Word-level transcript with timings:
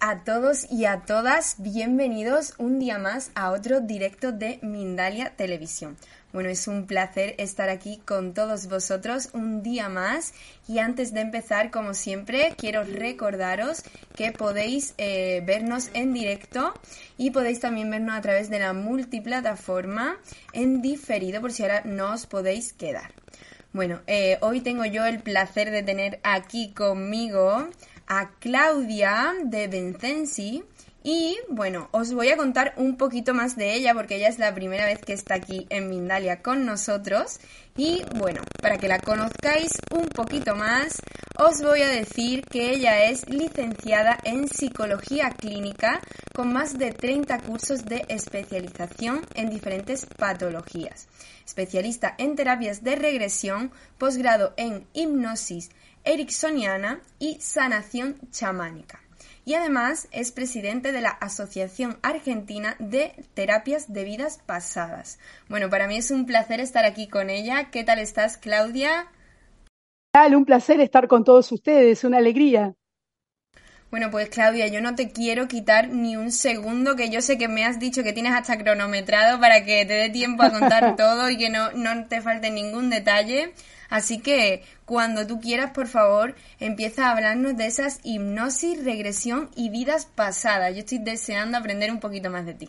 a 0.00 0.24
todos 0.24 0.70
y 0.70 0.86
a 0.86 1.02
todas. 1.02 1.56
Bienvenidos 1.58 2.54
un 2.56 2.78
día 2.78 2.98
más 2.98 3.30
a 3.34 3.50
otro 3.50 3.80
directo 3.80 4.32
de 4.32 4.58
Mindalia 4.62 5.36
Televisión. 5.36 5.98
Bueno, 6.32 6.48
es 6.48 6.66
un 6.68 6.86
placer 6.86 7.34
estar 7.36 7.68
aquí 7.68 8.00
con 8.06 8.32
todos 8.32 8.66
vosotros 8.68 9.28
un 9.34 9.62
día 9.62 9.90
más 9.90 10.32
y 10.66 10.78
antes 10.78 11.12
de 11.12 11.20
empezar, 11.20 11.70
como 11.70 11.92
siempre, 11.92 12.54
quiero 12.56 12.82
recordaros 12.84 13.82
que 14.16 14.32
podéis 14.32 14.94
eh, 14.96 15.42
vernos 15.44 15.90
en 15.92 16.14
directo 16.14 16.72
y 17.18 17.30
podéis 17.30 17.60
también 17.60 17.90
vernos 17.90 18.16
a 18.16 18.22
través 18.22 18.48
de 18.48 18.60
la 18.60 18.72
multiplataforma 18.72 20.16
en 20.54 20.80
diferido 20.80 21.42
por 21.42 21.52
si 21.52 21.62
ahora 21.62 21.82
no 21.84 22.14
os 22.14 22.24
podéis 22.24 22.72
quedar. 22.72 23.12
Bueno, 23.74 24.00
eh, 24.06 24.38
hoy 24.40 24.60
tengo 24.60 24.84
yo 24.84 25.04
el 25.04 25.20
placer 25.20 25.72
de 25.72 25.82
tener 25.82 26.20
aquí 26.22 26.72
conmigo 26.72 27.68
a 28.06 28.30
Claudia 28.38 29.32
de 29.44 29.68
Vincenzi 29.68 30.64
y 31.06 31.36
bueno, 31.50 31.90
os 31.90 32.14
voy 32.14 32.30
a 32.30 32.36
contar 32.38 32.72
un 32.78 32.96
poquito 32.96 33.34
más 33.34 33.56
de 33.56 33.74
ella 33.74 33.92
porque 33.92 34.16
ella 34.16 34.28
es 34.28 34.38
la 34.38 34.54
primera 34.54 34.86
vez 34.86 35.00
que 35.00 35.12
está 35.12 35.34
aquí 35.34 35.66
en 35.68 35.90
Mindalia 35.90 36.40
con 36.40 36.64
nosotros. 36.64 37.40
Y 37.76 38.02
bueno, 38.16 38.40
para 38.62 38.78
que 38.78 38.88
la 38.88 38.98
conozcáis 38.98 39.72
un 39.90 40.08
poquito 40.08 40.56
más, 40.56 41.02
os 41.36 41.60
voy 41.60 41.82
a 41.82 41.88
decir 41.88 42.46
que 42.46 42.70
ella 42.70 43.04
es 43.04 43.28
licenciada 43.28 44.16
en 44.24 44.48
psicología 44.48 45.28
clínica 45.28 46.00
con 46.34 46.54
más 46.54 46.78
de 46.78 46.92
30 46.92 47.38
cursos 47.40 47.84
de 47.84 48.06
especialización 48.08 49.26
en 49.34 49.50
diferentes 49.50 50.06
patologías. 50.06 51.06
Especialista 51.44 52.14
en 52.16 52.34
terapias 52.34 52.82
de 52.82 52.96
regresión, 52.96 53.72
posgrado 53.98 54.54
en 54.56 54.86
hipnosis 54.94 55.68
ericksoniana 56.04 57.00
y 57.18 57.38
sanación 57.40 58.18
chamánica 58.30 59.04
y 59.44 59.54
además 59.54 60.08
es 60.10 60.32
presidente 60.32 60.92
de 60.92 61.00
la 61.00 61.10
Asociación 61.10 61.98
Argentina 62.02 62.76
de 62.78 63.12
Terapias 63.34 63.92
de 63.92 64.04
Vidas 64.04 64.40
Pasadas. 64.44 65.18
Bueno, 65.48 65.68
para 65.68 65.86
mí 65.86 65.96
es 65.96 66.10
un 66.10 66.26
placer 66.26 66.60
estar 66.60 66.84
aquí 66.84 67.08
con 67.08 67.30
ella. 67.30 67.70
¿Qué 67.70 67.84
tal 67.84 67.98
estás, 67.98 68.38
Claudia? 68.38 69.08
Un 70.14 70.44
placer 70.44 70.80
estar 70.80 71.08
con 71.08 71.24
todos 71.24 71.50
ustedes, 71.52 72.04
una 72.04 72.18
alegría. 72.18 72.74
Bueno, 73.90 74.10
pues 74.10 74.28
Claudia, 74.28 74.66
yo 74.66 74.80
no 74.80 74.94
te 74.94 75.12
quiero 75.12 75.46
quitar 75.46 75.88
ni 75.88 76.16
un 76.16 76.32
segundo, 76.32 76.96
que 76.96 77.10
yo 77.10 77.20
sé 77.20 77.38
que 77.38 77.48
me 77.48 77.64
has 77.64 77.78
dicho 77.78 78.02
que 78.02 78.12
tienes 78.12 78.32
hasta 78.32 78.58
cronometrado 78.58 79.38
para 79.38 79.64
que 79.64 79.84
te 79.86 79.94
dé 79.94 80.10
tiempo 80.10 80.42
a 80.42 80.50
contar 80.50 80.96
todo 80.96 81.30
y 81.30 81.36
que 81.36 81.50
no, 81.50 81.70
no 81.72 82.06
te 82.06 82.20
falte 82.20 82.50
ningún 82.50 82.90
detalle. 82.90 83.52
Así 83.88 84.18
que 84.18 84.64
cuando 84.84 85.26
tú 85.26 85.40
quieras, 85.40 85.70
por 85.70 85.86
favor, 85.86 86.34
empieza 86.58 87.06
a 87.06 87.12
hablarnos 87.12 87.56
de 87.56 87.66
esas 87.66 88.00
hipnosis, 88.02 88.84
regresión 88.84 89.50
y 89.54 89.70
vidas 89.70 90.06
pasadas. 90.06 90.72
Yo 90.72 90.80
estoy 90.80 90.98
deseando 90.98 91.58
aprender 91.58 91.92
un 91.92 92.00
poquito 92.00 92.30
más 92.30 92.46
de 92.46 92.54
ti. 92.54 92.68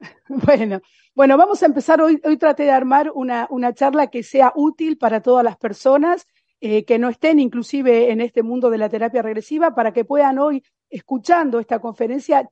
Bueno, 0.28 0.82
bueno, 1.14 1.38
vamos 1.38 1.62
a 1.62 1.66
empezar. 1.66 2.02
Hoy, 2.02 2.20
hoy 2.22 2.36
traté 2.36 2.64
de 2.64 2.70
armar 2.70 3.10
una, 3.14 3.46
una 3.50 3.72
charla 3.72 4.08
que 4.08 4.22
sea 4.22 4.52
útil 4.54 4.98
para 4.98 5.22
todas 5.22 5.42
las 5.42 5.56
personas 5.56 6.26
eh, 6.60 6.84
que 6.84 6.98
no 6.98 7.08
estén 7.08 7.38
inclusive 7.38 8.10
en 8.10 8.20
este 8.20 8.42
mundo 8.42 8.70
de 8.70 8.78
la 8.78 8.88
terapia 8.88 9.22
regresiva 9.22 9.74
para 9.74 9.92
que 9.92 10.04
puedan 10.04 10.38
hoy, 10.38 10.62
escuchando 10.90 11.60
esta 11.60 11.78
conferencia, 11.80 12.48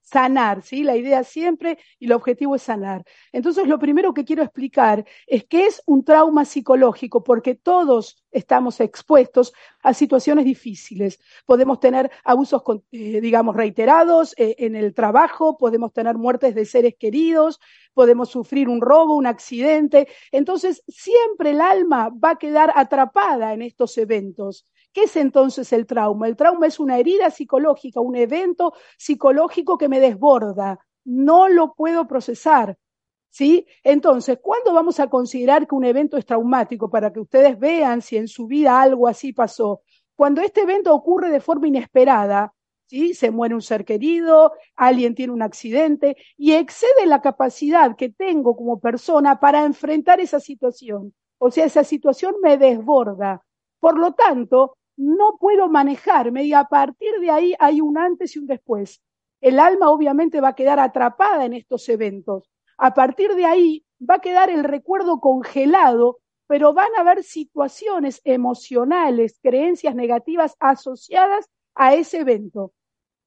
sanar, 0.00 0.62
¿sí? 0.62 0.82
La 0.82 0.96
idea 0.96 1.22
siempre 1.24 1.78
y 1.98 2.06
el 2.06 2.12
objetivo 2.12 2.56
es 2.56 2.62
sanar. 2.62 3.04
Entonces, 3.32 3.66
lo 3.68 3.78
primero 3.78 4.14
que 4.14 4.24
quiero 4.24 4.42
explicar 4.42 5.04
es 5.26 5.44
que 5.44 5.66
es 5.66 5.82
un 5.86 6.04
trauma 6.04 6.44
psicológico, 6.44 7.22
porque 7.22 7.54
todos 7.54 8.24
estamos 8.30 8.80
expuestos 8.80 9.52
a 9.82 9.94
situaciones 9.94 10.44
difíciles. 10.44 11.20
Podemos 11.46 11.80
tener 11.80 12.10
abusos, 12.24 12.62
eh, 12.92 13.20
digamos, 13.20 13.56
reiterados 13.56 14.34
eh, 14.36 14.56
en 14.58 14.76
el 14.76 14.94
trabajo, 14.94 15.56
podemos 15.58 15.92
tener 15.92 16.16
muertes 16.16 16.54
de 16.54 16.64
seres 16.64 16.94
queridos, 16.98 17.60
podemos 17.94 18.28
sufrir 18.30 18.68
un 18.68 18.80
robo, 18.80 19.14
un 19.14 19.26
accidente. 19.26 20.08
Entonces, 20.32 20.82
siempre 20.88 21.50
el 21.50 21.60
alma 21.60 22.10
va 22.10 22.30
a 22.30 22.38
quedar 22.38 22.72
atrapada 22.74 23.52
en 23.52 23.62
estos 23.62 23.96
eventos. 23.98 24.66
¿Qué 24.92 25.04
es 25.04 25.16
entonces 25.16 25.72
el 25.72 25.86
trauma? 25.86 26.26
El 26.26 26.36
trauma 26.36 26.66
es 26.66 26.80
una 26.80 26.98
herida 26.98 27.30
psicológica, 27.30 28.00
un 28.00 28.16
evento 28.16 28.74
psicológico 28.98 29.78
que 29.78 29.88
me 29.88 30.00
desborda. 30.00 30.80
No 31.04 31.48
lo 31.48 31.74
puedo 31.74 32.06
procesar. 32.08 32.76
¿Sí? 33.30 33.66
Entonces, 33.84 34.38
¿cuándo 34.42 34.72
vamos 34.72 34.98
a 35.00 35.08
considerar 35.08 35.66
que 35.66 35.74
un 35.74 35.84
evento 35.84 36.16
es 36.16 36.26
traumático? 36.26 36.90
Para 36.90 37.12
que 37.12 37.20
ustedes 37.20 37.58
vean 37.58 38.02
si 38.02 38.16
en 38.16 38.28
su 38.28 38.46
vida 38.46 38.80
algo 38.80 39.06
así 39.06 39.32
pasó. 39.32 39.82
Cuando 40.16 40.42
este 40.42 40.62
evento 40.62 40.94
ocurre 40.94 41.30
de 41.30 41.40
forma 41.40 41.68
inesperada, 41.68 42.52
¿sí? 42.86 43.14
Se 43.14 43.30
muere 43.30 43.54
un 43.54 43.62
ser 43.62 43.84
querido, 43.84 44.52
alguien 44.74 45.14
tiene 45.14 45.32
un 45.32 45.42
accidente 45.42 46.16
y 46.36 46.52
excede 46.52 47.06
la 47.06 47.22
capacidad 47.22 47.96
que 47.96 48.08
tengo 48.10 48.56
como 48.56 48.80
persona 48.80 49.38
para 49.38 49.64
enfrentar 49.64 50.20
esa 50.20 50.40
situación. 50.40 51.14
O 51.38 51.50
sea, 51.50 51.64
esa 51.64 51.84
situación 51.84 52.34
me 52.42 52.58
desborda. 52.58 53.42
Por 53.78 53.98
lo 53.98 54.12
tanto, 54.12 54.76
no 54.96 55.38
puedo 55.38 55.68
manejarme 55.68 56.44
y 56.44 56.52
a 56.52 56.64
partir 56.64 57.12
de 57.20 57.30
ahí 57.30 57.54
hay 57.58 57.80
un 57.80 57.96
antes 57.96 58.36
y 58.36 58.40
un 58.40 58.46
después. 58.46 59.00
El 59.40 59.58
alma 59.58 59.88
obviamente 59.88 60.40
va 60.40 60.48
a 60.48 60.54
quedar 60.54 60.78
atrapada 60.78 61.46
en 61.46 61.54
estos 61.54 61.88
eventos. 61.88 62.50
A 62.82 62.94
partir 62.94 63.34
de 63.34 63.44
ahí 63.44 63.84
va 64.00 64.14
a 64.14 64.20
quedar 64.20 64.48
el 64.48 64.64
recuerdo 64.64 65.20
congelado, 65.20 66.20
pero 66.46 66.72
van 66.72 66.88
a 66.96 67.02
haber 67.02 67.22
situaciones 67.22 68.22
emocionales, 68.24 69.38
creencias 69.42 69.94
negativas 69.94 70.56
asociadas 70.60 71.50
a 71.74 71.94
ese 71.94 72.20
evento. 72.20 72.72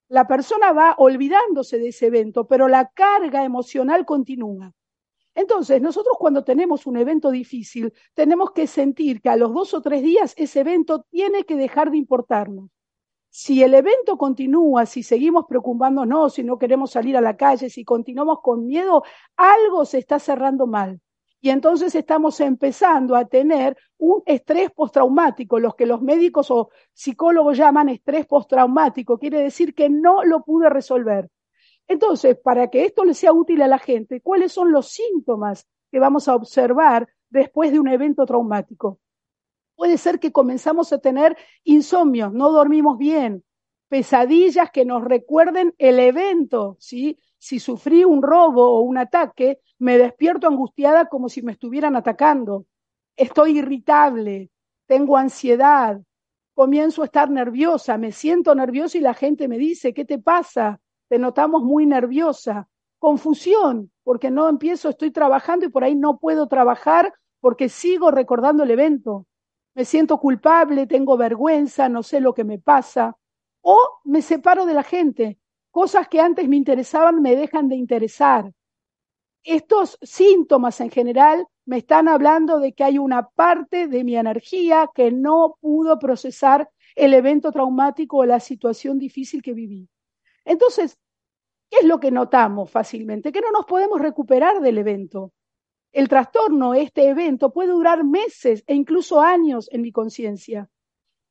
La 0.09 0.25
persona 0.25 0.71
va 0.71 0.95
olvidándose 0.97 1.77
de 1.77 1.89
ese 1.89 2.07
evento, 2.07 2.47
pero 2.47 2.67
la 2.67 2.89
carga 2.95 3.43
emocional 3.43 4.07
continúa. 4.07 4.73
Entonces, 5.35 5.79
nosotros 5.83 6.15
cuando 6.17 6.43
tenemos 6.43 6.87
un 6.87 6.97
evento 6.97 7.29
difícil, 7.29 7.93
tenemos 8.15 8.53
que 8.53 8.65
sentir 8.65 9.21
que 9.21 9.29
a 9.29 9.37
los 9.37 9.53
dos 9.53 9.75
o 9.75 9.83
tres 9.83 10.01
días 10.01 10.33
ese 10.35 10.61
evento 10.61 11.05
tiene 11.11 11.43
que 11.43 11.55
dejar 11.55 11.91
de 11.91 11.97
importarnos. 11.97 12.71
Si 13.35 13.63
el 13.63 13.73
evento 13.73 14.16
continúa, 14.16 14.85
si 14.85 15.01
seguimos 15.01 15.47
preocupándonos, 15.47 16.35
si 16.35 16.44
no 16.44 16.59
queremos 16.59 16.91
salir 16.91 17.17
a 17.17 17.21
la 17.21 17.35
calle, 17.35 17.67
si 17.67 17.83
continuamos 17.83 18.41
con 18.44 18.67
miedo, 18.67 19.01
algo 19.35 19.85
se 19.85 19.97
está 19.97 20.19
cerrando 20.19 20.67
mal. 20.67 21.01
Y 21.41 21.49
entonces 21.49 21.95
estamos 21.95 22.39
empezando 22.41 23.16
a 23.16 23.25
tener 23.25 23.75
un 23.97 24.21
estrés 24.27 24.69
postraumático, 24.69 25.57
los 25.57 25.73
que 25.73 25.88
los 25.88 25.99
médicos 26.03 26.51
o 26.51 26.69
psicólogos 26.94 27.57
llaman 27.57 27.89
estrés 27.89 28.27
postraumático, 28.27 29.17
quiere 29.17 29.41
decir 29.41 29.73
que 29.73 29.89
no 29.89 30.23
lo 30.23 30.44
pude 30.44 30.69
resolver. 30.69 31.27
Entonces, 31.88 32.38
para 32.38 32.67
que 32.67 32.85
esto 32.85 33.03
le 33.03 33.15
sea 33.15 33.33
útil 33.33 33.63
a 33.63 33.67
la 33.67 33.79
gente, 33.79 34.21
¿cuáles 34.21 34.51
son 34.51 34.71
los 34.71 34.89
síntomas 34.89 35.67
que 35.91 35.97
vamos 35.97 36.27
a 36.27 36.35
observar 36.35 37.09
después 37.31 37.71
de 37.71 37.79
un 37.79 37.88
evento 37.88 38.27
traumático? 38.27 39.00
Puede 39.83 39.97
ser 39.97 40.21
que 40.21 40.31
comenzamos 40.31 40.94
a 40.94 40.99
tener 40.99 41.35
insomnio, 41.66 42.30
no 42.30 42.53
dormimos 42.53 42.97
bien, 42.97 43.44
pesadillas 43.89 44.71
que 44.71 44.85
nos 44.85 45.03
recuerden 45.03 45.75
el 45.77 46.00
evento, 46.00 46.77
¿sí? 46.80 47.19
Si 47.38 47.59
sufrí 47.59 48.06
un 48.06 48.21
robo 48.21 48.65
o 48.65 48.80
un 48.80 48.97
ataque, 48.97 49.59
me 49.80 49.97
despierto 49.97 50.47
angustiada 50.47 51.07
como 51.09 51.27
si 51.27 51.41
me 51.41 51.51
estuvieran 51.51 51.97
atacando. 51.97 52.65
Estoy 53.18 53.57
irritable, 53.57 54.51
tengo 54.85 55.18
ansiedad, 55.18 56.00
comienzo 56.53 57.01
a 57.01 57.06
estar 57.07 57.30
nerviosa, 57.30 57.97
me 57.97 58.13
siento 58.13 58.56
nerviosa 58.56 58.97
y 58.97 59.01
la 59.01 59.13
gente 59.13 59.50
me 59.50 59.57
dice, 59.57 59.94
¿qué 59.94 60.06
te 60.06 60.18
pasa? 60.18 60.80
te 61.09 61.19
notamos 61.19 61.62
muy 61.62 61.85
nerviosa, 61.85 62.69
confusión, 63.00 63.91
porque 64.06 64.31
no 64.31 64.47
empiezo, 64.47 64.88
estoy 64.88 65.12
trabajando 65.12 65.65
y 65.65 65.69
por 65.69 65.83
ahí 65.83 65.94
no 65.94 66.19
puedo 66.19 66.47
trabajar 66.47 67.13
porque 67.41 67.68
sigo 67.68 68.12
recordando 68.12 68.63
el 68.63 68.71
evento. 68.71 69.27
Me 69.75 69.85
siento 69.85 70.19
culpable, 70.19 70.85
tengo 70.87 71.17
vergüenza, 71.17 71.89
no 71.89 72.03
sé 72.03 72.19
lo 72.19 72.33
que 72.33 72.43
me 72.43 72.59
pasa. 72.59 73.17
O 73.61 73.77
me 74.03 74.21
separo 74.21 74.65
de 74.65 74.73
la 74.73 74.83
gente. 74.83 75.39
Cosas 75.71 76.07
que 76.07 76.19
antes 76.19 76.47
me 76.47 76.55
interesaban 76.55 77.21
me 77.21 77.35
dejan 77.35 77.69
de 77.69 77.75
interesar. 77.75 78.51
Estos 79.43 79.97
síntomas 80.01 80.79
en 80.79 80.91
general 80.91 81.47
me 81.65 81.77
están 81.77 82.07
hablando 82.07 82.59
de 82.59 82.73
que 82.73 82.83
hay 82.83 82.97
una 82.97 83.29
parte 83.29 83.87
de 83.87 84.03
mi 84.03 84.15
energía 84.15 84.89
que 84.93 85.11
no 85.11 85.57
pudo 85.59 85.97
procesar 85.97 86.69
el 86.95 87.13
evento 87.13 87.51
traumático 87.51 88.17
o 88.17 88.25
la 88.25 88.39
situación 88.39 88.99
difícil 88.99 89.41
que 89.41 89.53
viví. 89.53 89.89
Entonces, 90.45 90.97
¿qué 91.69 91.79
es 91.79 91.85
lo 91.85 91.99
que 91.99 92.11
notamos 92.11 92.69
fácilmente? 92.69 93.31
Que 93.31 93.41
no 93.41 93.51
nos 93.51 93.65
podemos 93.65 93.99
recuperar 93.99 94.61
del 94.61 94.77
evento. 94.77 95.31
El 95.94 96.10
trastorno, 96.10 96.74
este 96.74 97.07
evento, 97.07 97.54
puede 97.54 97.72
durar 97.72 98.04
meses 98.04 98.63
e 98.66 98.74
incluso 98.74 99.22
años 99.22 99.69
en 99.72 99.84
mi 99.84 99.92
conciencia. 99.92 100.68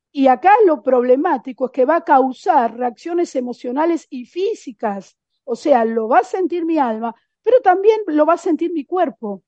Y 0.09 0.27
acá 0.27 0.53
lo 0.65 0.81
problemático 0.81 1.65
es 1.65 1.71
que 1.71 1.85
va 1.85 1.97
a 1.97 2.03
causar 2.03 2.77
reacciones 2.77 3.35
emocionales 3.35 4.07
y 4.09 4.25
físicas. 4.25 5.17
O 5.43 5.57
sea, 5.57 5.83
lo 5.83 6.07
va 6.07 6.19
a 6.19 6.23
sentir 6.23 6.63
mi 6.65 6.77
alma, 6.77 7.13
pero 7.41 7.59
también 7.61 7.99
lo 8.07 8.25
va 8.25 8.35
a 8.35 8.37
sentir 8.37 8.71
mi 8.71 8.85
cuerpo. 8.85 9.43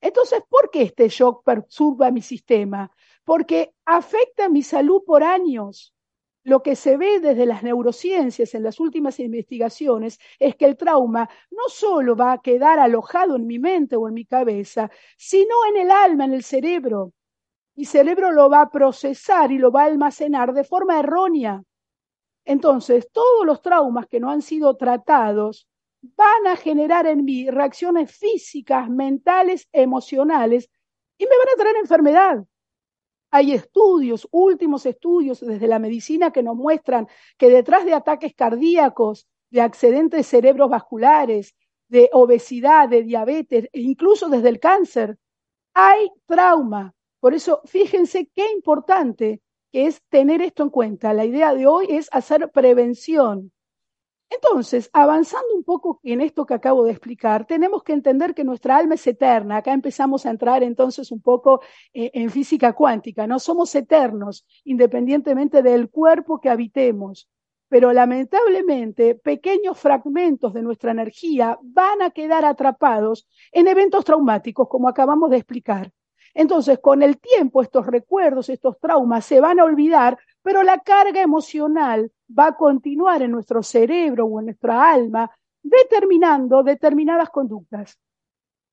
Entonces, 0.00 0.40
¿por 0.48 0.70
qué 0.70 0.82
este 0.82 1.08
shock 1.08 1.42
perturba 1.44 2.12
mi 2.12 2.22
sistema? 2.22 2.92
Porque 3.24 3.74
afecta 3.84 4.48
mi 4.48 4.62
salud 4.62 5.02
por 5.04 5.24
años. 5.24 5.92
Lo 6.42 6.62
que 6.62 6.74
se 6.74 6.96
ve 6.96 7.20
desde 7.20 7.46
las 7.46 7.62
neurociencias 7.62 8.54
en 8.54 8.62
las 8.62 8.80
últimas 8.80 9.20
investigaciones 9.20 10.18
es 10.38 10.56
que 10.56 10.64
el 10.64 10.76
trauma 10.76 11.28
no 11.50 11.68
solo 11.68 12.16
va 12.16 12.32
a 12.32 12.38
quedar 12.40 12.78
alojado 12.78 13.36
en 13.36 13.46
mi 13.46 13.58
mente 13.58 13.96
o 13.96 14.08
en 14.08 14.14
mi 14.14 14.24
cabeza, 14.24 14.90
sino 15.16 15.54
en 15.68 15.82
el 15.82 15.90
alma, 15.90 16.24
en 16.24 16.34
el 16.34 16.42
cerebro. 16.42 17.12
Mi 17.76 17.84
cerebro 17.84 18.32
lo 18.32 18.48
va 18.50 18.62
a 18.62 18.70
procesar 18.70 19.52
y 19.52 19.58
lo 19.58 19.70
va 19.70 19.82
a 19.82 19.86
almacenar 19.86 20.52
de 20.52 20.64
forma 20.64 20.98
errónea. 20.98 21.62
Entonces, 22.44 23.10
todos 23.12 23.46
los 23.46 23.62
traumas 23.62 24.06
que 24.06 24.20
no 24.20 24.30
han 24.30 24.42
sido 24.42 24.76
tratados 24.76 25.68
van 26.02 26.46
a 26.46 26.56
generar 26.56 27.06
en 27.06 27.24
mí 27.24 27.50
reacciones 27.50 28.10
físicas, 28.16 28.88
mentales, 28.88 29.68
emocionales 29.72 30.70
y 31.18 31.24
me 31.24 31.36
van 31.38 31.48
a 31.54 31.56
traer 31.56 31.76
enfermedad. 31.76 32.44
Hay 33.30 33.52
estudios, 33.52 34.26
últimos 34.32 34.86
estudios 34.86 35.40
desde 35.40 35.68
la 35.68 35.78
medicina 35.78 36.32
que 36.32 36.42
nos 36.42 36.56
muestran 36.56 37.06
que 37.38 37.48
detrás 37.48 37.84
de 37.84 37.94
ataques 37.94 38.34
cardíacos, 38.34 39.28
de 39.50 39.60
accidentes 39.60 40.26
cerebrovasculares, 40.26 41.54
de 41.88 42.08
obesidad, 42.12 42.88
de 42.88 43.02
diabetes 43.02 43.68
e 43.72 43.80
incluso 43.80 44.28
desde 44.28 44.48
el 44.48 44.60
cáncer, 44.60 45.18
hay 45.74 46.08
trauma. 46.26 46.94
Por 47.20 47.34
eso, 47.34 47.60
fíjense 47.64 48.30
qué 48.34 48.50
importante 48.52 49.40
es 49.72 50.02
tener 50.08 50.42
esto 50.42 50.62
en 50.62 50.70
cuenta. 50.70 51.12
La 51.12 51.24
idea 51.24 51.54
de 51.54 51.66
hoy 51.66 51.86
es 51.90 52.08
hacer 52.12 52.50
prevención. 52.50 53.52
Entonces, 54.30 54.88
avanzando 54.92 55.54
un 55.56 55.64
poco 55.64 56.00
en 56.04 56.20
esto 56.20 56.46
que 56.46 56.54
acabo 56.54 56.84
de 56.84 56.92
explicar, 56.92 57.46
tenemos 57.46 57.82
que 57.82 57.92
entender 57.92 58.32
que 58.32 58.44
nuestra 58.44 58.76
alma 58.76 58.94
es 58.94 59.04
eterna. 59.06 59.56
Acá 59.56 59.72
empezamos 59.72 60.24
a 60.24 60.30
entrar 60.30 60.62
entonces 60.62 61.10
un 61.10 61.20
poco 61.20 61.60
eh, 61.92 62.12
en 62.14 62.30
física 62.30 62.72
cuántica, 62.72 63.26
¿no? 63.26 63.40
Somos 63.40 63.74
eternos, 63.74 64.46
independientemente 64.64 65.62
del 65.62 65.90
cuerpo 65.90 66.40
que 66.40 66.48
habitemos. 66.48 67.28
Pero 67.68 67.92
lamentablemente, 67.92 69.16
pequeños 69.16 69.78
fragmentos 69.78 70.54
de 70.54 70.62
nuestra 70.62 70.92
energía 70.92 71.58
van 71.62 72.00
a 72.00 72.10
quedar 72.10 72.44
atrapados 72.44 73.28
en 73.50 73.66
eventos 73.66 74.04
traumáticos, 74.04 74.68
como 74.68 74.88
acabamos 74.88 75.30
de 75.30 75.38
explicar. 75.38 75.92
Entonces, 76.34 76.78
con 76.78 77.02
el 77.02 77.18
tiempo, 77.18 77.62
estos 77.62 77.86
recuerdos, 77.86 78.48
estos 78.48 78.78
traumas 78.78 79.24
se 79.24 79.40
van 79.40 79.58
a 79.58 79.64
olvidar, 79.64 80.18
pero 80.42 80.62
la 80.62 80.78
carga 80.78 81.20
emocional 81.20 82.12
va 82.36 82.48
a 82.48 82.56
continuar 82.56 83.22
en 83.22 83.32
nuestro 83.32 83.62
cerebro 83.62 84.26
o 84.26 84.38
en 84.40 84.46
nuestra 84.46 84.92
alma, 84.92 85.30
determinando 85.62 86.62
determinadas 86.62 87.30
conductas. 87.30 87.98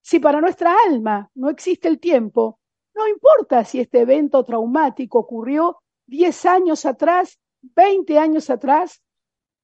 Si 0.02 0.20
para 0.20 0.40
nuestra 0.40 0.76
alma 0.88 1.30
no 1.36 1.50
existe 1.50 1.88
el 1.88 2.00
tiempo, 2.00 2.60
no 2.96 3.08
importa 3.08 3.64
si 3.66 3.80
este 3.80 4.02
evento 4.02 4.44
traumático 4.44 5.20
ocurrió 5.20 5.78
10 6.08 6.46
años 6.46 6.86
atrás, 6.86 7.40
20 7.62 8.18
años 8.18 8.50
atrás, 8.50 9.02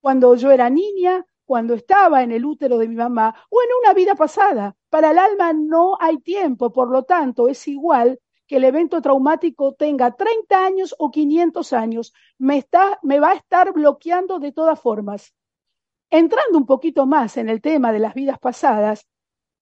cuando 0.02 0.36
yo 0.36 0.52
era 0.52 0.70
niña, 0.70 1.26
cuando 1.46 1.74
estaba 1.74 2.24
en 2.24 2.32
el 2.32 2.46
útero 2.46 2.78
de 2.78 2.88
mi 2.88 2.96
mamá 2.96 3.34
o 3.50 3.62
en 3.62 3.70
una 3.82 3.94
vida 3.94 4.16
pasada. 4.16 4.76
Para 4.90 5.12
el 5.12 5.18
alma 5.18 5.54
no 5.54 5.98
hay 6.00 6.18
tiempo, 6.20 6.72
por 6.72 6.90
lo 6.90 7.04
tanto 7.04 7.48
es 7.48 7.68
igual 7.68 8.20
el 8.56 8.64
evento 8.64 9.02
traumático 9.02 9.74
tenga 9.74 10.16
30 10.16 10.66
años 10.66 10.96
o 10.98 11.12
500 11.12 11.74
años, 11.74 12.14
me, 12.38 12.58
está, 12.58 13.00
me 13.04 13.20
va 13.20 13.32
a 13.32 13.36
estar 13.36 13.74
bloqueando 13.74 14.40
de 14.40 14.52
todas 14.52 14.80
formas. 14.80 15.34
Entrando 16.10 16.58
un 16.58 16.66
poquito 16.66 17.06
más 17.06 17.38
en 17.38 17.50
el 17.50 17.62
tema 17.62 17.92
de 17.92 18.00
las 18.00 18.14
vidas 18.14 18.40
pasadas, 18.40 19.08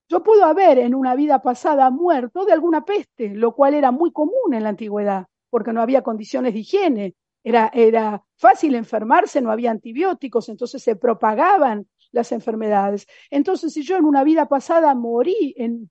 yo 0.09 0.23
puedo 0.23 0.43
haber 0.43 0.77
en 0.77 0.93
una 0.93 1.15
vida 1.15 1.41
pasada 1.41 1.89
muerto 1.89 2.43
de 2.43 2.51
alguna 2.51 2.83
peste, 2.83 3.29
lo 3.29 3.55
cual 3.55 3.73
era 3.73 3.91
muy 3.91 4.11
común 4.11 4.53
en 4.53 4.63
la 4.63 4.69
antigüedad, 4.69 5.27
porque 5.49 5.71
no 5.71 5.81
había 5.81 6.01
condiciones 6.01 6.53
de 6.53 6.59
higiene, 6.59 7.15
era, 7.43 7.71
era 7.73 8.23
fácil 8.35 8.75
enfermarse, 8.75 9.41
no 9.41 9.51
había 9.51 9.71
antibióticos, 9.71 10.49
entonces 10.49 10.83
se 10.83 10.95
propagaban 10.95 11.87
las 12.11 12.31
enfermedades. 12.33 13.07
Entonces, 13.29 13.73
si 13.73 13.83
yo 13.83 13.95
en 13.95 14.05
una 14.05 14.23
vida 14.23 14.47
pasada 14.47 14.93
morí 14.95 15.53
en, 15.57 15.89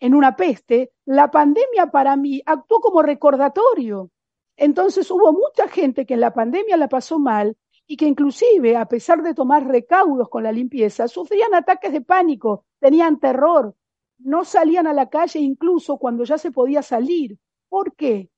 en 0.00 0.14
una 0.14 0.34
peste, 0.34 0.92
la 1.04 1.30
pandemia 1.30 1.90
para 1.92 2.16
mí 2.16 2.42
actuó 2.46 2.80
como 2.80 3.02
recordatorio. 3.02 4.10
Entonces 4.56 5.10
hubo 5.10 5.32
mucha 5.32 5.68
gente 5.68 6.06
que 6.06 6.14
en 6.14 6.20
la 6.20 6.32
pandemia 6.32 6.78
la 6.78 6.88
pasó 6.88 7.18
mal 7.18 7.56
y 7.86 7.96
que 7.96 8.06
inclusive, 8.06 8.76
a 8.76 8.86
pesar 8.86 9.22
de 9.22 9.34
tomar 9.34 9.66
recaudos 9.66 10.28
con 10.30 10.42
la 10.42 10.52
limpieza, 10.52 11.06
sufrían 11.06 11.54
ataques 11.54 11.92
de 11.92 12.00
pánico, 12.00 12.64
tenían 12.78 13.20
terror, 13.20 13.74
no 14.18 14.44
salían 14.44 14.86
a 14.86 14.94
la 14.94 15.10
calle 15.10 15.38
incluso 15.38 15.98
cuando 15.98 16.24
ya 16.24 16.38
se 16.38 16.50
podía 16.50 16.82
salir. 16.82 17.38
¿Por 17.68 17.94
qué? 17.94 18.30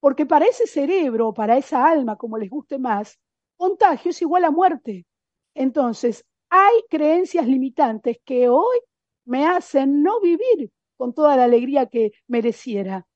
Porque 0.00 0.26
para 0.26 0.46
ese 0.46 0.66
cerebro, 0.66 1.34
para 1.34 1.56
esa 1.56 1.86
alma, 1.86 2.16
como 2.16 2.38
les 2.38 2.50
guste 2.50 2.78
más, 2.78 3.18
contagio 3.56 4.10
es 4.10 4.22
igual 4.22 4.44
a 4.44 4.50
muerte. 4.50 5.06
Entonces, 5.54 6.24
hay 6.48 6.82
creencias 6.88 7.46
limitantes 7.46 8.18
que 8.24 8.48
hoy 8.48 8.78
me 9.24 9.46
hacen 9.46 10.02
no 10.02 10.20
vivir 10.20 10.70
con 11.00 11.14
toda 11.14 11.34
la 11.34 11.44
alegría 11.44 11.86
que 11.86 12.12
mereciera. 12.28 13.06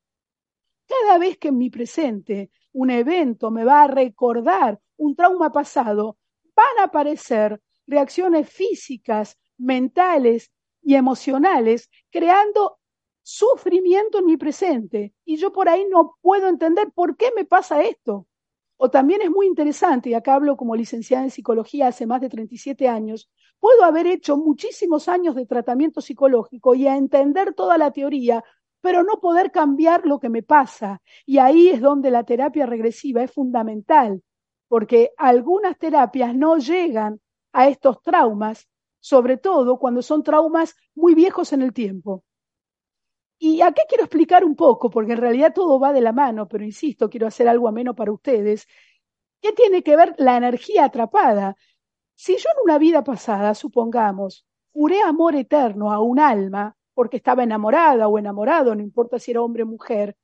Cada 0.86 1.18
vez 1.18 1.36
que 1.36 1.48
en 1.48 1.58
mi 1.58 1.68
presente 1.68 2.50
un 2.72 2.88
evento 2.88 3.50
me 3.50 3.62
va 3.62 3.82
a 3.82 3.88
recordar 3.88 4.80
un 4.96 5.14
trauma 5.14 5.52
pasado, 5.52 6.16
van 6.56 6.78
a 6.80 6.84
aparecer 6.84 7.60
reacciones 7.86 8.48
físicas, 8.48 9.38
mentales 9.58 10.50
y 10.80 10.94
emocionales, 10.94 11.90
creando 12.10 12.78
sufrimiento 13.22 14.20
en 14.20 14.24
mi 14.24 14.38
presente. 14.38 15.12
Y 15.26 15.36
yo 15.36 15.52
por 15.52 15.68
ahí 15.68 15.86
no 15.90 16.16
puedo 16.22 16.48
entender 16.48 16.90
por 16.94 17.18
qué 17.18 17.32
me 17.36 17.44
pasa 17.44 17.82
esto. 17.82 18.26
O 18.78 18.88
también 18.88 19.20
es 19.20 19.30
muy 19.30 19.46
interesante, 19.46 20.08
y 20.08 20.14
acá 20.14 20.36
hablo 20.36 20.56
como 20.56 20.74
licenciada 20.74 21.24
en 21.24 21.30
psicología 21.30 21.88
hace 21.88 22.06
más 22.06 22.22
de 22.22 22.30
37 22.30 22.88
años, 22.88 23.30
puedo 23.64 23.84
haber 23.84 24.06
hecho 24.06 24.36
muchísimos 24.36 25.08
años 25.08 25.34
de 25.34 25.46
tratamiento 25.46 26.02
psicológico 26.02 26.74
y 26.74 26.86
a 26.86 26.98
entender 26.98 27.54
toda 27.54 27.78
la 27.78 27.92
teoría, 27.92 28.44
pero 28.82 29.02
no 29.02 29.20
poder 29.22 29.50
cambiar 29.52 30.04
lo 30.04 30.20
que 30.20 30.28
me 30.28 30.42
pasa. 30.42 31.00
Y 31.24 31.38
ahí 31.38 31.70
es 31.70 31.80
donde 31.80 32.10
la 32.10 32.24
terapia 32.24 32.66
regresiva 32.66 33.22
es 33.22 33.32
fundamental, 33.32 34.22
porque 34.68 35.12
algunas 35.16 35.78
terapias 35.78 36.36
no 36.36 36.58
llegan 36.58 37.22
a 37.54 37.66
estos 37.68 38.02
traumas, 38.02 38.68
sobre 39.00 39.38
todo 39.38 39.78
cuando 39.78 40.02
son 40.02 40.22
traumas 40.22 40.74
muy 40.94 41.14
viejos 41.14 41.54
en 41.54 41.62
el 41.62 41.72
tiempo. 41.72 42.22
Y 43.38 43.62
aquí 43.62 43.80
quiero 43.88 44.04
explicar 44.04 44.44
un 44.44 44.56
poco, 44.56 44.90
porque 44.90 45.12
en 45.12 45.22
realidad 45.22 45.54
todo 45.54 45.80
va 45.80 45.94
de 45.94 46.02
la 46.02 46.12
mano, 46.12 46.46
pero 46.46 46.64
insisto, 46.64 47.08
quiero 47.08 47.28
hacer 47.28 47.48
algo 47.48 47.66
ameno 47.66 47.94
para 47.94 48.12
ustedes. 48.12 48.66
¿Qué 49.40 49.52
tiene 49.52 49.82
que 49.82 49.96
ver 49.96 50.14
la 50.18 50.36
energía 50.36 50.84
atrapada? 50.84 51.56
Si 52.14 52.36
yo 52.36 52.48
en 52.50 52.64
una 52.64 52.78
vida 52.78 53.02
pasada, 53.02 53.54
supongamos, 53.54 54.46
juré 54.72 55.02
amor 55.02 55.34
eterno 55.34 55.92
a 55.92 56.00
un 56.00 56.20
alma, 56.20 56.76
porque 56.94 57.16
estaba 57.16 57.42
enamorada 57.42 58.08
o 58.08 58.18
enamorado, 58.18 58.74
no 58.74 58.82
importa 58.82 59.18
si 59.18 59.32
era 59.32 59.42
hombre 59.42 59.64
o 59.64 59.66
mujer, 59.66 60.16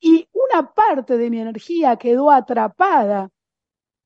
y 0.00 0.28
una 0.32 0.72
parte 0.72 1.18
de 1.18 1.30
mi 1.30 1.40
energía 1.40 1.96
quedó 1.96 2.30
atrapada 2.30 3.30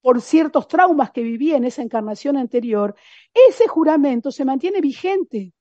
por 0.01 0.21
ciertos 0.21 0.69
traumas 0.69 1.13
que 1.13 1.23
viví 1.23 1.53
en 1.53 1.65
esa 1.65 1.83
encarnación 1.83 2.37
anterior, 2.37 2.95
ese 3.33 3.69
juramento 3.69 4.31
se 4.31 4.45
mantiene 4.45 4.81
vigente. 4.81 5.55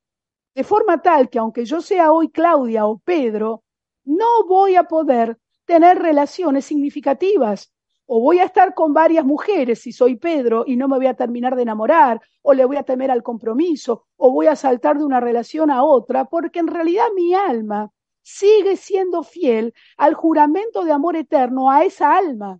De 0.53 0.63
forma 0.63 1.01
tal 1.01 1.29
que 1.29 1.39
aunque 1.39 1.65
yo 1.65 1.81
sea 1.81 2.11
hoy 2.11 2.29
Claudia 2.29 2.85
o 2.85 2.99
Pedro, 2.99 3.63
no 4.03 4.45
voy 4.45 4.75
a 4.75 4.83
poder 4.83 5.37
tener 5.65 5.97
relaciones 5.97 6.65
significativas. 6.65 7.72
O 8.15 8.19
voy 8.19 8.37
a 8.37 8.43
estar 8.43 8.75
con 8.75 8.93
varias 8.93 9.25
mujeres 9.25 9.81
si 9.81 9.91
soy 9.91 10.17
Pedro 10.17 10.65
y 10.67 10.75
no 10.75 10.87
me 10.87 10.97
voy 10.97 11.07
a 11.07 11.15
terminar 11.15 11.55
de 11.55 11.63
enamorar, 11.63 12.21
o 12.43 12.53
le 12.53 12.63
voy 12.63 12.77
a 12.77 12.83
temer 12.83 13.09
al 13.09 13.23
compromiso, 13.23 14.05
o 14.17 14.29
voy 14.29 14.45
a 14.45 14.55
saltar 14.55 14.99
de 14.99 15.03
una 15.03 15.19
relación 15.19 15.71
a 15.71 15.83
otra, 15.83 16.25
porque 16.25 16.59
en 16.59 16.67
realidad 16.67 17.07
mi 17.15 17.33
alma 17.33 17.91
sigue 18.21 18.75
siendo 18.75 19.23
fiel 19.23 19.73
al 19.97 20.13
juramento 20.13 20.85
de 20.85 20.91
amor 20.91 21.15
eterno 21.15 21.71
a 21.71 21.85
esa 21.85 22.15
alma. 22.15 22.59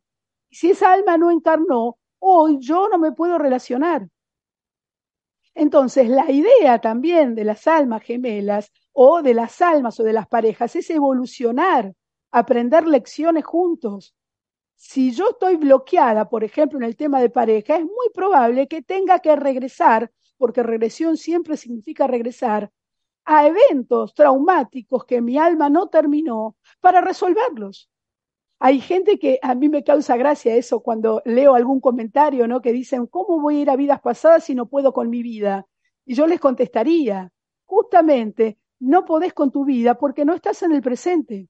Si 0.50 0.72
esa 0.72 0.92
alma 0.92 1.20
no 1.20 1.30
encarnó, 1.30 2.00
hoy 2.18 2.58
yo 2.60 2.90
no 2.90 2.98
me 2.98 3.12
puedo 3.12 3.38
relacionar. 3.38 4.08
Entonces, 5.54 6.10
la 6.10 6.32
idea 6.32 6.82
también 6.82 7.36
de 7.36 7.44
las 7.44 7.68
almas 7.68 8.02
gemelas 8.02 8.72
o 8.92 9.22
de 9.22 9.36
las 9.36 9.62
almas 9.62 10.00
o 10.00 10.04
de 10.04 10.14
las 10.14 10.28
parejas 10.28 10.76
es 10.76 10.90
evolucionar, 10.90 11.94
aprender 12.32 12.88
lecciones 12.88 13.46
juntos. 13.46 14.16
Si 14.75 15.12
yo 15.12 15.30
estoy 15.32 15.56
bloqueada, 15.56 16.30
por 16.30 16.44
ejemplo, 16.44 16.77
en 16.77 16.84
el 16.84 16.96
tema 16.96 17.22
de 17.22 17.30
pareja, 17.30 17.77
es 17.77 17.84
muy 17.84 18.10
probable 18.13 18.68
que 18.68 18.82
tenga 18.82 19.20
que 19.20 19.36
regresar, 19.36 20.12
porque 20.38 20.63
regresión 20.63 21.18
siempre 21.18 21.58
significa 21.58 22.08
regresar, 22.08 22.72
a 23.25 23.48
eventos 23.48 24.13
traumáticos 24.13 25.06
que 25.06 25.22
mi 25.22 25.38
alma 25.38 25.70
no 25.70 25.88
terminó 25.88 26.58
para 26.82 27.01
resolverlos. 27.01 27.89
Hay 28.60 28.80
gente 28.80 29.20
que 29.20 29.39
a 29.42 29.56
mí 29.56 29.70
me 29.70 29.84
causa 29.84 30.15
gracia 30.15 30.56
eso 30.56 30.82
cuando 30.82 31.22
leo 31.25 31.56
algún 31.56 31.80
comentario, 31.82 32.48
¿no? 32.48 32.62
Que 32.62 32.72
dicen, 32.72 33.08
¿cómo 33.08 33.42
voy 33.42 33.58
a 33.58 33.62
ir 33.62 33.70
a 33.70 33.75
vidas 33.75 34.01
pasadas 34.01 34.46
si 34.46 34.56
no 34.56 34.68
puedo 34.68 34.94
con 34.94 35.10
mi 35.10 35.22
vida? 35.22 35.65
Y 36.06 36.15
yo 36.15 36.27
les 36.27 36.39
contestaría, 36.39 37.32
justamente, 37.65 38.58
no 38.80 39.06
podés 39.06 39.34
con 39.34 39.51
tu 39.51 39.65
vida 39.65 39.96
porque 39.96 40.25
no 40.25 40.34
estás 40.34 40.63
en 40.63 40.72
el 40.72 40.82
presente. 40.82 41.50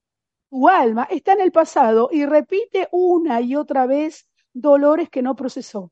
Tu 0.54 0.68
alma 0.68 1.08
está 1.10 1.32
en 1.32 1.40
el 1.40 1.50
pasado 1.50 2.10
y 2.12 2.24
repite 2.26 2.86
una 2.92 3.40
y 3.40 3.56
otra 3.56 3.86
vez 3.86 4.28
dolores 4.52 5.10
que 5.10 5.20
no 5.20 5.34
procesó. 5.34 5.90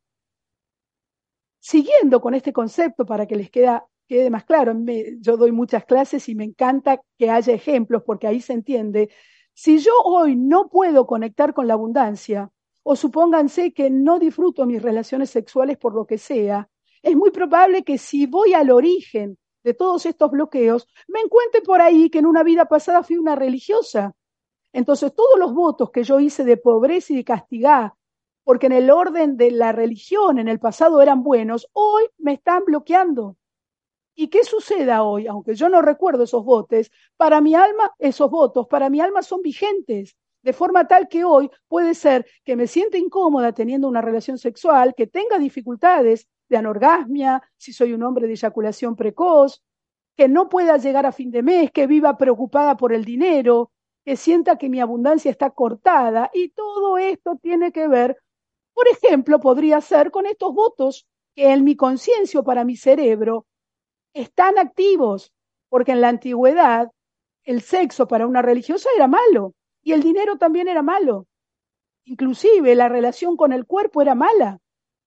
Siguiendo 1.58 2.20
con 2.20 2.34
este 2.34 2.52
concepto 2.52 3.04
para 3.04 3.26
que 3.26 3.34
les 3.34 3.50
quede 3.50 4.30
más 4.30 4.44
claro, 4.44 4.72
yo 5.18 5.36
doy 5.36 5.50
muchas 5.50 5.84
clases 5.84 6.28
y 6.28 6.36
me 6.36 6.44
encanta 6.44 7.00
que 7.18 7.28
haya 7.28 7.52
ejemplos 7.52 8.04
porque 8.06 8.28
ahí 8.28 8.40
se 8.40 8.52
entiende. 8.52 9.10
Si 9.52 9.78
yo 9.78 9.94
hoy 10.04 10.36
no 10.36 10.68
puedo 10.68 11.08
conectar 11.08 11.54
con 11.54 11.66
la 11.66 11.74
abundancia, 11.74 12.48
o 12.84 12.94
supónganse 12.94 13.72
que 13.72 13.90
no 13.90 14.20
disfruto 14.20 14.64
mis 14.64 14.80
relaciones 14.80 15.30
sexuales 15.30 15.76
por 15.76 15.92
lo 15.92 16.06
que 16.06 16.18
sea, 16.18 16.70
es 17.02 17.16
muy 17.16 17.32
probable 17.32 17.82
que 17.82 17.98
si 17.98 18.26
voy 18.26 18.54
al 18.54 18.70
origen 18.70 19.36
de 19.64 19.74
todos 19.74 20.06
estos 20.06 20.30
bloqueos, 20.30 20.86
me 21.08 21.18
encuentre 21.18 21.62
por 21.62 21.80
ahí 21.80 22.10
que 22.10 22.20
en 22.20 22.26
una 22.26 22.44
vida 22.44 22.66
pasada 22.66 23.02
fui 23.02 23.16
una 23.16 23.34
religiosa. 23.34 24.14
Entonces, 24.72 25.14
todos 25.14 25.38
los 25.38 25.54
votos 25.54 25.90
que 25.90 26.04
yo 26.04 26.20
hice 26.20 26.44
de 26.44 26.56
pobreza 26.56 27.12
y 27.12 27.16
de 27.16 27.24
castigar, 27.24 27.94
porque 28.44 28.66
en 28.66 28.72
el 28.72 28.90
orden 28.90 29.36
de 29.36 29.50
la 29.50 29.72
religión 29.72 30.38
en 30.38 30.48
el 30.48 30.58
pasado 30.58 31.00
eran 31.00 31.22
buenos, 31.22 31.68
hoy 31.72 32.04
me 32.18 32.34
están 32.34 32.64
bloqueando. 32.64 33.36
¿Y 34.14 34.28
qué 34.28 34.44
suceda 34.44 35.02
hoy? 35.02 35.26
Aunque 35.26 35.54
yo 35.54 35.68
no 35.68 35.80
recuerdo 35.80 36.24
esos 36.24 36.44
votos, 36.44 36.90
para 37.16 37.40
mi 37.40 37.54
alma, 37.54 37.92
esos 37.98 38.30
votos, 38.30 38.66
para 38.66 38.90
mi 38.90 39.00
alma 39.00 39.22
son 39.22 39.42
vigentes. 39.42 40.16
De 40.42 40.52
forma 40.52 40.88
tal 40.88 41.08
que 41.08 41.24
hoy 41.24 41.50
puede 41.68 41.94
ser 41.94 42.26
que 42.44 42.56
me 42.56 42.66
sienta 42.66 42.98
incómoda 42.98 43.52
teniendo 43.52 43.88
una 43.88 44.02
relación 44.02 44.38
sexual, 44.38 44.94
que 44.94 45.06
tenga 45.06 45.38
dificultades 45.38 46.28
de 46.48 46.56
anorgasmia, 46.56 47.42
si 47.56 47.72
soy 47.72 47.92
un 47.92 48.02
hombre 48.02 48.26
de 48.26 48.34
eyaculación 48.34 48.96
precoz, 48.96 49.62
que 50.16 50.28
no 50.28 50.48
pueda 50.48 50.76
llegar 50.76 51.06
a 51.06 51.12
fin 51.12 51.30
de 51.30 51.42
mes, 51.42 51.70
que 51.70 51.86
viva 51.86 52.18
preocupada 52.18 52.76
por 52.76 52.92
el 52.92 53.04
dinero, 53.04 53.70
que 54.04 54.16
sienta 54.16 54.58
que 54.58 54.68
mi 54.68 54.80
abundancia 54.80 55.30
está 55.30 55.50
cortada. 55.50 56.30
Y 56.32 56.50
todo 56.50 56.98
esto 56.98 57.38
tiene 57.40 57.72
que 57.72 57.88
ver, 57.88 58.18
por 58.74 58.88
ejemplo, 58.88 59.40
podría 59.40 59.80
ser 59.80 60.10
con 60.10 60.26
estos 60.26 60.54
votos 60.54 61.06
que 61.34 61.52
en 61.52 61.64
mi 61.64 61.76
conciencia 61.76 62.40
o 62.40 62.44
para 62.44 62.64
mi 62.64 62.76
cerebro 62.76 63.46
están 64.14 64.58
activos, 64.58 65.32
porque 65.68 65.92
en 65.92 66.00
la 66.00 66.08
antigüedad 66.08 66.90
el 67.44 67.62
sexo 67.62 68.06
para 68.06 68.26
una 68.26 68.42
religiosa 68.42 68.88
era 68.94 69.08
malo 69.08 69.54
y 69.82 69.92
el 69.92 70.02
dinero 70.02 70.36
también 70.36 70.68
era 70.68 70.82
malo. 70.82 71.26
Inclusive 72.04 72.74
la 72.74 72.88
relación 72.88 73.36
con 73.36 73.52
el 73.52 73.66
cuerpo 73.66 74.02
era 74.02 74.14
mala. 74.14 74.58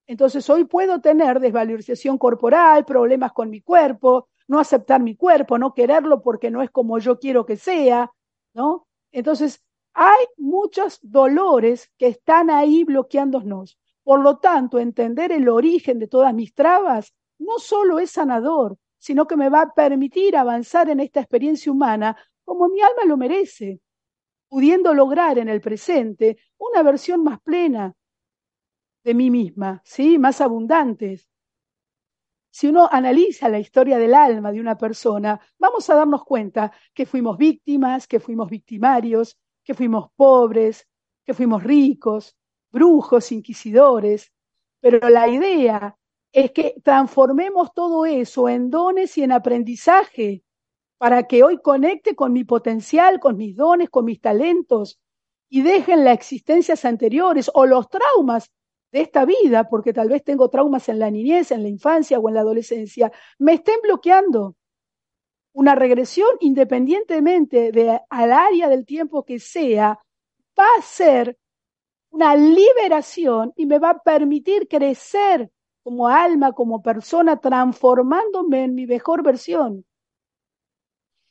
Entonces 0.08 0.50
hoy 0.50 0.66
puedo 0.66 1.02
tener 1.02 1.40
desvalorización 1.40 2.18
corporal, 2.18 2.86
problemas 2.86 3.34
con 3.34 3.50
mi 3.50 3.62
cuerpo, 3.62 4.30
no 4.48 4.60
aceptar 4.60 5.02
mi 5.02 5.16
cuerpo, 5.16 5.58
no 5.58 5.74
quererlo 5.74 6.22
porque 6.22 6.52
no 6.52 6.62
es 6.62 6.70
como 6.70 7.00
yo 7.00 7.20
quiero 7.20 7.46
que 7.46 7.58
sea, 7.58 8.12
¿no? 8.54 8.85
Entonces 9.16 9.64
hay 9.94 10.26
muchos 10.36 11.00
dolores 11.02 11.90
que 11.98 12.08
están 12.08 12.50
ahí 12.50 12.84
bloqueándonos. 12.84 13.80
Por 14.04 14.20
lo 14.20 14.40
tanto, 14.40 14.78
entender 14.78 15.32
el 15.32 15.48
origen 15.48 16.00
de 16.00 16.08
todas 16.08 16.34
mis 16.34 16.54
trabas 16.54 17.14
no 17.40 17.58
solo 17.58 18.00
es 18.00 18.12
sanador, 18.12 18.78
sino 18.98 19.26
que 19.26 19.38
me 19.38 19.48
va 19.48 19.62
a 19.62 19.74
permitir 19.74 20.36
avanzar 20.36 20.90
en 20.90 21.00
esta 21.00 21.22
experiencia 21.22 21.72
humana 21.72 22.18
como 22.44 22.68
mi 22.68 22.82
alma 22.82 23.06
lo 23.06 23.16
merece, 23.16 23.80
pudiendo 24.50 24.94
lograr 24.94 25.40
en 25.40 25.48
el 25.48 25.62
presente 25.62 26.38
una 26.58 26.84
versión 26.84 27.24
más 27.24 27.40
plena 27.40 27.96
de 29.06 29.14
mí 29.14 29.30
misma, 29.30 29.82
¿sí? 29.86 30.18
Más 30.20 30.42
abundantes. 30.42 31.30
Si 32.56 32.68
uno 32.68 32.88
analiza 32.90 33.50
la 33.50 33.60
historia 33.60 33.98
del 33.98 34.14
alma 34.14 34.50
de 34.50 34.62
una 34.62 34.78
persona, 34.78 35.38
vamos 35.60 35.90
a 35.90 35.96
darnos 35.96 36.24
cuenta 36.24 36.72
que 36.94 37.06
fuimos 37.06 37.38
víctimas, 37.38 38.08
que 38.08 38.22
fuimos 38.22 38.50
victimarios, 38.50 39.38
que 39.62 39.74
fuimos 39.74 40.12
pobres, 40.16 40.88
que 41.26 41.34
fuimos 41.34 41.62
ricos, 41.66 42.38
brujos, 42.72 43.34
inquisidores, 43.34 44.32
pero 44.80 45.10
la 45.10 45.28
idea 45.28 45.98
es 46.32 46.52
que 46.52 46.76
transformemos 46.82 47.74
todo 47.74 48.06
eso 48.06 48.48
en 48.48 48.70
dones 48.70 49.18
y 49.18 49.24
en 49.24 49.34
aprendizaje 49.34 50.46
para 50.98 51.24
que 51.28 51.44
hoy 51.44 51.58
conecte 51.62 52.16
con 52.16 52.32
mi 52.32 52.46
potencial, 52.46 53.20
con 53.20 53.36
mis 53.36 53.58
dones, 53.58 53.90
con 53.90 54.06
mis 54.06 54.22
talentos 54.22 55.02
y 55.50 55.62
dejen 55.62 56.06
las 56.06 56.14
existencias 56.14 56.86
anteriores 56.86 57.52
o 57.54 57.66
los 57.66 57.90
traumas 57.90 58.50
de 58.96 59.02
esta 59.02 59.26
vida, 59.26 59.68
porque 59.68 59.92
tal 59.92 60.08
vez 60.08 60.24
tengo 60.24 60.50
traumas 60.50 60.88
en 60.88 61.00
la 61.00 61.12
niñez, 61.12 61.52
en 61.52 61.64
la 61.64 61.68
infancia 61.68 62.18
o 62.18 62.30
en 62.30 62.36
la 62.36 62.40
adolescencia, 62.40 63.12
me 63.38 63.56
estén 63.56 63.82
bloqueando. 63.84 64.56
Una 65.52 65.76
regresión, 65.76 66.30
independientemente 66.40 67.74
de 67.74 68.00
al 68.10 68.32
área 68.32 68.70
del 68.70 68.86
tiempo 68.86 69.26
que 69.26 69.38
sea, 69.38 70.00
va 70.58 70.68
a 70.80 70.82
ser 70.82 71.38
una 72.12 72.38
liberación 72.38 73.52
y 73.58 73.66
me 73.66 73.80
va 73.80 73.90
a 73.90 74.00
permitir 74.02 74.70
crecer 74.70 75.52
como 75.84 76.08
alma, 76.08 76.54
como 76.54 76.82
persona, 76.82 77.36
transformándome 77.36 78.64
en 78.64 78.76
mi 78.76 78.88
mejor 78.88 79.24
versión. 79.24 79.84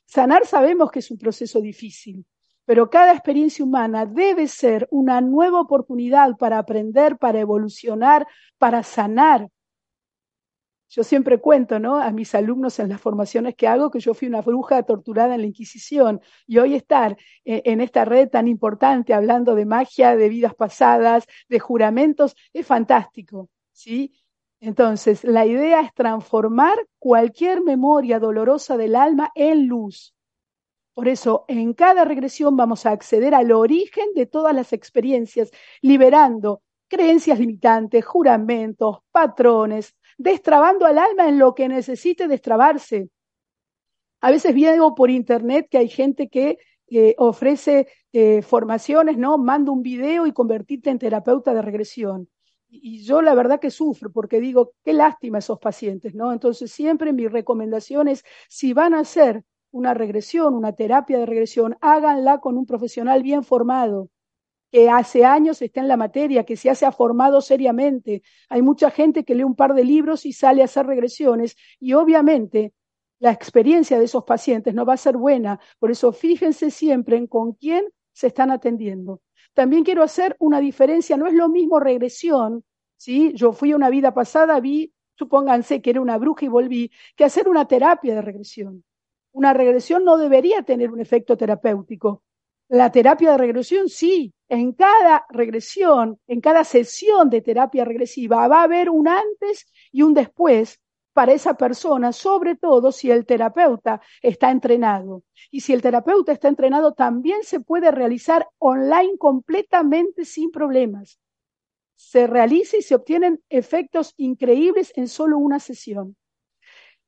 Sanar 0.05 0.45
sabemos 0.45 0.91
que 0.91 0.99
es 0.99 1.09
un 1.09 1.17
proceso 1.17 1.59
difícil, 1.59 2.23
pero 2.65 2.89
cada 2.89 3.13
experiencia 3.13 3.63
humana 3.63 4.05
debe 4.05 4.47
ser 4.47 4.87
una 4.91 5.21
nueva 5.21 5.61
oportunidad 5.61 6.35
para 6.37 6.57
aprender, 6.57 7.17
para 7.17 7.39
evolucionar, 7.39 8.27
para 8.57 8.83
sanar. 8.83 9.49
Yo 10.87 11.03
siempre 11.03 11.39
cuento 11.39 11.79
¿no? 11.79 11.97
a 11.97 12.11
mis 12.11 12.33
alumnos 12.35 12.79
en 12.79 12.89
las 12.89 13.01
formaciones 13.01 13.55
que 13.55 13.67
hago 13.67 13.91
que 13.91 13.99
yo 13.99 14.13
fui 14.13 14.27
una 14.27 14.41
bruja 14.41 14.83
torturada 14.83 15.35
en 15.35 15.41
la 15.41 15.47
Inquisición 15.47 16.21
y 16.47 16.57
hoy 16.57 16.75
estar 16.75 17.17
eh, 17.43 17.63
en 17.65 17.81
esta 17.81 18.05
red 18.05 18.29
tan 18.29 18.47
importante 18.47 19.13
hablando 19.13 19.55
de 19.55 19.65
magia, 19.65 20.15
de 20.15 20.29
vidas 20.29 20.53
pasadas, 20.55 21.25
de 21.49 21.59
juramentos, 21.59 22.35
es 22.53 22.65
fantástico. 22.65 23.49
¿sí? 23.71 24.13
Entonces, 24.59 25.23
la 25.23 25.45
idea 25.45 25.81
es 25.81 25.93
transformar 25.93 26.77
cualquier 26.97 27.61
memoria 27.61 28.19
dolorosa 28.19 28.77
del 28.77 28.95
alma 28.95 29.31
en 29.35 29.67
luz. 29.67 30.14
Por 30.95 31.09
eso, 31.09 31.45
en 31.49 31.73
cada 31.73 32.05
regresión 32.05 32.55
vamos 32.55 32.85
a 32.85 32.91
acceder 32.91 33.35
al 33.35 33.51
origen 33.51 34.07
de 34.15 34.25
todas 34.25 34.55
las 34.55 34.73
experiencias, 34.73 35.51
liberando 35.81 36.61
creencias 36.87 37.37
limitantes, 37.37 38.05
juramentos, 38.05 38.99
patrones, 39.11 39.93
destrabando 40.17 40.85
al 40.85 40.97
alma 40.97 41.27
en 41.27 41.37
lo 41.37 41.53
que 41.53 41.67
necesite 41.67 42.27
destrabarse. 42.29 43.09
A 44.21 44.31
veces 44.31 44.55
veo 44.55 44.95
por 44.95 45.09
internet 45.09 45.67
que 45.69 45.79
hay 45.79 45.89
gente 45.89 46.29
que 46.29 46.57
eh, 46.87 47.13
ofrece 47.17 47.87
eh, 48.13 48.41
formaciones, 48.41 49.17
¿no? 49.17 49.37
Manda 49.37 49.71
un 49.73 49.83
video 49.83 50.25
y 50.25 50.31
convertirte 50.31 50.89
en 50.89 50.99
terapeuta 50.99 51.53
de 51.53 51.61
regresión 51.61 52.29
y 52.67 53.03
yo 53.03 53.21
la 53.21 53.33
verdad 53.35 53.59
que 53.59 53.71
sufro 53.71 54.11
porque 54.11 54.39
digo, 54.39 54.73
qué 54.83 54.93
lástima 54.93 55.39
esos 55.39 55.59
pacientes, 55.59 56.13
¿no? 56.15 56.33
Entonces 56.33 56.71
siempre 56.71 57.13
mi 57.13 57.27
recomendación 57.27 58.07
es, 58.07 58.23
si 58.49 58.73
van 58.73 58.93
a 58.93 58.99
hacer 58.99 59.43
una 59.75 59.93
regresión, 59.93 60.53
una 60.53 60.71
terapia 60.71 61.19
de 61.19 61.25
regresión, 61.25 61.77
háganla 61.81 62.39
con 62.39 62.57
un 62.57 62.65
profesional 62.65 63.21
bien 63.21 63.43
formado, 63.43 64.09
que 64.71 64.89
hace 64.89 65.25
años 65.25 65.61
está 65.61 65.81
en 65.81 65.89
la 65.89 65.97
materia, 65.97 66.45
que 66.45 66.55
se 66.55 66.69
ha 66.69 66.91
formado 66.93 67.41
seriamente. 67.41 68.23
Hay 68.47 68.61
mucha 68.61 68.89
gente 68.89 69.25
que 69.25 69.35
lee 69.35 69.43
un 69.43 69.55
par 69.55 69.73
de 69.73 69.83
libros 69.83 70.25
y 70.25 70.31
sale 70.31 70.61
a 70.61 70.65
hacer 70.65 70.85
regresiones 70.85 71.57
y 71.77 71.91
obviamente 71.91 72.73
la 73.19 73.31
experiencia 73.31 73.99
de 73.99 74.05
esos 74.05 74.23
pacientes 74.23 74.73
no 74.73 74.85
va 74.85 74.93
a 74.93 74.97
ser 74.97 75.17
buena. 75.17 75.59
Por 75.77 75.91
eso 75.91 76.13
fíjense 76.13 76.71
siempre 76.71 77.17
en 77.17 77.27
con 77.27 77.51
quién 77.51 77.83
se 78.13 78.27
están 78.27 78.51
atendiendo. 78.51 79.21
También 79.53 79.83
quiero 79.83 80.03
hacer 80.03 80.37
una 80.39 80.61
diferencia, 80.61 81.17
no 81.17 81.27
es 81.27 81.33
lo 81.33 81.49
mismo 81.49 81.81
regresión, 81.81 82.63
¿sí? 82.95 83.33
Yo 83.35 83.51
fui 83.51 83.73
a 83.73 83.75
una 83.75 83.89
vida 83.89 84.13
pasada, 84.13 84.57
vi, 84.61 84.93
supónganse 85.15 85.81
que 85.81 85.89
era 85.89 85.99
una 85.99 86.17
bruja 86.17 86.45
y 86.45 86.47
volví, 86.47 86.91
que 87.17 87.25
hacer 87.25 87.49
una 87.49 87.67
terapia 87.67 88.15
de 88.15 88.21
regresión. 88.21 88.85
Una 89.35 89.53
regresión 89.53 90.05
no 90.05 90.15
debería 90.15 90.63
tener 90.63 90.91
un 90.91 91.01
efecto 91.01 91.35
terapéutico. 91.35 92.23
La 92.69 92.89
terapia 92.89 93.31
de 93.31 93.37
regresión 93.37 93.89
sí, 93.89 94.33
en 94.47 94.71
cada 94.71 95.25
regresión, 95.29 96.21
en 96.25 96.39
cada 96.39 96.63
sesión 96.63 97.29
de 97.29 97.41
terapia 97.41 97.83
regresiva 97.83 98.47
va 98.47 98.61
a 98.61 98.63
haber 98.63 98.89
un 98.89 99.09
antes 99.09 99.69
y 99.91 100.03
un 100.03 100.13
después 100.13 100.79
para 101.11 101.33
esa 101.33 101.55
persona, 101.55 102.13
sobre 102.13 102.55
todo 102.55 102.93
si 102.93 103.11
el 103.11 103.25
terapeuta 103.25 103.99
está 104.21 104.51
entrenado. 104.51 105.23
Y 105.51 105.59
si 105.59 105.73
el 105.73 105.81
terapeuta 105.81 106.31
está 106.31 106.47
entrenado, 106.47 106.93
también 106.93 107.43
se 107.43 107.59
puede 107.59 107.91
realizar 107.91 108.47
online 108.57 109.17
completamente 109.17 110.23
sin 110.23 110.49
problemas. 110.49 111.19
Se 111.95 112.25
realiza 112.25 112.77
y 112.77 112.83
se 112.83 112.95
obtienen 112.95 113.43
efectos 113.49 114.13
increíbles 114.15 114.93
en 114.95 115.09
solo 115.09 115.37
una 115.37 115.59
sesión. 115.59 116.15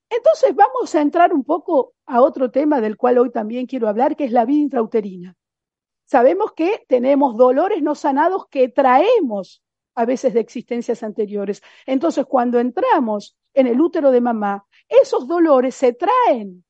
Entonces 0.09 0.55
vamos 0.55 0.93
a 0.95 1.01
entrar 1.01 1.33
un 1.33 1.43
poco 1.43 1.93
a 2.05 2.21
otro 2.21 2.49
tema 2.51 2.81
del 2.81 2.97
cual 2.97 3.17
hoy 3.17 3.31
también 3.31 3.65
quiero 3.65 3.87
hablar, 3.87 4.15
que 4.15 4.25
es 4.25 4.31
la 4.31 4.45
vida 4.45 4.61
intrauterina. 4.61 5.35
Sabemos 6.05 6.53
que 6.53 6.85
tenemos 6.87 7.35
dolores 7.35 7.81
no 7.81 7.93
sanados 7.93 8.47
que 8.49 8.69
traemos 8.69 9.61
a 9.95 10.05
veces 10.05 10.33
de 10.33 10.39
existencias 10.39 11.03
anteriores. 11.03 11.61
Entonces, 11.85 12.25
cuando 12.25 12.59
entramos 12.59 13.35
en 13.53 13.67
el 13.67 13.81
útero 13.81 14.11
de 14.11 14.21
mamá, 14.21 14.65
esos 14.87 15.27
dolores 15.27 15.75
se 15.75 15.93
traen. 15.93 16.63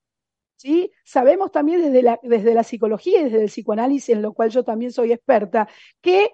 ¿sí? 0.56 0.92
Sabemos 1.04 1.52
también 1.52 1.82
desde 1.82 2.02
la, 2.02 2.20
desde 2.24 2.54
la 2.54 2.64
psicología 2.64 3.22
y 3.22 3.26
desde 3.26 3.44
el 3.44 3.50
psicoanálisis, 3.50 4.10
en 4.10 4.22
lo 4.22 4.34
cual 4.34 4.50
yo 4.50 4.64
también 4.64 4.92
soy 4.92 5.12
experta, 5.12 5.68
que 6.02 6.34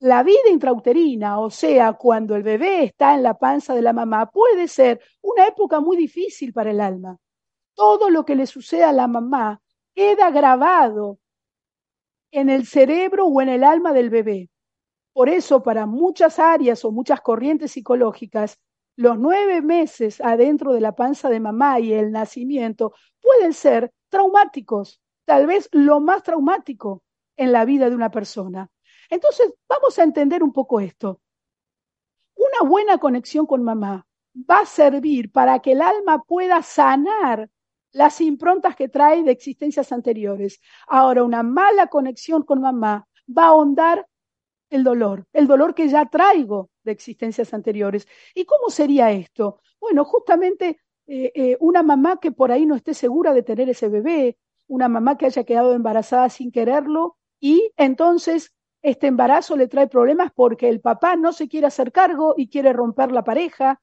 La 0.00 0.22
vida 0.22 0.50
intrauterina, 0.50 1.40
o 1.40 1.48
sea, 1.48 1.94
cuando 1.94 2.36
el 2.36 2.42
bebé 2.42 2.84
está 2.84 3.14
en 3.14 3.22
la 3.22 3.38
panza 3.38 3.74
de 3.74 3.80
la 3.80 3.94
mamá, 3.94 4.30
puede 4.30 4.68
ser 4.68 5.00
una 5.22 5.46
época 5.46 5.80
muy 5.80 5.96
difícil 5.96 6.52
para 6.52 6.70
el 6.70 6.82
alma. 6.82 7.16
Todo 7.74 8.10
lo 8.10 8.26
que 8.26 8.36
le 8.36 8.46
sucede 8.46 8.84
a 8.84 8.92
la 8.92 9.06
mamá 9.06 9.62
queda 9.94 10.30
grabado 10.30 11.18
en 12.30 12.50
el 12.50 12.66
cerebro 12.66 13.26
o 13.26 13.40
en 13.40 13.48
el 13.48 13.64
alma 13.64 13.94
del 13.94 14.10
bebé. 14.10 14.50
Por 15.14 15.30
eso, 15.30 15.62
para 15.62 15.86
muchas 15.86 16.38
áreas 16.38 16.84
o 16.84 16.92
muchas 16.92 17.22
corrientes 17.22 17.72
psicológicas, 17.72 18.58
los 18.96 19.18
nueve 19.18 19.62
meses 19.62 20.20
adentro 20.20 20.74
de 20.74 20.82
la 20.82 20.94
panza 20.94 21.30
de 21.30 21.40
mamá 21.40 21.80
y 21.80 21.94
el 21.94 22.12
nacimiento 22.12 22.92
pueden 23.22 23.54
ser 23.54 23.92
traumáticos, 24.10 25.00
tal 25.24 25.46
vez 25.46 25.70
lo 25.72 26.00
más 26.00 26.22
traumático 26.22 27.02
en 27.38 27.52
la 27.52 27.64
vida 27.64 27.88
de 27.88 27.96
una 27.96 28.10
persona. 28.10 28.70
Entonces, 29.10 29.52
vamos 29.68 29.98
a 29.98 30.02
entender 30.02 30.42
un 30.42 30.52
poco 30.52 30.80
esto. 30.80 31.20
Una 32.34 32.68
buena 32.68 32.98
conexión 32.98 33.46
con 33.46 33.62
mamá 33.62 34.06
va 34.34 34.60
a 34.60 34.66
servir 34.66 35.32
para 35.32 35.60
que 35.60 35.72
el 35.72 35.82
alma 35.82 36.22
pueda 36.22 36.62
sanar 36.62 37.48
las 37.92 38.20
improntas 38.20 38.76
que 38.76 38.88
trae 38.88 39.22
de 39.22 39.30
existencias 39.30 39.90
anteriores. 39.90 40.60
Ahora, 40.86 41.24
una 41.24 41.42
mala 41.42 41.86
conexión 41.86 42.42
con 42.42 42.60
mamá 42.60 43.08
va 43.26 43.44
a 43.44 43.48
ahondar 43.48 44.06
el 44.68 44.84
dolor, 44.84 45.26
el 45.32 45.46
dolor 45.46 45.74
que 45.74 45.88
ya 45.88 46.06
traigo 46.06 46.70
de 46.82 46.92
existencias 46.92 47.54
anteriores. 47.54 48.06
¿Y 48.34 48.44
cómo 48.44 48.68
sería 48.68 49.10
esto? 49.12 49.60
Bueno, 49.80 50.04
justamente 50.04 50.80
eh, 51.06 51.32
eh, 51.34 51.56
una 51.60 51.82
mamá 51.82 52.18
que 52.20 52.32
por 52.32 52.50
ahí 52.52 52.66
no 52.66 52.74
esté 52.74 52.94
segura 52.94 53.32
de 53.32 53.42
tener 53.42 53.68
ese 53.68 53.88
bebé, 53.88 54.38
una 54.66 54.88
mamá 54.88 55.16
que 55.16 55.26
haya 55.26 55.44
quedado 55.44 55.72
embarazada 55.72 56.28
sin 56.28 56.50
quererlo 56.50 57.16
y 57.38 57.72
entonces 57.76 58.55
este 58.86 59.08
embarazo 59.08 59.56
le 59.56 59.66
trae 59.66 59.88
problemas 59.88 60.30
porque 60.32 60.68
el 60.68 60.80
papá 60.80 61.16
no 61.16 61.32
se 61.32 61.48
quiere 61.48 61.66
hacer 61.66 61.90
cargo 61.90 62.34
y 62.36 62.48
quiere 62.48 62.72
romper 62.72 63.10
la 63.10 63.24
pareja, 63.24 63.82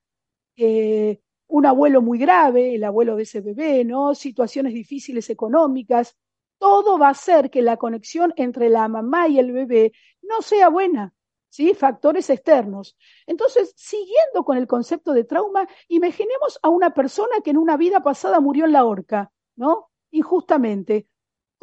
eh, 0.55 1.19
un 1.47 1.65
abuelo 1.65 2.01
muy 2.01 2.17
grave, 2.17 2.75
el 2.75 2.85
abuelo 2.85 3.17
de 3.17 3.23
ese 3.23 3.41
bebé, 3.41 3.83
¿no? 3.83 4.15
Situaciones 4.15 4.73
difíciles 4.73 5.29
económicas, 5.29 6.15
todo 6.57 6.97
va 6.97 7.07
a 7.07 7.11
hacer 7.11 7.49
que 7.49 7.61
la 7.61 7.75
conexión 7.75 8.33
entre 8.37 8.69
la 8.69 8.87
mamá 8.87 9.27
y 9.27 9.39
el 9.39 9.51
bebé 9.51 9.91
no 10.21 10.41
sea 10.41 10.69
buena, 10.69 11.13
¿sí? 11.49 11.73
Factores 11.73 12.29
externos. 12.29 12.95
Entonces, 13.27 13.73
siguiendo 13.75 14.45
con 14.45 14.55
el 14.55 14.67
concepto 14.67 15.11
de 15.11 15.25
trauma, 15.25 15.67
imaginemos 15.89 16.59
a 16.61 16.69
una 16.69 16.93
persona 16.93 17.41
que 17.43 17.49
en 17.49 17.57
una 17.57 17.75
vida 17.75 18.01
pasada 18.01 18.39
murió 18.39 18.63
en 18.63 18.71
la 18.71 18.85
horca, 18.85 19.33
¿no? 19.57 19.89
Injustamente. 20.11 21.07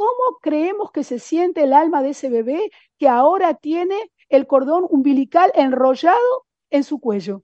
¿Cómo 0.00 0.38
creemos 0.40 0.92
que 0.92 1.04
se 1.04 1.19
siente 1.19 1.62
el 1.62 1.75
alma 1.75 2.02
de 2.02 2.11
ese 2.11 2.30
bebé 2.30 2.71
que 2.97 3.07
ahora 3.07 3.52
tiene 3.52 4.11
el 4.30 4.47
cordón 4.47 4.87
umbilical 4.88 5.52
enrollado 5.54 6.47
en 6.71 6.85
su 6.85 7.00
cuello? 7.00 7.42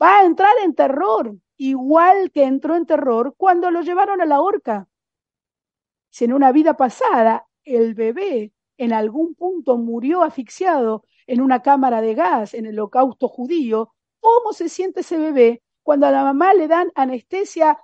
Va 0.00 0.20
a 0.20 0.26
entrar 0.26 0.52
en 0.62 0.76
terror, 0.76 1.34
igual 1.56 2.30
que 2.30 2.44
entró 2.44 2.76
en 2.76 2.86
terror 2.86 3.34
cuando 3.36 3.72
lo 3.72 3.82
llevaron 3.82 4.20
a 4.20 4.26
la 4.26 4.40
horca. 4.40 4.86
Si 6.08 6.24
en 6.24 6.34
una 6.34 6.52
vida 6.52 6.76
pasada 6.76 7.48
el 7.64 7.94
bebé 7.94 8.52
en 8.76 8.92
algún 8.92 9.34
punto 9.34 9.76
murió 9.76 10.22
asfixiado 10.22 11.02
en 11.26 11.40
una 11.40 11.62
cámara 11.62 12.00
de 12.00 12.14
gas 12.14 12.54
en 12.54 12.66
el 12.66 12.78
holocausto 12.78 13.26
judío, 13.26 13.92
¿cómo 14.20 14.52
se 14.52 14.68
siente 14.68 15.00
ese 15.00 15.18
bebé 15.18 15.64
cuando 15.82 16.06
a 16.06 16.12
la 16.12 16.22
mamá 16.22 16.54
le 16.54 16.68
dan 16.68 16.92
anestesia 16.94 17.80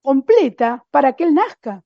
completa 0.00 0.86
para 0.90 1.12
que 1.16 1.24
él 1.24 1.34
nazca? 1.34 1.84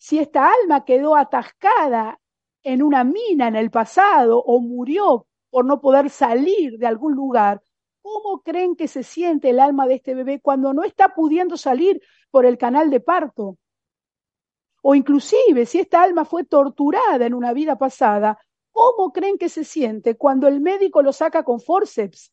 Si 0.00 0.18
esta 0.18 0.50
alma 0.50 0.86
quedó 0.86 1.14
atascada 1.14 2.18
en 2.62 2.82
una 2.82 3.04
mina 3.04 3.48
en 3.48 3.54
el 3.54 3.70
pasado 3.70 4.42
o 4.42 4.58
murió 4.58 5.26
por 5.50 5.66
no 5.66 5.82
poder 5.82 6.08
salir 6.08 6.78
de 6.78 6.86
algún 6.86 7.14
lugar, 7.14 7.62
¿cómo 8.00 8.40
creen 8.40 8.76
que 8.76 8.88
se 8.88 9.02
siente 9.02 9.50
el 9.50 9.60
alma 9.60 9.86
de 9.86 9.96
este 9.96 10.14
bebé 10.14 10.40
cuando 10.40 10.72
no 10.72 10.84
está 10.84 11.10
pudiendo 11.10 11.58
salir 11.58 12.00
por 12.30 12.46
el 12.46 12.56
canal 12.56 12.88
de 12.88 13.00
parto? 13.00 13.58
O 14.80 14.94
inclusive 14.94 15.66
si 15.66 15.80
esta 15.80 16.02
alma 16.02 16.24
fue 16.24 16.44
torturada 16.44 17.26
en 17.26 17.34
una 17.34 17.52
vida 17.52 17.76
pasada, 17.76 18.38
¿cómo 18.70 19.12
creen 19.12 19.36
que 19.36 19.50
se 19.50 19.64
siente 19.64 20.16
cuando 20.16 20.48
el 20.48 20.62
médico 20.62 21.02
lo 21.02 21.12
saca 21.12 21.42
con 21.42 21.60
forceps? 21.60 22.32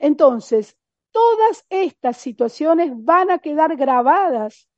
Entonces, 0.00 0.76
todas 1.12 1.64
estas 1.70 2.16
situaciones 2.16 2.90
van 2.92 3.30
a 3.30 3.38
quedar 3.38 3.76
grabadas 3.76 4.68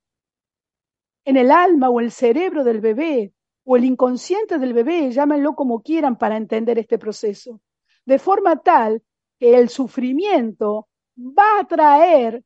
en 1.25 1.37
el 1.37 1.51
alma 1.51 1.89
o 1.89 1.99
el 1.99 2.11
cerebro 2.11 2.63
del 2.63 2.79
bebé 2.79 3.33
o 3.65 3.75
el 3.75 3.83
inconsciente 3.83 4.59
del 4.59 4.73
bebé, 4.73 5.11
llámenlo 5.11 5.55
como 5.55 5.81
quieran 5.81 6.17
para 6.17 6.37
entender 6.37 6.77
este 6.77 6.99
proceso, 6.99 7.61
de 8.05 8.19
forma 8.19 8.61
tal 8.61 9.03
que 9.39 9.57
el 9.57 9.69
sufrimiento 9.69 10.87
va 11.17 11.59
a 11.59 11.67
traer 11.67 12.43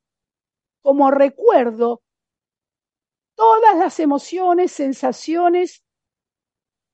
como 0.82 1.12
recuerdo 1.12 2.02
todas 3.36 3.78
las 3.78 4.00
emociones, 4.00 4.72
sensaciones 4.72 5.84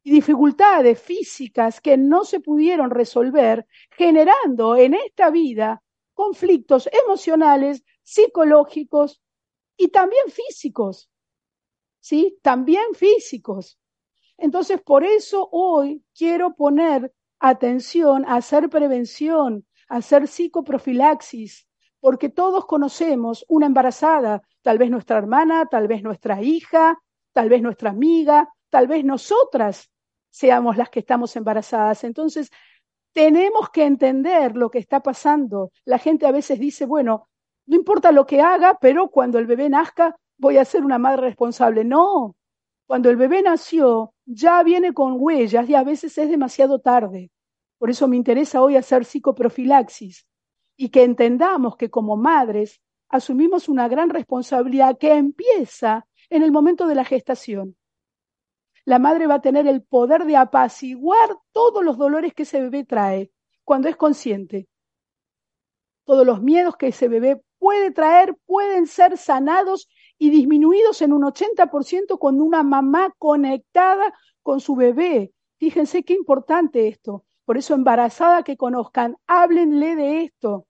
y 0.04 0.12
dificultades 0.12 1.00
físicas 1.00 1.82
que 1.82 1.98
no 1.98 2.24
se 2.24 2.39
pudieron 2.39 2.89
resolver, 2.89 3.67
generando 3.91 4.76
en 4.76 4.95
esta 4.95 5.30
vida 5.30 5.84
conflictos 6.13 6.89
emocionales, 7.06 7.84
psicológicos 8.04 9.21
y 9.78 9.89
también 9.89 10.30
físicos. 10.30 11.10
¿Sí? 12.05 12.37
También 12.43 12.93
físicos. 12.93 13.79
Entonces, 14.37 14.79
por 14.79 15.03
eso 15.03 15.49
hoy 15.51 16.03
quiero 16.15 16.53
poner 16.55 17.11
atención 17.39 18.25
a 18.27 18.35
hacer 18.35 18.69
prevención, 18.69 19.65
a 19.89 19.95
hacer 19.97 20.27
psicoprofilaxis, 20.27 21.67
porque 21.99 22.29
todos 22.29 22.67
conocemos 22.67 23.43
una 23.47 23.65
embarazada, 23.65 24.43
tal 24.61 24.77
vez 24.77 24.91
nuestra 24.91 25.17
hermana, 25.17 25.65
tal 25.65 25.87
vez 25.87 26.03
nuestra 26.03 26.43
hija, 26.43 27.01
tal 27.33 27.49
vez 27.49 27.63
nuestra 27.63 27.89
amiga, 27.89 28.49
tal 28.69 28.85
vez 28.85 29.03
nosotras 29.03 29.89
seamos 30.29 30.77
las 30.77 30.91
que 30.91 30.99
estamos 30.99 31.35
embarazadas. 31.35 32.03
Entonces, 32.03 32.51
tenemos 33.13 33.71
que 33.71 33.83
entender 33.83 34.55
lo 34.55 34.69
que 34.69 34.77
está 34.77 34.99
pasando. 34.99 35.71
La 35.85 35.97
gente 35.97 36.27
a 36.27 36.31
veces 36.31 36.59
dice, 36.59 36.85
bueno, 36.85 37.29
no 37.65 37.75
importa 37.75 38.11
lo 38.11 38.27
que 38.27 38.41
haga, 38.41 38.77
pero 38.79 39.09
cuando 39.09 39.39
el 39.39 39.47
bebé 39.47 39.69
nazca, 39.69 40.15
voy 40.38 40.58
a 40.58 40.65
ser 40.65 40.84
una 40.84 40.98
madre 40.98 41.21
responsable. 41.21 41.84
No, 41.84 42.36
cuando 42.88 43.10
el 43.10 43.15
bebé 43.15 43.41
nació, 43.41 44.13
ya 44.26 44.62
viene 44.63 44.93
con 44.93 45.15
huellas 45.17 45.69
y 45.69 45.76
a 45.76 45.84
veces 45.84 46.17
es 46.17 46.30
demasiado 46.30 46.80
tarde. 46.80 47.32
Por 47.78 47.89
eso 47.89 48.08
me 48.08 48.17
interesa 48.17 48.62
hoy 48.62 48.76
hacer 48.76 49.06
psicoprofilaxis 49.06 50.26
y 50.78 50.89
que 50.89 51.04
entendamos 51.04 51.78
que 51.78 51.89
como 51.89 52.15
madres 52.15 52.82
asumimos 53.10 53.69
una 53.69 53.88
gran 53.88 54.10
responsabilidad 54.10 54.98
que 54.98 55.13
empieza 55.13 56.08
en 56.30 56.43
el 56.43 56.52
momento 56.52 56.88
de 56.88 56.95
la 56.95 57.06
gestación. 57.06 57.76
La 58.86 59.00
madre 59.00 59.26
va 59.28 59.36
a 59.36 59.41
tener 59.41 59.67
el 59.67 59.82
poder 59.84 60.26
de 60.26 60.38
apaciguar 60.38 61.38
todos 61.52 61.84
los 61.84 61.98
dolores 61.98 62.34
que 62.34 62.43
ese 62.43 62.62
bebé 62.62 62.84
trae 62.84 63.32
cuando 63.63 63.89
es 63.89 63.95
consciente. 63.95 64.67
Todos 66.06 66.26
los 66.26 66.41
miedos 66.41 66.78
que 66.78 66.88
ese 66.88 67.08
bebé 67.08 67.41
puede 67.58 67.89
traer 67.89 68.36
pueden 68.45 68.86
ser 68.86 69.17
sanados 69.17 69.88
y 70.17 70.30
disminuidos 70.30 71.01
en 71.01 71.13
un 71.13 71.23
80% 71.23 72.17
con 72.19 72.41
una 72.41 72.63
mamá 72.63 73.13
conectada 73.17 74.13
con 74.41 74.60
su 74.60 74.75
bebé. 74.75 75.34
Fíjense 75.58 76.04
qué 76.04 76.13
importante 76.13 76.88
esto. 76.88 77.25
Por 77.45 77.58
eso, 77.58 77.75
embarazada 77.75 78.43
que 78.43 78.58
conozcan, 78.58 79.17
háblenle 79.28 79.95
de 79.95 80.23
esto. 80.23 80.67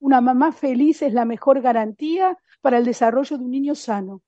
Una 0.00 0.20
mamá 0.20 0.52
feliz 0.52 1.02
es 1.02 1.12
la 1.12 1.24
mejor 1.24 1.60
garantía 1.60 2.38
para 2.60 2.78
el 2.78 2.84
desarrollo 2.84 3.38
de 3.38 3.44
un 3.44 3.50
niño 3.50 3.74
sano, 3.74 4.22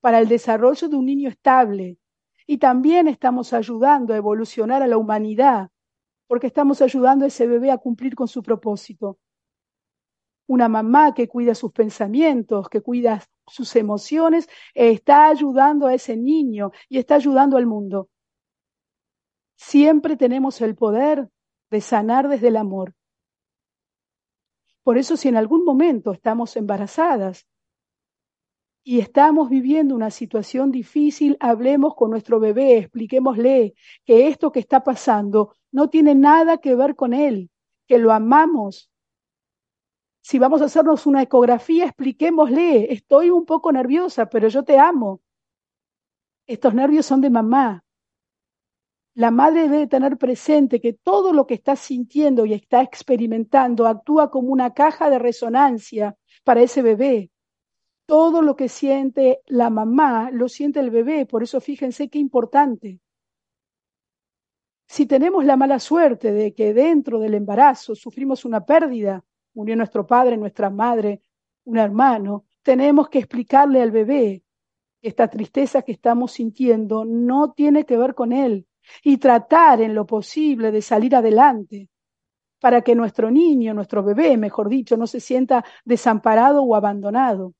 para 0.00 0.20
el 0.20 0.28
desarrollo 0.28 0.88
de 0.88 0.96
un 0.96 1.06
niño 1.06 1.28
estable. 1.28 1.98
Y 2.46 2.58
también 2.58 3.08
estamos 3.08 3.52
ayudando 3.52 4.14
a 4.14 4.16
evolucionar 4.16 4.82
a 4.82 4.86
la 4.86 4.96
humanidad, 4.96 5.70
porque 6.26 6.46
estamos 6.46 6.80
ayudando 6.80 7.24
a 7.24 7.28
ese 7.28 7.46
bebé 7.46 7.70
a 7.70 7.78
cumplir 7.78 8.14
con 8.14 8.28
su 8.28 8.42
propósito 8.42 9.18
una 10.46 10.68
mamá 10.68 11.14
que 11.14 11.28
cuida 11.28 11.54
sus 11.54 11.72
pensamientos, 11.72 12.68
que 12.68 12.80
cuida 12.80 13.22
sus 13.48 13.74
emociones, 13.76 14.48
está 14.74 15.28
ayudando 15.28 15.86
a 15.86 15.94
ese 15.94 16.16
niño 16.16 16.72
y 16.88 16.98
está 16.98 17.16
ayudando 17.16 17.56
al 17.56 17.66
mundo. 17.66 18.08
Siempre 19.56 20.16
tenemos 20.16 20.60
el 20.60 20.74
poder 20.74 21.28
de 21.70 21.80
sanar 21.80 22.28
desde 22.28 22.48
el 22.48 22.56
amor. 22.56 22.94
Por 24.82 24.98
eso 24.98 25.16
si 25.16 25.28
en 25.28 25.36
algún 25.36 25.64
momento 25.64 26.12
estamos 26.12 26.56
embarazadas 26.56 27.46
y 28.84 29.00
estamos 29.00 29.48
viviendo 29.48 29.96
una 29.96 30.10
situación 30.12 30.70
difícil, 30.70 31.36
hablemos 31.40 31.96
con 31.96 32.10
nuestro 32.10 32.38
bebé, 32.38 32.78
expliquémosle 32.78 33.74
que 34.04 34.28
esto 34.28 34.52
que 34.52 34.60
está 34.60 34.84
pasando 34.84 35.56
no 35.72 35.90
tiene 35.90 36.14
nada 36.14 36.58
que 36.58 36.76
ver 36.76 36.94
con 36.94 37.14
él, 37.14 37.50
que 37.88 37.98
lo 37.98 38.12
amamos, 38.12 38.88
si 40.28 40.40
vamos 40.40 40.60
a 40.60 40.64
hacernos 40.64 41.06
una 41.06 41.22
ecografía, 41.22 41.84
expliquémosle, 41.84 42.92
estoy 42.92 43.30
un 43.30 43.46
poco 43.46 43.70
nerviosa, 43.70 44.26
pero 44.26 44.48
yo 44.48 44.64
te 44.64 44.76
amo. 44.76 45.20
Estos 46.48 46.74
nervios 46.74 47.06
son 47.06 47.20
de 47.20 47.30
mamá. 47.30 47.84
la 49.14 49.30
madre 49.30 49.68
debe 49.68 49.86
tener 49.86 50.18
presente 50.18 50.80
que 50.80 50.94
todo 50.94 51.32
lo 51.32 51.46
que 51.46 51.54
está 51.54 51.76
sintiendo 51.76 52.44
y 52.44 52.54
está 52.54 52.82
experimentando 52.82 53.86
actúa 53.86 54.28
como 54.32 54.48
una 54.48 54.74
caja 54.74 55.10
de 55.10 55.20
resonancia 55.20 56.16
para 56.42 56.60
ese 56.60 56.82
bebé. 56.82 57.30
Todo 58.06 58.42
lo 58.42 58.56
que 58.56 58.68
siente 58.68 59.42
la 59.46 59.70
mamá 59.70 60.32
lo 60.32 60.48
siente 60.48 60.80
el 60.80 60.90
bebé, 60.90 61.26
por 61.26 61.44
eso 61.44 61.60
fíjense 61.60 62.08
qué 62.08 62.18
importante. 62.18 62.98
Si 64.88 65.06
tenemos 65.06 65.44
la 65.44 65.56
mala 65.56 65.78
suerte 65.78 66.32
de 66.32 66.52
que 66.52 66.74
dentro 66.74 67.20
del 67.20 67.34
embarazo 67.34 67.94
sufrimos 67.94 68.44
una 68.44 68.66
pérdida, 68.66 69.24
murió 69.56 69.74
nuestro 69.74 70.06
padre, 70.06 70.36
nuestra 70.36 70.70
madre, 70.70 71.22
un 71.64 71.78
hermano, 71.78 72.44
tenemos 72.62 73.08
que 73.08 73.18
explicarle 73.18 73.82
al 73.82 73.90
bebé 73.90 74.44
que 75.00 75.08
esta 75.08 75.28
tristeza 75.28 75.82
que 75.82 75.92
estamos 75.92 76.32
sintiendo 76.32 77.04
no 77.04 77.52
tiene 77.52 77.84
que 77.84 77.96
ver 77.96 78.14
con 78.14 78.32
él, 78.32 78.66
y 79.02 79.18
tratar 79.18 79.80
en 79.80 79.94
lo 79.94 80.06
posible 80.06 80.70
de 80.70 80.82
salir 80.82 81.16
adelante 81.16 81.88
para 82.60 82.82
que 82.82 82.94
nuestro 82.94 83.30
niño, 83.30 83.74
nuestro 83.74 84.02
bebé, 84.02 84.36
mejor 84.36 84.68
dicho, 84.68 84.96
no 84.96 85.06
se 85.06 85.20
sienta 85.20 85.64
desamparado 85.84 86.62
o 86.62 86.74
abandonado. 86.74 87.52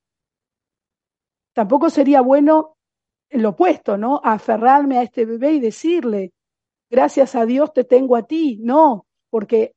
Tampoco 1.53 1.91
sería 1.91 2.21
bueno 2.21 2.77
lo 3.31 3.51
opuesto, 3.51 3.97
¿no? 3.97 4.21
Aferrarme 4.23 4.99
a 4.99 5.03
este 5.03 5.25
bebé 5.25 5.53
y 5.53 5.61
decirle, 5.61 6.33
gracias 6.91 7.35
a 7.35 7.45
Dios 7.45 7.73
te 7.73 7.85
tengo 7.85 8.17
a 8.17 8.23
ti. 8.23 8.59
No, 8.63 9.07
porque 9.31 9.76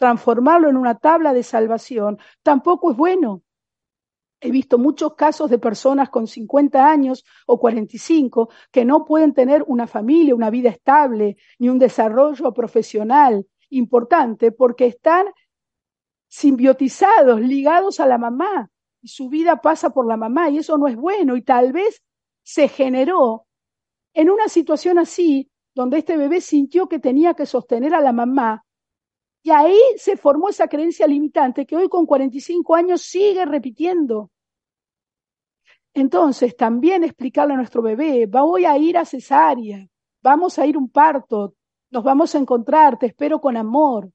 transformarlo 0.00 0.70
en 0.70 0.78
una 0.78 0.98
tabla 0.98 1.34
de 1.34 1.42
salvación 1.42 2.18
tampoco 2.42 2.90
es 2.90 2.96
bueno. 2.96 3.42
He 4.40 4.50
visto 4.50 4.78
muchos 4.78 5.14
casos 5.14 5.50
de 5.50 5.58
personas 5.58 6.08
con 6.08 6.26
50 6.26 6.90
años 6.90 7.22
o 7.46 7.60
45 7.60 8.48
que 8.72 8.86
no 8.86 9.04
pueden 9.04 9.34
tener 9.34 9.62
una 9.66 9.86
familia, 9.86 10.34
una 10.34 10.48
vida 10.48 10.70
estable, 10.70 11.36
ni 11.58 11.68
un 11.68 11.78
desarrollo 11.78 12.50
profesional 12.54 13.46
importante 13.68 14.52
porque 14.52 14.86
están 14.86 15.26
simbiotizados, 16.28 17.38
ligados 17.42 18.00
a 18.00 18.06
la 18.06 18.16
mamá. 18.16 18.70
Y 19.02 19.08
su 19.08 19.28
vida 19.28 19.60
pasa 19.60 19.90
por 19.90 20.06
la 20.06 20.16
mamá 20.16 20.48
y 20.48 20.58
eso 20.58 20.78
no 20.78 20.88
es 20.88 20.96
bueno. 20.96 21.36
Y 21.36 21.42
tal 21.42 21.74
vez 21.74 22.02
se 22.42 22.68
generó 22.68 23.44
en 24.14 24.30
una 24.30 24.48
situación 24.48 24.98
así, 24.98 25.50
donde 25.74 25.98
este 25.98 26.16
bebé 26.16 26.40
sintió 26.40 26.88
que 26.88 26.98
tenía 26.98 27.34
que 27.34 27.44
sostener 27.44 27.94
a 27.94 28.00
la 28.00 28.12
mamá. 28.14 28.64
Y 29.42 29.50
ahí 29.50 29.80
se 29.96 30.16
formó 30.16 30.48
esa 30.48 30.68
creencia 30.68 31.06
limitante 31.06 31.64
que 31.64 31.76
hoy 31.76 31.88
con 31.88 32.04
45 32.04 32.74
años 32.74 33.02
sigue 33.02 33.44
repitiendo. 33.46 34.30
Entonces, 35.94 36.56
también 36.56 37.02
explicarle 37.04 37.54
a 37.54 37.56
nuestro 37.56 37.82
bebé, 37.82 38.26
voy 38.26 38.64
a 38.64 38.76
ir 38.76 38.96
a 38.96 39.04
cesárea, 39.04 39.86
vamos 40.22 40.58
a 40.58 40.66
ir 40.66 40.76
un 40.76 40.88
parto, 40.88 41.54
nos 41.90 42.04
vamos 42.04 42.34
a 42.34 42.38
encontrar, 42.38 42.98
te 42.98 43.06
espero 43.06 43.40
con 43.40 43.56
amor. 43.56 44.10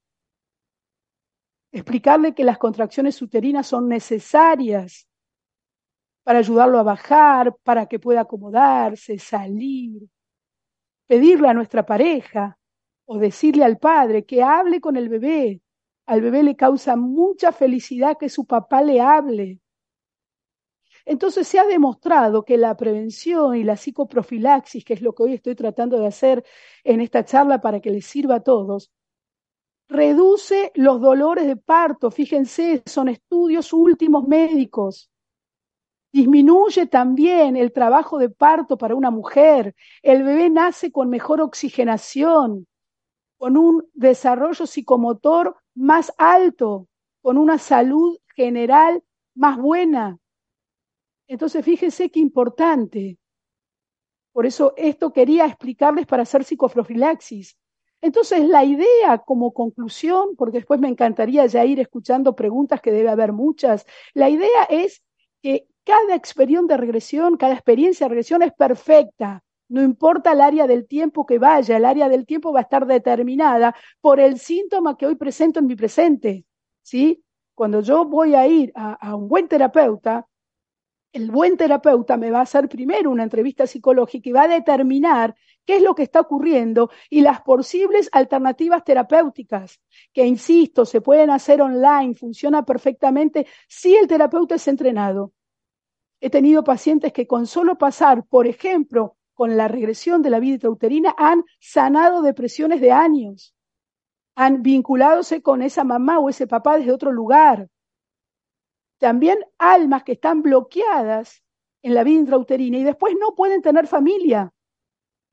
Explicarle 1.72 2.34
que 2.34 2.44
las 2.44 2.56
contracciones 2.56 3.20
uterinas 3.20 3.66
son 3.66 3.88
necesarias 3.88 5.06
para 6.22 6.38
ayudarlo 6.38 6.78
a 6.78 6.82
bajar, 6.82 7.54
para 7.62 7.86
que 7.86 7.98
pueda 7.98 8.22
acomodarse, 8.22 9.18
salir. 9.18 10.08
Pedirle 11.06 11.48
a 11.48 11.54
nuestra 11.54 11.84
pareja 11.84 12.58
o 13.06 13.18
decirle 13.18 13.64
al 13.64 13.78
padre 13.78 14.24
que 14.24 14.42
hable 14.42 14.80
con 14.80 14.96
el 14.96 15.08
bebé. 15.08 15.62
Al 16.06 16.20
bebé 16.20 16.42
le 16.42 16.56
causa 16.56 16.96
mucha 16.96 17.52
felicidad 17.52 18.16
que 18.18 18.28
su 18.28 18.44
papá 18.44 18.82
le 18.82 19.00
hable. 19.00 19.60
Entonces 21.04 21.46
se 21.46 21.58
ha 21.58 21.64
demostrado 21.64 22.44
que 22.44 22.56
la 22.58 22.76
prevención 22.76 23.54
y 23.56 23.62
la 23.62 23.76
psicoprofilaxis, 23.76 24.84
que 24.84 24.94
es 24.94 25.02
lo 25.02 25.14
que 25.14 25.22
hoy 25.22 25.34
estoy 25.34 25.54
tratando 25.54 25.98
de 25.98 26.06
hacer 26.08 26.44
en 26.82 27.00
esta 27.00 27.24
charla 27.24 27.60
para 27.60 27.80
que 27.80 27.90
les 27.90 28.06
sirva 28.06 28.36
a 28.36 28.42
todos, 28.42 28.90
reduce 29.88 30.72
los 30.74 31.00
dolores 31.00 31.46
de 31.46 31.56
parto. 31.56 32.10
Fíjense, 32.10 32.82
son 32.86 33.08
estudios 33.08 33.72
últimos 33.72 34.26
médicos. 34.26 35.08
Disminuye 36.12 36.86
también 36.86 37.56
el 37.56 37.72
trabajo 37.72 38.18
de 38.18 38.30
parto 38.30 38.76
para 38.76 38.96
una 38.96 39.10
mujer. 39.10 39.76
El 40.02 40.24
bebé 40.24 40.50
nace 40.50 40.90
con 40.90 41.08
mejor 41.08 41.40
oxigenación, 41.40 42.66
con 43.38 43.56
un 43.56 43.88
desarrollo 43.94 44.66
psicomotor 44.66 45.56
más 45.74 46.12
alto, 46.18 46.88
con 47.22 47.38
una 47.38 47.58
salud 47.58 48.18
general 48.34 49.02
más 49.34 49.58
buena. 49.58 50.18
Entonces, 51.28 51.64
fíjense 51.64 52.10
qué 52.10 52.20
importante. 52.20 53.18
Por 54.32 54.46
eso 54.46 54.74
esto 54.76 55.12
quería 55.12 55.46
explicarles 55.46 56.06
para 56.06 56.22
hacer 56.22 56.44
psicoprofilaxis. 56.44 57.56
Entonces, 58.02 58.46
la 58.46 58.64
idea 58.64 59.18
como 59.24 59.52
conclusión, 59.52 60.36
porque 60.36 60.58
después 60.58 60.78
me 60.78 60.88
encantaría 60.88 61.46
ya 61.46 61.64
ir 61.64 61.80
escuchando 61.80 62.36
preguntas 62.36 62.80
que 62.80 62.92
debe 62.92 63.08
haber 63.08 63.32
muchas, 63.32 63.86
la 64.12 64.28
idea 64.28 64.64
es 64.68 65.02
que 65.42 65.66
cada 65.84 66.14
experiencia 66.14 66.76
de 66.76 66.80
regresión, 66.80 67.36
cada 67.36 67.54
experiencia 67.54 68.04
de 68.04 68.10
regresión 68.10 68.42
es 68.42 68.52
perfecta. 68.52 69.42
No 69.68 69.82
importa 69.82 70.32
el 70.32 70.40
área 70.40 70.66
del 70.66 70.86
tiempo 70.86 71.26
que 71.26 71.38
vaya, 71.38 71.76
el 71.76 71.84
área 71.84 72.08
del 72.08 72.24
tiempo 72.24 72.52
va 72.52 72.60
a 72.60 72.62
estar 72.62 72.86
determinada 72.86 73.74
por 74.00 74.20
el 74.20 74.38
síntoma 74.38 74.96
que 74.96 75.06
hoy 75.06 75.16
presento 75.16 75.58
en 75.58 75.66
mi 75.66 75.74
presente. 75.74 76.44
¿sí? 76.82 77.24
Cuando 77.54 77.80
yo 77.80 78.04
voy 78.04 78.34
a 78.34 78.46
ir 78.46 78.72
a, 78.74 78.92
a 78.94 79.16
un 79.16 79.28
buen 79.28 79.48
terapeuta, 79.48 80.26
el 81.12 81.30
buen 81.30 81.56
terapeuta 81.56 82.16
me 82.16 82.30
va 82.30 82.40
a 82.40 82.42
hacer 82.42 82.68
primero 82.68 83.10
una 83.10 83.22
entrevista 83.22 83.66
psicológica 83.66 84.28
y 84.28 84.32
va 84.32 84.42
a 84.42 84.48
determinar 84.48 85.34
qué 85.64 85.76
es 85.76 85.82
lo 85.82 85.94
que 85.94 86.02
está 86.02 86.20
ocurriendo 86.20 86.90
y 87.10 87.22
las 87.22 87.40
posibles 87.40 88.08
alternativas 88.12 88.84
terapéuticas, 88.84 89.80
que 90.12 90.26
insisto, 90.26 90.84
se 90.84 91.00
pueden 91.00 91.30
hacer 91.30 91.62
online, 91.62 92.14
funciona 92.14 92.64
perfectamente 92.64 93.46
si 93.66 93.96
el 93.96 94.06
terapeuta 94.06 94.54
es 94.54 94.68
entrenado. 94.68 95.32
He 96.20 96.30
tenido 96.30 96.62
pacientes 96.62 97.12
que 97.12 97.26
con 97.26 97.46
solo 97.46 97.76
pasar, 97.76 98.24
por 98.26 98.46
ejemplo, 98.46 99.15
con 99.36 99.58
la 99.58 99.68
regresión 99.68 100.22
de 100.22 100.30
la 100.30 100.40
vida 100.40 100.54
intrauterina, 100.54 101.14
han 101.18 101.44
sanado 101.60 102.22
depresiones 102.22 102.80
de 102.80 102.90
años, 102.90 103.54
han 104.34 104.62
vinculadose 104.62 105.42
con 105.42 105.60
esa 105.60 105.84
mamá 105.84 106.18
o 106.18 106.30
ese 106.30 106.46
papá 106.46 106.78
desde 106.78 106.90
otro 106.90 107.12
lugar, 107.12 107.68
también 108.98 109.38
almas 109.58 110.04
que 110.04 110.12
están 110.12 110.40
bloqueadas 110.40 111.42
en 111.82 111.94
la 111.94 112.02
vida 112.02 112.20
intrauterina 112.20 112.78
y 112.78 112.82
después 112.82 113.14
no 113.20 113.34
pueden 113.34 113.60
tener 113.60 113.86
familia. 113.86 114.54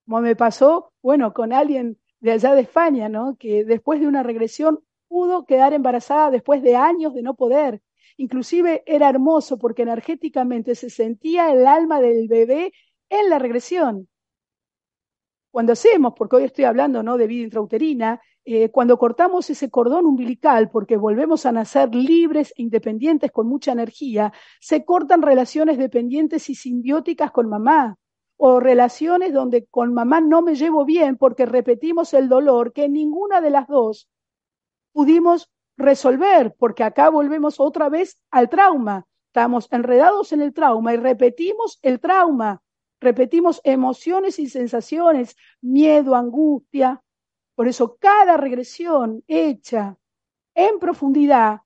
Como 0.05 0.19
me 0.19 0.35
pasó, 0.35 0.91
bueno, 1.01 1.33
con 1.33 1.53
alguien 1.53 1.97
de 2.19 2.33
allá 2.33 2.55
de 2.55 2.61
España, 2.61 3.07
¿no? 3.07 3.37
Que 3.37 3.63
después 3.63 4.01
de 4.01 4.07
una 4.07 4.21
regresión 4.21 4.83
pudo 5.07 5.45
quedar 5.45 5.71
embarazada 5.71 6.29
después 6.29 6.61
de 6.61 6.75
años 6.75 7.13
de 7.13 7.21
no 7.21 7.35
poder. 7.35 7.81
Inclusive 8.17 8.83
era 8.85 9.09
hermoso 9.09 9.57
porque 9.57 9.83
energéticamente 9.83 10.75
se 10.75 10.89
sentía 10.89 11.51
el 11.53 11.65
alma 11.65 12.01
del 12.01 12.27
bebé 12.27 12.73
en 13.19 13.29
la 13.29 13.39
regresión. 13.39 14.07
Cuando 15.51 15.73
hacemos, 15.73 16.13
porque 16.17 16.37
hoy 16.37 16.43
estoy 16.45 16.65
hablando 16.65 17.03
¿no? 17.03 17.15
de 17.17 17.27
vida 17.27 17.43
intrauterina, 17.43 18.19
eh, 18.43 18.69
cuando 18.69 18.97
cortamos 18.97 19.49
ese 19.49 19.69
cordón 19.69 20.05
umbilical, 20.05 20.69
porque 20.71 20.97
volvemos 20.97 21.45
a 21.45 21.51
nacer 21.51 21.93
libres 21.93 22.53
e 22.57 22.63
independientes 22.63 23.31
con 23.31 23.47
mucha 23.47 23.71
energía, 23.71 24.33
se 24.59 24.83
cortan 24.83 25.21
relaciones 25.21 25.77
dependientes 25.77 26.49
y 26.49 26.55
simbióticas 26.55 27.31
con 27.31 27.47
mamá, 27.49 27.97
o 28.35 28.59
relaciones 28.59 29.31
donde 29.31 29.67
con 29.67 29.93
mamá 29.93 30.19
no 30.19 30.41
me 30.41 30.55
llevo 30.55 30.85
bien 30.85 31.17
porque 31.17 31.45
repetimos 31.45 32.13
el 32.13 32.27
dolor 32.27 32.73
que 32.73 32.89
ninguna 32.89 33.39
de 33.39 33.51
las 33.51 33.67
dos 33.67 34.09
pudimos 34.91 35.51
resolver, 35.77 36.55
porque 36.57 36.83
acá 36.83 37.09
volvemos 37.09 37.59
otra 37.59 37.89
vez 37.89 38.19
al 38.31 38.49
trauma. 38.49 39.05
Estamos 39.27 39.67
enredados 39.71 40.31
en 40.31 40.41
el 40.41 40.51
trauma 40.51 40.93
y 40.93 40.97
repetimos 40.97 41.79
el 41.83 41.99
trauma, 41.99 42.62
repetimos 43.03 43.61
emociones 43.63 44.39
y 44.39 44.47
sensaciones, 44.47 45.35
miedo, 45.61 46.15
angustia, 46.15 47.01
por 47.55 47.67
eso 47.67 47.97
cada 47.99 48.37
regresión 48.37 49.23
hecha 49.27 49.97
en 50.55 50.79
profundidad 50.79 51.61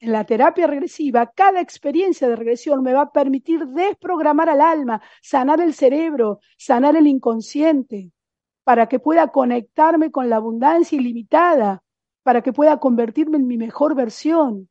en 0.00 0.12
la 0.12 0.24
terapia 0.24 0.66
regresiva, 0.66 1.30
cada 1.34 1.60
experiencia 1.60 2.26
de 2.26 2.34
regresión 2.34 2.82
me 2.82 2.94
va 2.94 3.02
a 3.02 3.12
permitir 3.12 3.66
desprogramar 3.66 4.48
al 4.48 4.62
alma, 4.62 5.02
sanar 5.20 5.60
el 5.60 5.74
cerebro, 5.74 6.40
sanar 6.56 6.96
el 6.96 7.06
inconsciente, 7.06 8.10
para 8.64 8.88
que 8.88 8.98
pueda 8.98 9.28
conectarme 9.28 10.10
con 10.10 10.30
la 10.30 10.36
abundancia 10.36 10.98
ilimitada, 10.98 11.82
para 12.22 12.40
que 12.40 12.52
pueda 12.52 12.78
convertirme 12.78 13.36
en 13.36 13.46
mi 13.46 13.58
mejor 13.58 13.94
versión. 13.94 14.69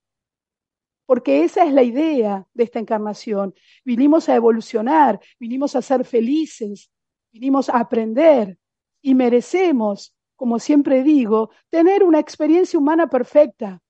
Porque 1.10 1.43
esa 1.43 1.65
es 1.65 1.74
la 1.74 1.82
idea 1.82 2.45
de 2.54 2.63
esta 2.65 2.78
encarnación. 2.78 3.56
Vinimos 3.84 4.30
a 4.30 4.36
evolucionar, 4.36 5.19
vinimos 5.39 5.76
a 5.76 5.82
ser 5.82 6.06
felices, 6.06 6.91
vinimos 7.32 7.67
a 7.67 7.80
aprender 7.80 8.60
y 9.02 9.15
merecemos 9.15 10.13
como 10.39 10.58
siempre 10.58 11.04
digo, 11.04 11.50
tener 11.69 12.02
una 12.02 12.17
experiencia 12.17 12.80
humana 12.80 13.08
perfecta. 13.08 13.82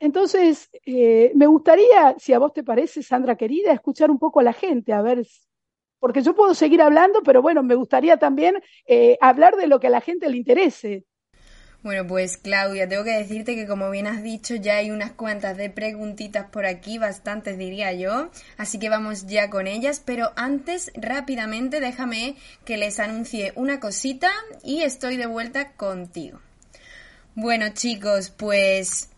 Entonces, 0.00 0.70
eh, 0.86 1.30
me 1.34 1.46
gustaría, 1.46 2.16
si 2.18 2.32
a 2.32 2.38
vos 2.38 2.54
te 2.54 2.64
parece, 2.64 3.02
Sandra 3.02 3.36
querida, 3.36 3.70
escuchar 3.70 4.10
un 4.10 4.18
poco 4.18 4.40
a 4.40 4.42
la 4.42 4.54
gente, 4.54 4.94
a 4.94 5.02
ver 5.02 5.26
porque 5.98 6.22
yo 6.22 6.34
puedo 6.34 6.54
seguir 6.54 6.80
hablando, 6.80 7.22
pero 7.22 7.42
bueno, 7.42 7.62
me 7.62 7.74
gustaría 7.74 8.16
también 8.16 8.62
eh, 8.86 9.18
hablar 9.20 9.56
de 9.56 9.66
lo 9.66 9.78
que 9.78 9.88
a 9.88 9.90
la 9.90 10.00
gente 10.00 10.30
le 10.30 10.38
interese. 10.38 11.04
Bueno, 11.86 12.04
pues 12.04 12.36
Claudia, 12.36 12.88
tengo 12.88 13.04
que 13.04 13.16
decirte 13.16 13.54
que 13.54 13.64
como 13.64 13.88
bien 13.90 14.08
has 14.08 14.20
dicho, 14.20 14.56
ya 14.56 14.78
hay 14.78 14.90
unas 14.90 15.12
cuantas 15.12 15.56
de 15.56 15.70
preguntitas 15.70 16.46
por 16.50 16.66
aquí, 16.66 16.98
bastantes 16.98 17.58
diría 17.58 17.92
yo, 17.92 18.32
así 18.56 18.80
que 18.80 18.88
vamos 18.88 19.28
ya 19.28 19.50
con 19.50 19.68
ellas, 19.68 20.02
pero 20.04 20.32
antes 20.34 20.90
rápidamente 20.96 21.78
déjame 21.78 22.34
que 22.64 22.76
les 22.76 22.98
anuncie 22.98 23.52
una 23.54 23.78
cosita 23.78 24.32
y 24.64 24.82
estoy 24.82 25.16
de 25.16 25.26
vuelta 25.26 25.74
contigo. 25.74 26.40
Bueno 27.36 27.68
chicos, 27.68 28.30
pues 28.30 29.10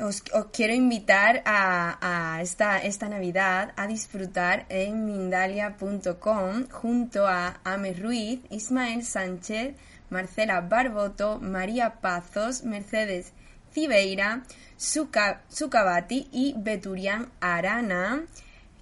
os, 0.00 0.22
quiero 0.52 0.72
invitar 0.72 1.42
a, 1.46 2.38
esta, 2.42 2.78
esta, 2.78 3.08
Navidad 3.08 3.72
a 3.76 3.88
disfrutar 3.88 4.66
en 4.68 5.04
Mindalia.com 5.04 6.68
junto 6.70 7.26
a 7.26 7.60
Ame 7.64 7.92
Ruiz, 7.94 8.38
Ismael 8.50 9.04
Sánchez, 9.04 9.74
Marcela 10.10 10.60
Barboto, 10.60 11.38
María 11.40 12.00
Pazos, 12.00 12.64
Mercedes 12.64 13.32
Cibeira, 13.72 14.42
Sucabati 14.76 16.28
y 16.32 16.54
Beturian 16.56 17.30
Arana 17.40 18.24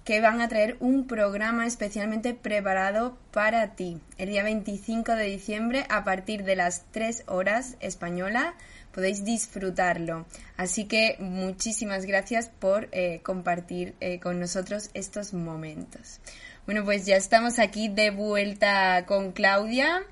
que 0.05 0.21
van 0.21 0.39
a 0.39 0.47
traer 0.47 0.77
un 0.79 1.07
programa 1.07 1.65
especialmente 1.65 2.35
preparado 2.35 3.17
para 3.31 3.75
ti. 3.75 3.99
El 4.19 4.29
día 4.29 4.43
25 4.43 5.13
de 5.13 5.25
diciembre, 5.25 5.85
a 5.89 6.03
partir 6.03 6.43
de 6.43 6.55
las 6.55 6.85
3 6.91 7.23
horas 7.25 7.75
española, 7.79 8.53
podéis 8.93 9.25
disfrutarlo. 9.25 10.27
Así 10.57 10.85
que 10.85 11.17
muchísimas 11.19 12.05
gracias 12.05 12.49
por 12.49 12.87
eh, 12.91 13.19
compartir 13.23 13.95
eh, 13.99 14.19
con 14.19 14.39
nosotros 14.39 14.91
estos 14.93 15.33
momentos. 15.33 16.19
Bueno, 16.67 16.85
pues 16.85 17.07
ya 17.07 17.15
estamos 17.15 17.57
aquí 17.57 17.89
de 17.89 18.11
vuelta 18.11 19.07
con 19.07 19.31
Claudia. 19.31 20.03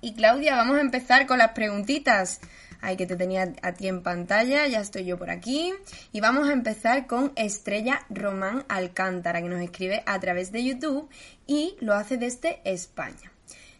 Y 0.00 0.14
Claudia, 0.14 0.54
vamos 0.54 0.76
a 0.76 0.80
empezar 0.80 1.26
con 1.26 1.38
las 1.38 1.52
preguntitas. 1.52 2.40
Ay, 2.80 2.96
que 2.96 3.06
te 3.06 3.16
tenía 3.16 3.52
a 3.62 3.72
ti 3.72 3.88
en 3.88 4.04
pantalla, 4.04 4.64
ya 4.68 4.78
estoy 4.78 5.04
yo 5.04 5.18
por 5.18 5.28
aquí. 5.28 5.74
Y 6.12 6.20
vamos 6.20 6.48
a 6.48 6.52
empezar 6.52 7.08
con 7.08 7.32
Estrella 7.34 8.06
Román 8.08 8.64
Alcántara, 8.68 9.42
que 9.42 9.48
nos 9.48 9.60
escribe 9.60 10.04
a 10.06 10.20
través 10.20 10.52
de 10.52 10.62
YouTube 10.62 11.08
y 11.48 11.76
lo 11.80 11.94
hace 11.94 12.16
desde 12.16 12.60
España. 12.62 13.32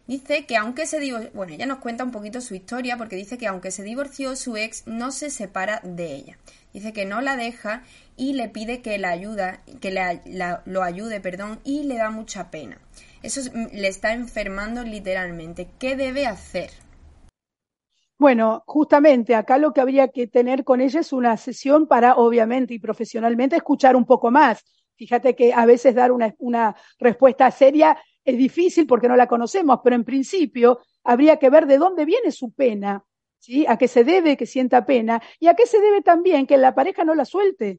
Dice 0.09 0.47
que 0.47 0.57
aunque 0.57 0.87
se 0.87 0.99
divorció, 0.99 1.31
bueno, 1.35 1.53
ella 1.53 1.67
nos 1.67 1.79
cuenta 1.79 2.03
un 2.03 2.11
poquito 2.11 2.41
su 2.41 2.55
historia 2.55 2.97
porque 2.97 3.15
dice 3.15 3.39
que 3.39 3.47
aunque 3.47 3.71
se 3.71 3.85
divorció, 3.85 4.35
su 4.35 4.57
ex 4.57 4.87
no 4.87 5.13
se 5.13 5.31
separa 5.31 5.81
de 5.85 6.15
ella. 6.17 6.39
Dice 6.73 6.93
que 6.93 7.05
no 7.05 7.21
la 7.21 7.37
deja 7.37 7.85
y 8.17 8.33
le 8.33 8.49
pide 8.49 8.81
que 8.81 8.99
la 8.99 9.11
ayuda, 9.11 9.61
que 9.81 9.93
lo 10.65 10.83
ayude, 10.83 11.21
perdón, 11.21 11.61
y 11.63 11.85
le 11.85 11.97
da 11.97 12.11
mucha 12.11 12.51
pena. 12.51 12.79
Eso 13.29 13.43
le 13.53 13.89
está 13.89 14.15
enfermando 14.15 14.83
literalmente. 14.85 15.69
¿Qué 15.79 15.97
debe 15.97 16.25
hacer? 16.25 16.71
Bueno, 18.17 18.63
justamente 18.67 19.35
acá 19.35 19.59
lo 19.59 19.75
que 19.75 19.83
habría 19.83 20.09
que 20.09 20.27
tener 20.27 20.65
con 20.65 20.81
ella 20.81 21.01
es 21.01 21.13
una 21.13 21.37
sesión 21.37 21.87
para, 21.87 22.15
obviamente 22.17 22.73
y 22.73 22.79
profesionalmente, 22.79 23.57
escuchar 23.57 23.97
un 23.97 24.07
poco 24.07 24.31
más. 24.31 24.65
Fíjate 24.97 25.37
que 25.37 25.53
a 25.53 25.67
veces 25.67 25.95
dar 25.95 26.11
una, 26.11 26.35
una 26.39 26.75
respuesta 26.99 27.51
seria 27.51 27.99
es 28.25 28.39
difícil 28.39 28.87
porque 28.87 29.09
no 29.09 29.15
la 29.15 29.27
conocemos, 29.27 29.81
pero 29.85 29.95
en 29.95 30.05
principio 30.05 30.81
habría 31.05 31.37
que 31.37 31.51
ver 31.51 31.67
de 31.67 31.77
dónde 31.77 32.07
viene 32.07 32.33
su 32.33 32.53
pena, 32.53 33.05
¿sí? 33.39 33.67
A 33.69 33.77
qué 33.77 33.89
se 33.89 34.05
debe 34.05 34.39
que 34.39 34.47
sienta 34.47 34.87
pena 34.87 35.21
y 35.39 35.49
a 35.49 35.55
qué 35.55 35.67
se 35.67 35.83
debe 35.83 36.01
también 36.01 36.47
que 36.47 36.57
la 36.57 36.75
pareja 36.75 37.05
no 37.05 37.15
la 37.15 37.27
suelte. 37.27 37.79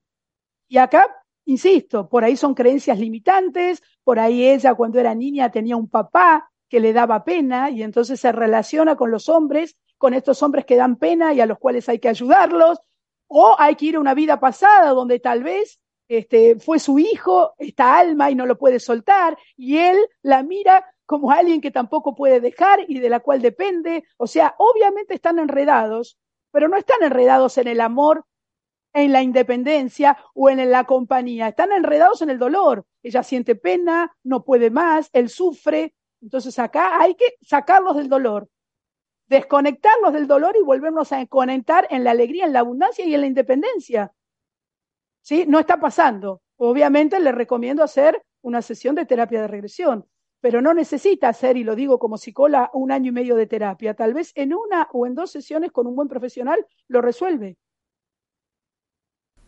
Y 0.68 0.78
acá, 0.78 1.08
insisto, 1.46 2.08
por 2.08 2.24
ahí 2.24 2.38
son 2.38 2.54
creencias 2.54 3.00
limitantes, 3.00 3.82
por 4.10 4.18
ahí 4.18 4.44
ella 4.44 4.74
cuando 4.74 5.00
era 5.00 5.14
niña 5.14 5.52
tenía 5.52 5.78
un 5.78 5.88
papá 5.88 6.50
que 6.68 6.80
le 6.80 6.94
daba 6.94 7.24
pena 7.24 7.70
y 7.70 7.84
entonces 7.84 8.20
se 8.20 8.32
relaciona 8.32 8.96
con 8.96 9.12
los 9.12 9.30
hombres 9.30 9.78
con 10.00 10.16
estos 10.16 10.42
hombres 10.42 10.66
que 10.66 10.78
dan 10.78 10.96
pena 10.96 11.32
y 11.32 11.42
a 11.42 11.46
los 11.46 11.60
cuales 11.60 11.88
hay 11.88 12.00
que 12.00 12.10
ayudarlos, 12.10 12.80
o 13.28 13.56
hay 13.60 13.76
que 13.76 13.86
ir 13.86 13.98
a 13.98 14.00
una 14.00 14.16
vida 14.16 14.40
pasada 14.40 14.90
donde 14.90 15.20
tal 15.20 15.44
vez 15.44 15.80
este, 16.08 16.56
fue 16.60 16.80
su 16.80 16.98
hijo, 16.98 17.54
esta 17.60 18.00
alma 18.00 18.32
y 18.32 18.36
no 18.36 18.48
lo 18.48 18.58
puede 18.58 18.80
soltar, 18.80 19.38
y 19.56 19.78
él 19.78 19.98
la 20.24 20.42
mira 20.42 20.84
como 21.06 21.30
alguien 21.30 21.62
que 21.62 21.70
tampoco 21.70 22.16
puede 22.16 22.40
dejar 22.40 22.80
y 22.88 23.00
de 23.00 23.10
la 23.10 23.20
cual 23.20 23.44
depende. 23.44 24.06
O 24.18 24.26
sea, 24.26 24.56
obviamente 24.58 25.14
están 25.14 25.38
enredados, 25.38 26.18
pero 26.52 26.68
no 26.68 26.78
están 26.78 27.04
enredados 27.04 27.60
en 27.60 27.68
el 27.68 27.80
amor, 27.80 28.26
en 28.94 29.12
la 29.12 29.22
independencia 29.22 30.18
o 30.34 30.50
en 30.50 30.70
la 30.72 30.84
compañía, 30.86 31.50
están 31.50 31.72
enredados 31.72 32.22
en 32.22 32.30
el 32.30 32.40
dolor. 32.40 32.86
Ella 33.04 33.24
siente 33.24 33.56
pena, 33.56 34.16
no 34.24 34.44
puede 34.44 34.70
más, 34.70 35.10
él 35.14 35.30
sufre. 35.30 35.94
Entonces 36.22 36.58
acá 36.60 37.02
hay 37.02 37.16
que 37.16 37.36
sacarlos 37.42 37.96
del 37.96 38.10
dolor 38.10 38.50
desconectarnos 39.30 40.12
del 40.12 40.28
dolor 40.28 40.56
y 40.60 40.64
volvernos 40.64 41.12
a 41.12 41.26
conectar 41.28 41.88
en 41.92 42.04
la 42.04 42.12
alegría, 42.12 42.46
en 42.46 42.54
la 42.54 42.60
abundancia 42.60 43.06
y 43.06 43.14
en 43.14 43.22
la 43.22 43.28
independencia. 43.28 44.12
¿Sí? 45.22 45.46
No 45.48 45.60
está 45.60 45.80
pasando. 45.80 46.42
Obviamente 46.58 47.20
le 47.20 47.32
recomiendo 47.32 47.84
hacer 47.84 48.22
una 48.42 48.62
sesión 48.62 48.96
de 48.96 49.06
terapia 49.06 49.42
de 49.42 49.48
regresión, 49.48 50.06
pero 50.42 50.62
no 50.62 50.74
necesita 50.74 51.30
hacer, 51.30 51.58
y 51.58 51.64
lo 51.64 51.76
digo 51.76 52.00
como 52.00 52.18
psicóloga, 52.18 52.72
un 52.74 52.92
año 52.92 53.10
y 53.10 53.14
medio 53.14 53.36
de 53.36 53.46
terapia. 53.46 53.94
Tal 53.94 54.14
vez 54.14 54.32
en 54.36 54.54
una 54.54 54.90
o 54.92 55.06
en 55.06 55.14
dos 55.14 55.32
sesiones 55.32 55.72
con 55.72 55.86
un 55.86 55.96
buen 55.96 56.08
profesional 56.08 56.66
lo 56.88 57.02
resuelve. 57.02 57.58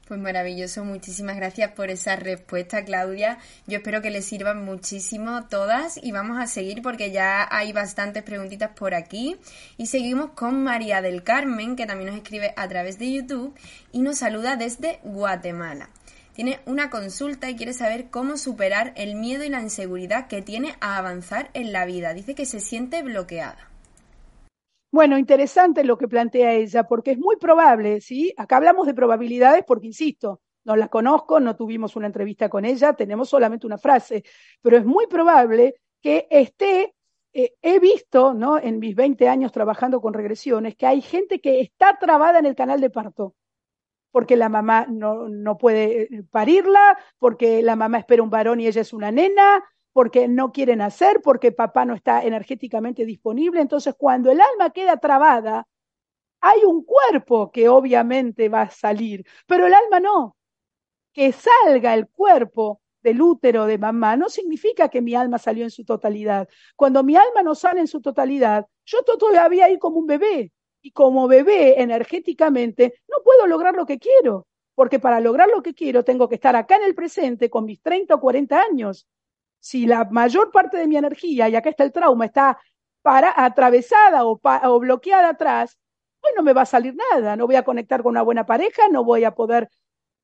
Pues 0.08 0.20
maravilloso, 0.20 0.84
muchísimas 0.84 1.38
gracias 1.38 1.72
por 1.72 1.90
esa 1.90 2.18
respuesta, 2.18 2.84
Claudia. 2.84 3.38
Yo 3.66 3.78
espero 3.78 4.02
que 4.02 4.10
les 4.10 4.26
sirvan 4.26 4.66
muchísimo 4.66 5.46
todas 5.48 5.98
y 6.04 6.12
vamos 6.12 6.38
a 6.38 6.48
seguir 6.48 6.82
porque 6.82 7.12
ya 7.12 7.48
hay 7.50 7.72
bastantes 7.72 8.24
preguntitas 8.24 8.72
por 8.76 8.94
aquí. 8.94 9.38
Y 9.78 9.86
seguimos 9.86 10.32
con 10.32 10.64
María 10.64 11.02
del 11.02 11.24
Carmen, 11.24 11.76
que 11.76 11.86
también 11.86 12.10
nos 12.10 12.18
escribe 12.18 12.54
a 12.58 12.68
través 12.68 13.00
de 13.00 13.14
YouTube 13.14 13.56
y 13.94 14.02
nos 14.02 14.18
saluda 14.18 14.58
desde 14.58 15.00
Guatemala. 15.04 15.90
Tiene 16.34 16.60
una 16.66 16.90
consulta 16.90 17.50
y 17.50 17.56
quiere 17.56 17.74
saber 17.74 18.10
cómo 18.10 18.38
superar 18.38 18.94
el 18.96 19.16
miedo 19.16 19.44
y 19.44 19.50
la 19.50 19.62
inseguridad 19.62 20.28
que 20.28 20.42
tiene 20.42 20.76
a 20.82 20.98
avanzar 20.98 21.52
en 21.54 21.72
la 21.72 21.86
vida. 21.86 22.14
Dice 22.14 22.36
que 22.36 22.46
se 22.46 22.60
siente 22.60 23.02
bloqueada. 23.02 23.70
Bueno, 24.92 25.18
interesante 25.18 25.86
lo 25.86 25.98
que 25.98 26.10
plantea 26.10 26.54
ella, 26.54 26.84
porque 26.84 27.12
es 27.12 27.18
muy 27.18 27.38
probable, 27.38 28.02
¿sí? 28.02 28.34
Acá 28.36 28.58
hablamos 28.58 28.88
de 28.88 28.94
probabilidades 28.94 29.64
porque, 29.66 29.88
insisto, 29.88 30.42
no 30.66 30.76
la 30.76 30.90
conozco, 30.90 31.40
no 31.40 31.56
tuvimos 31.56 31.96
una 31.96 32.08
entrevista 32.08 32.50
con 32.50 32.66
ella, 32.66 32.94
tenemos 32.94 33.30
solamente 33.30 33.66
una 33.66 33.78
frase, 33.78 34.24
pero 34.62 34.78
es 34.78 34.86
muy 34.86 35.08
probable 35.08 35.76
que 36.02 36.28
esté, 36.30 36.94
eh, 37.34 37.54
he 37.62 37.80
visto, 37.80 38.34
¿no? 38.34 38.58
En 38.58 38.80
mis 38.80 38.94
20 38.94 39.30
años 39.30 39.54
trabajando 39.54 40.02
con 40.02 40.14
regresiones, 40.14 40.76
que 40.76 40.86
hay 40.86 41.02
gente 41.02 41.40
que 41.40 41.62
está 41.62 41.98
trabada 41.98 42.40
en 42.40 42.46
el 42.46 42.56
canal 42.56 42.82
de 42.82 42.90
parto, 42.90 43.34
porque 44.12 44.36
la 44.36 44.50
mamá 44.50 44.88
no, 44.90 45.30
no 45.30 45.58
puede 45.58 46.04
eh, 46.04 46.24
parirla, 46.30 46.98
porque 47.18 47.62
la 47.62 47.78
mamá 47.78 48.00
espera 48.00 48.24
un 48.24 48.30
varón 48.30 48.60
y 48.60 48.68
ella 48.68 48.82
es 48.82 48.92
una 48.92 49.12
nena, 49.12 49.64
porque 49.94 50.28
no 50.28 50.52
quieren 50.52 50.82
hacer, 50.82 51.22
porque 51.22 51.52
papá 51.52 51.86
no 51.86 51.94
está 51.94 52.24
energéticamente 52.24 53.06
disponible. 53.06 53.62
Entonces, 53.62 53.94
cuando 53.98 54.32
el 54.32 54.40
alma 54.42 54.72
queda 54.72 54.98
trabada, 54.98 55.68
hay 56.42 56.64
un 56.66 56.84
cuerpo 56.84 57.52
que 57.52 57.70
obviamente 57.70 58.50
va 58.50 58.64
a 58.64 58.70
salir, 58.72 59.26
pero 59.46 59.68
el 59.68 59.74
alma 59.74 60.00
no. 60.00 60.38
Que 61.14 61.34
salga 61.34 61.94
el 61.94 62.08
cuerpo 62.08 62.82
del 63.04 63.22
útero 63.22 63.66
de 63.66 63.78
mamá 63.78 64.16
no 64.16 64.30
significa 64.30 64.90
que 64.90 65.02
mi 65.02 65.16
alma 65.16 65.38
salió 65.38 65.64
en 65.64 65.72
su 65.72 65.84
totalidad. 65.84 66.48
Cuando 66.76 67.04
mi 67.04 67.16
alma 67.16 67.44
no 67.44 67.56
sale 67.56 67.82
en 67.82 67.88
su 67.88 68.02
totalidad, 68.02 68.66
yo 68.86 69.04
todavía 69.04 69.66
ahí 69.66 69.78
como 69.78 70.00
un 70.00 70.08
bebé. 70.08 70.52
Y 70.84 70.92
como 70.92 71.28
bebé 71.28 71.82
energéticamente 71.82 72.96
no 73.08 73.18
puedo 73.24 73.46
lograr 73.46 73.76
lo 73.76 73.86
que 73.86 74.00
quiero, 74.00 74.48
porque 74.74 75.00
para 75.00 75.20
lograr 75.20 75.48
lo 75.50 75.62
que 75.62 75.76
quiero 75.76 76.04
tengo 76.04 76.28
que 76.28 76.36
estar 76.36 76.56
acá 76.56 76.78
en 76.78 76.84
el 76.84 76.96
presente 76.96 77.52
con 77.52 77.66
mis 77.66 77.82
30 77.82 78.16
o 78.16 78.20
40 78.20 78.60
años 78.60 79.08
si 79.62 79.86
la 79.86 80.06
mayor 80.06 80.52
parte 80.52 80.78
de 80.78 80.88
mi 80.88 80.98
energía, 80.98 81.48
y 81.48 81.56
acá 81.56 81.70
está 81.70 81.84
el 81.84 81.92
trauma, 81.92 82.26
está 82.26 82.60
para, 83.04 83.32
atravesada 83.38 84.26
o, 84.26 84.80
bloqueada 84.80 85.30
atrás, 85.30 85.78
pues 86.20 86.34
no 86.36 86.44
me 86.44 86.54
va 86.54 86.64
a 86.64 86.66
salir 86.66 86.96
nada, 86.96 87.36
no 87.36 87.46
voy 87.46 87.56
a 87.56 87.64
conectar 87.64 88.02
con 88.02 88.10
una 88.12 88.24
buena 88.24 88.46
pareja, 88.46 88.90
no 88.90 89.04
voy 89.04 89.24
a 89.24 89.36
poder 89.36 89.70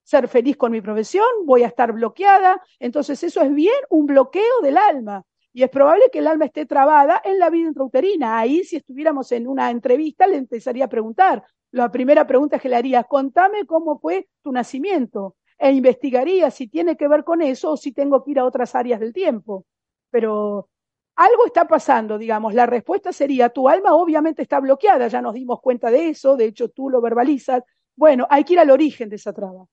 ser 0.04 0.28
feliz 0.28 0.58
con 0.58 0.71
mi 0.71 0.82
profesión, 0.82 1.26
voy 1.45 1.63
a 1.63 1.67
estar 1.67 1.91
bloqueada. 1.91 2.62
Entonces 2.80 3.23
eso 3.23 3.41
es 3.41 3.54
bien 3.54 3.76
un 3.89 4.08
bloqueo 4.08 4.62
del 4.63 4.78
alma. 4.78 5.23
Y 5.54 5.63
es 5.63 5.69
probable 5.69 6.10
que 6.12 6.19
el 6.19 6.28
alma 6.28 6.45
esté 6.45 6.65
trabada 6.65 7.21
en 7.23 7.39
la 7.39 7.50
vida 7.50 7.67
intrauterina. 7.67 8.39
Ahí, 8.39 8.63
si 8.63 8.78
estuviéramos 8.78 9.32
en 9.32 9.47
una 9.47 9.69
entrevista, 9.69 10.28
le 10.28 10.38
empezaría 10.38 10.86
a 10.86 10.89
preguntar. 10.89 11.43
La 11.71 11.91
primera 11.91 12.26
pregunta 12.26 12.60
que 12.60 12.69
le 12.69 12.76
haría, 12.76 13.04
contame 13.04 13.65
cómo 13.65 14.00
fue 14.00 14.30
tu 14.41 14.52
nacimiento 14.52 15.36
e 15.58 15.72
investigaría 15.72 16.52
si 16.52 16.67
tiene 16.67 16.96
que 16.98 17.08
ver 17.08 17.24
con 17.24 17.41
eso 17.41 17.72
o 17.72 17.78
si 17.78 17.91
tengo 17.91 18.24
que 18.24 18.32
ir 18.32 18.39
a 18.39 18.46
otras 18.46 18.76
áreas 18.76 19.00
del 19.00 19.13
tiempo. 19.13 19.65
Pero 20.12 20.70
algo 21.15 21.46
está 21.48 21.67
pasando, 21.67 22.17
digamos. 22.17 22.54
La 22.54 22.65
respuesta 22.65 23.12
sería, 23.12 23.50
tu 23.50 23.67
alma 23.67 23.96
obviamente 23.96 24.43
está 24.43 24.60
bloqueada, 24.60 25.08
ya 25.08 25.22
nos 25.22 25.34
dimos 25.34 25.60
cuenta 25.62 25.89
de 25.91 26.10
eso, 26.10 26.38
de 26.38 26.46
hecho 26.46 26.70
tú 26.70 26.89
lo 26.89 27.02
verbalizas. 27.02 27.63
Bueno, 27.96 28.28
hay 28.30 28.43
que 28.43 28.54
ir 28.54 28.60
al 28.60 28.72
origen 28.72 29.10
de 29.10 29.15
esa 29.17 29.34
traba. 29.34 29.65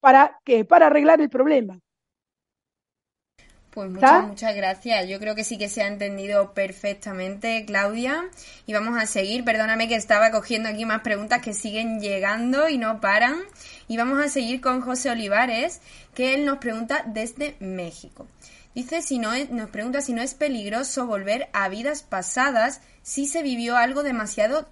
¿Para 0.00 0.38
qué? 0.44 0.64
Para 0.64 0.86
arreglar 0.86 1.20
el 1.20 1.30
problema. 1.30 1.80
Pues 3.70 3.88
muchas, 3.88 4.26
muchas 4.26 4.56
gracias. 4.56 5.08
Yo 5.08 5.20
creo 5.20 5.36
que 5.36 5.44
sí 5.44 5.56
que 5.56 5.68
se 5.68 5.82
ha 5.82 5.86
entendido 5.86 6.54
perfectamente, 6.54 7.64
Claudia. 7.66 8.24
Y 8.66 8.72
vamos 8.72 9.00
a 9.00 9.06
seguir. 9.06 9.44
Perdóname 9.44 9.86
que 9.86 9.94
estaba 9.94 10.32
cogiendo 10.32 10.68
aquí 10.68 10.84
más 10.84 11.02
preguntas 11.02 11.40
que 11.40 11.54
siguen 11.54 12.00
llegando 12.00 12.68
y 12.68 12.78
no 12.78 13.00
paran. 13.00 13.36
Y 13.86 13.96
vamos 13.96 14.18
a 14.20 14.28
seguir 14.28 14.60
con 14.60 14.80
José 14.80 15.10
Olivares, 15.10 15.80
que 16.14 16.34
él 16.34 16.44
nos 16.44 16.58
pregunta 16.58 17.04
desde 17.06 17.54
México. 17.60 18.26
Dice 18.74 19.02
si 19.02 19.18
no 19.18 19.32
es, 19.32 19.50
nos 19.50 19.70
pregunta 19.70 20.00
si 20.00 20.14
no 20.14 20.22
es 20.22 20.34
peligroso 20.34 21.06
volver 21.06 21.48
a 21.52 21.68
vidas 21.68 22.02
pasadas 22.02 22.80
si 23.02 23.26
se 23.26 23.42
vivió 23.42 23.76
algo 23.76 24.02
demasiado 24.02 24.66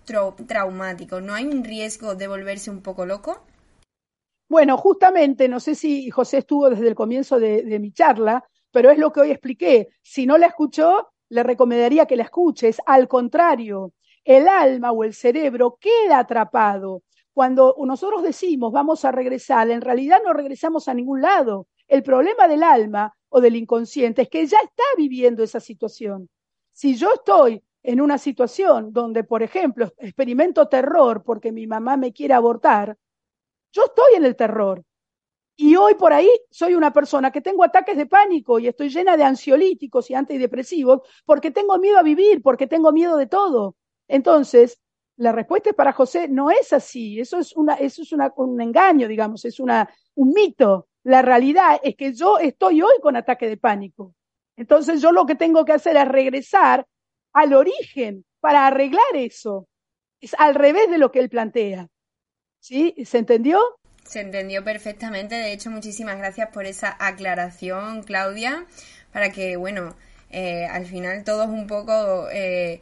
traumático. 0.46 1.20
¿No 1.20 1.34
hay 1.34 1.46
un 1.46 1.62
riesgo 1.62 2.16
de 2.16 2.26
volverse 2.26 2.70
un 2.70 2.82
poco 2.82 3.06
loco? 3.06 3.44
Bueno, 4.48 4.76
justamente, 4.76 5.46
no 5.46 5.60
sé 5.60 5.74
si 5.74 6.10
José 6.10 6.38
estuvo 6.38 6.70
desde 6.70 6.88
el 6.88 6.94
comienzo 6.94 7.38
de 7.38 7.78
mi 7.78 7.92
charla, 7.92 8.44
pero 8.70 8.90
es 8.90 8.98
lo 8.98 9.12
que 9.12 9.20
hoy 9.20 9.30
expliqué. 9.30 9.88
Si 10.02 10.26
no 10.26 10.38
la 10.38 10.46
escuchó, 10.46 11.08
le 11.28 11.42
recomendaría 11.42 12.06
que 12.06 12.16
la 12.16 12.24
escuches. 12.24 12.80
Al 12.86 13.08
contrario, 13.08 13.92
el 14.24 14.48
alma 14.48 14.92
o 14.92 15.04
el 15.04 15.14
cerebro 15.14 15.78
queda 15.80 16.18
atrapado. 16.18 17.02
Cuando 17.32 17.74
nosotros 17.84 18.22
decimos 18.22 18.72
vamos 18.72 19.04
a 19.04 19.12
regresar, 19.12 19.70
en 19.70 19.80
realidad 19.80 20.20
no 20.24 20.32
regresamos 20.32 20.88
a 20.88 20.94
ningún 20.94 21.22
lado. 21.22 21.68
El 21.86 22.02
problema 22.02 22.48
del 22.48 22.62
alma 22.62 23.14
o 23.28 23.40
del 23.40 23.56
inconsciente 23.56 24.22
es 24.22 24.28
que 24.28 24.46
ya 24.46 24.58
está 24.58 24.82
viviendo 24.96 25.42
esa 25.42 25.60
situación. 25.60 26.28
Si 26.72 26.96
yo 26.96 27.12
estoy 27.14 27.62
en 27.82 28.00
una 28.00 28.18
situación 28.18 28.92
donde, 28.92 29.24
por 29.24 29.42
ejemplo, 29.42 29.92
experimento 29.98 30.68
terror 30.68 31.22
porque 31.24 31.52
mi 31.52 31.66
mamá 31.66 31.96
me 31.96 32.12
quiere 32.12 32.34
abortar, 32.34 32.96
yo 33.72 33.84
estoy 33.84 34.16
en 34.16 34.24
el 34.24 34.36
terror. 34.36 34.84
Y 35.60 35.74
hoy 35.74 35.96
por 35.96 36.12
ahí 36.12 36.30
soy 36.52 36.76
una 36.76 36.92
persona 36.92 37.32
que 37.32 37.40
tengo 37.40 37.64
ataques 37.64 37.96
de 37.96 38.06
pánico 38.06 38.60
y 38.60 38.68
estoy 38.68 38.90
llena 38.90 39.16
de 39.16 39.24
ansiolíticos 39.24 40.08
y 40.08 40.14
antidepresivos 40.14 41.00
porque 41.24 41.50
tengo 41.50 41.76
miedo 41.78 41.98
a 41.98 42.04
vivir, 42.04 42.40
porque 42.42 42.68
tengo 42.68 42.92
miedo 42.92 43.16
de 43.16 43.26
todo. 43.26 43.74
Entonces, 44.06 44.80
la 45.16 45.32
respuesta 45.32 45.72
para 45.72 45.92
José 45.92 46.28
no 46.28 46.52
es 46.52 46.72
así, 46.72 47.18
eso 47.18 47.38
es, 47.38 47.56
una, 47.56 47.74
eso 47.74 48.02
es 48.02 48.12
un 48.12 48.60
engaño, 48.60 49.08
digamos, 49.08 49.44
es 49.44 49.58
una, 49.58 49.92
un 50.14 50.32
mito. 50.32 50.86
La 51.02 51.22
realidad 51.22 51.80
es 51.82 51.96
que 51.96 52.14
yo 52.14 52.38
estoy 52.38 52.80
hoy 52.80 52.94
con 53.02 53.16
ataque 53.16 53.48
de 53.48 53.56
pánico. 53.56 54.14
Entonces 54.54 55.02
yo 55.02 55.10
lo 55.10 55.26
que 55.26 55.34
tengo 55.34 55.64
que 55.64 55.72
hacer 55.72 55.96
es 55.96 56.06
regresar 56.06 56.86
al 57.32 57.52
origen 57.52 58.24
para 58.38 58.68
arreglar 58.68 59.16
eso. 59.16 59.66
Es 60.20 60.34
al 60.38 60.54
revés 60.54 60.88
de 60.88 60.98
lo 60.98 61.10
que 61.10 61.18
él 61.18 61.28
plantea. 61.28 61.88
¿Sí? 62.60 62.94
¿Se 63.04 63.18
entendió? 63.18 63.58
Se 64.08 64.20
entendió 64.20 64.64
perfectamente. 64.64 65.34
De 65.34 65.52
hecho, 65.52 65.70
muchísimas 65.70 66.16
gracias 66.16 66.48
por 66.48 66.64
esa 66.64 66.96
aclaración, 66.98 68.02
Claudia, 68.02 68.64
para 69.12 69.30
que, 69.30 69.58
bueno, 69.58 69.96
eh, 70.30 70.64
al 70.64 70.86
final 70.86 71.24
todos 71.24 71.48
un 71.48 71.66
poco... 71.66 72.28
Eh, 72.32 72.80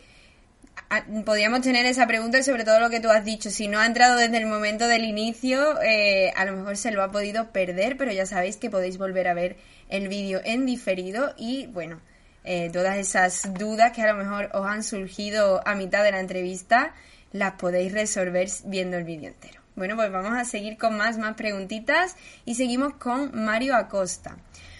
tener 1.62 1.84
esa 1.86 2.06
pregunta 2.06 2.38
y 2.38 2.44
sobre 2.44 2.62
todo 2.64 2.78
lo 2.78 2.90
que 2.90 3.00
tú 3.00 3.10
has 3.10 3.24
dicho. 3.24 3.50
Si 3.50 3.66
no 3.66 3.80
ha 3.80 3.86
entrado 3.86 4.16
desde 4.16 4.36
el 4.36 4.46
momento 4.46 4.86
del 4.86 5.02
inicio, 5.02 5.82
eh, 5.82 6.32
a 6.36 6.44
lo 6.44 6.52
mejor 6.52 6.76
se 6.76 6.92
lo 6.92 7.02
ha 7.02 7.10
podido 7.10 7.50
perder, 7.50 7.96
pero 7.96 8.12
ya 8.12 8.24
sabéis 8.24 8.56
que 8.56 8.70
podéis 8.70 8.96
volver 8.96 9.26
a 9.26 9.34
ver 9.34 9.56
el 9.88 10.06
vídeo 10.06 10.40
en 10.44 10.64
diferido 10.64 11.34
y, 11.36 11.66
bueno, 11.66 12.00
todas 12.72 12.98
esas 12.98 13.52
dudas 13.54 13.90
que 13.90 14.02
a 14.02 14.12
lo 14.12 14.14
mejor 14.14 14.50
os 14.52 14.64
han 14.64 14.84
surgido 14.84 15.66
a 15.66 15.74
mitad 15.74 16.04
de 16.04 16.12
la 16.12 16.20
entrevista, 16.20 16.94
las 17.32 17.54
podéis 17.54 17.92
resolver 17.92 18.48
viendo 18.66 18.96
el 18.96 19.02
vídeo 19.02 19.28
entero. 19.28 19.65
Bueno, 19.76 19.94
pues 19.94 20.10
vamos 20.10 20.32
a 20.32 20.46
seguir 20.46 20.78
con 20.78 20.96
más, 20.96 21.18
más 21.18 21.36
preguntitas 21.36 22.16
y 22.46 22.54
seguimos 22.54 22.94
con 22.94 23.30
Mario 23.44 23.76
Acosta. 23.76 24.38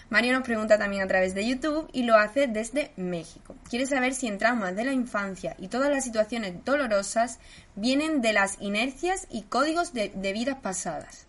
Mario 0.09 0.33
nos 0.33 0.41
pregunta 0.41 0.79
también 0.79 1.03
a 1.03 1.07
través 1.07 1.35
de 1.35 1.47
YouTube 1.47 1.87
y 1.93 2.01
lo 2.01 2.15
hace 2.15 2.47
desde 2.47 2.89
México. 2.95 3.55
Quiere 3.69 3.85
saber 3.85 4.15
si 4.15 4.25
en 4.25 4.39
traumas 4.39 4.75
de 4.75 4.85
la 4.85 4.93
infancia 4.93 5.55
y 5.59 5.67
todas 5.67 5.91
las 5.91 6.03
situaciones 6.03 6.65
dolorosas 6.65 7.39
vienen 7.75 8.21
de 8.21 8.33
las 8.33 8.59
inercias 8.59 9.27
y 9.29 9.43
códigos 9.43 9.93
de, 9.93 10.09
vidas 10.33 10.57
pasadas. 10.63 11.27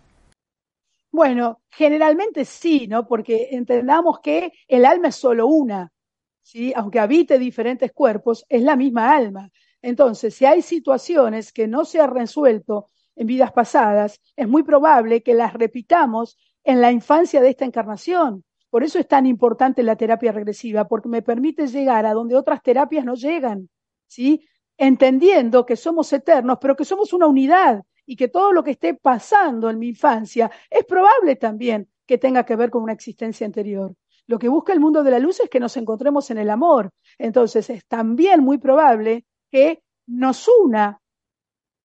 Bueno, 1.12 1.60
generalmente 1.70 2.46
sí, 2.46 2.86
¿no? 2.88 3.06
Porque 3.06 3.48
entendamos 3.50 4.20
que 4.20 4.50
el 4.66 4.86
alma 4.86 5.08
es 5.08 5.16
solo 5.16 5.46
una, 5.46 5.92
¿sí? 6.40 6.72
Aunque 6.74 7.00
habite 7.00 7.38
diferentes 7.38 7.92
cuerpos, 7.92 8.46
es 8.48 8.62
la 8.62 8.76
misma 8.76 9.14
alma. 9.14 9.50
Entonces, 9.82 10.34
si 10.34 10.46
hay 10.46 10.62
situaciones 10.62 11.52
que 11.52 11.68
no 11.68 11.84
se 11.84 12.00
han 12.00 12.14
resuelto 12.14 12.86
en 13.18 13.26
vidas 13.26 13.52
pasadas, 13.52 14.20
es 14.36 14.48
muy 14.48 14.62
probable 14.62 15.22
que 15.22 15.34
las 15.34 15.52
repitamos 15.52 16.38
en 16.62 16.80
la 16.80 16.92
infancia 16.92 17.40
de 17.40 17.50
esta 17.50 17.64
encarnación. 17.64 18.44
Por 18.70 18.84
eso 18.84 18.98
es 18.98 19.08
tan 19.08 19.26
importante 19.26 19.82
la 19.82 19.96
terapia 19.96 20.30
regresiva, 20.30 20.86
porque 20.86 21.08
me 21.08 21.22
permite 21.22 21.66
llegar 21.66 22.06
a 22.06 22.14
donde 22.14 22.36
otras 22.36 22.62
terapias 22.62 23.04
no 23.04 23.14
llegan, 23.14 23.68
¿sí? 24.06 24.46
Entendiendo 24.76 25.66
que 25.66 25.74
somos 25.74 26.12
eternos, 26.12 26.58
pero 26.60 26.76
que 26.76 26.84
somos 26.84 27.12
una 27.12 27.26
unidad 27.26 27.82
y 28.06 28.14
que 28.14 28.28
todo 28.28 28.52
lo 28.52 28.62
que 28.62 28.70
esté 28.70 28.94
pasando 28.94 29.68
en 29.68 29.80
mi 29.80 29.88
infancia 29.88 30.50
es 30.70 30.84
probable 30.84 31.34
también 31.34 31.88
que 32.06 32.18
tenga 32.18 32.44
que 32.44 32.54
ver 32.54 32.70
con 32.70 32.84
una 32.84 32.92
existencia 32.92 33.46
anterior. 33.46 33.94
Lo 34.28 34.38
que 34.38 34.48
busca 34.48 34.72
el 34.72 34.80
mundo 34.80 35.02
de 35.02 35.10
la 35.10 35.18
luz 35.18 35.40
es 35.40 35.50
que 35.50 35.58
nos 35.58 35.76
encontremos 35.76 36.30
en 36.30 36.38
el 36.38 36.50
amor. 36.50 36.90
Entonces 37.18 37.68
es 37.70 37.84
también 37.86 38.44
muy 38.44 38.58
probable 38.58 39.24
que 39.50 39.82
nos 40.06 40.46
una 40.48 41.00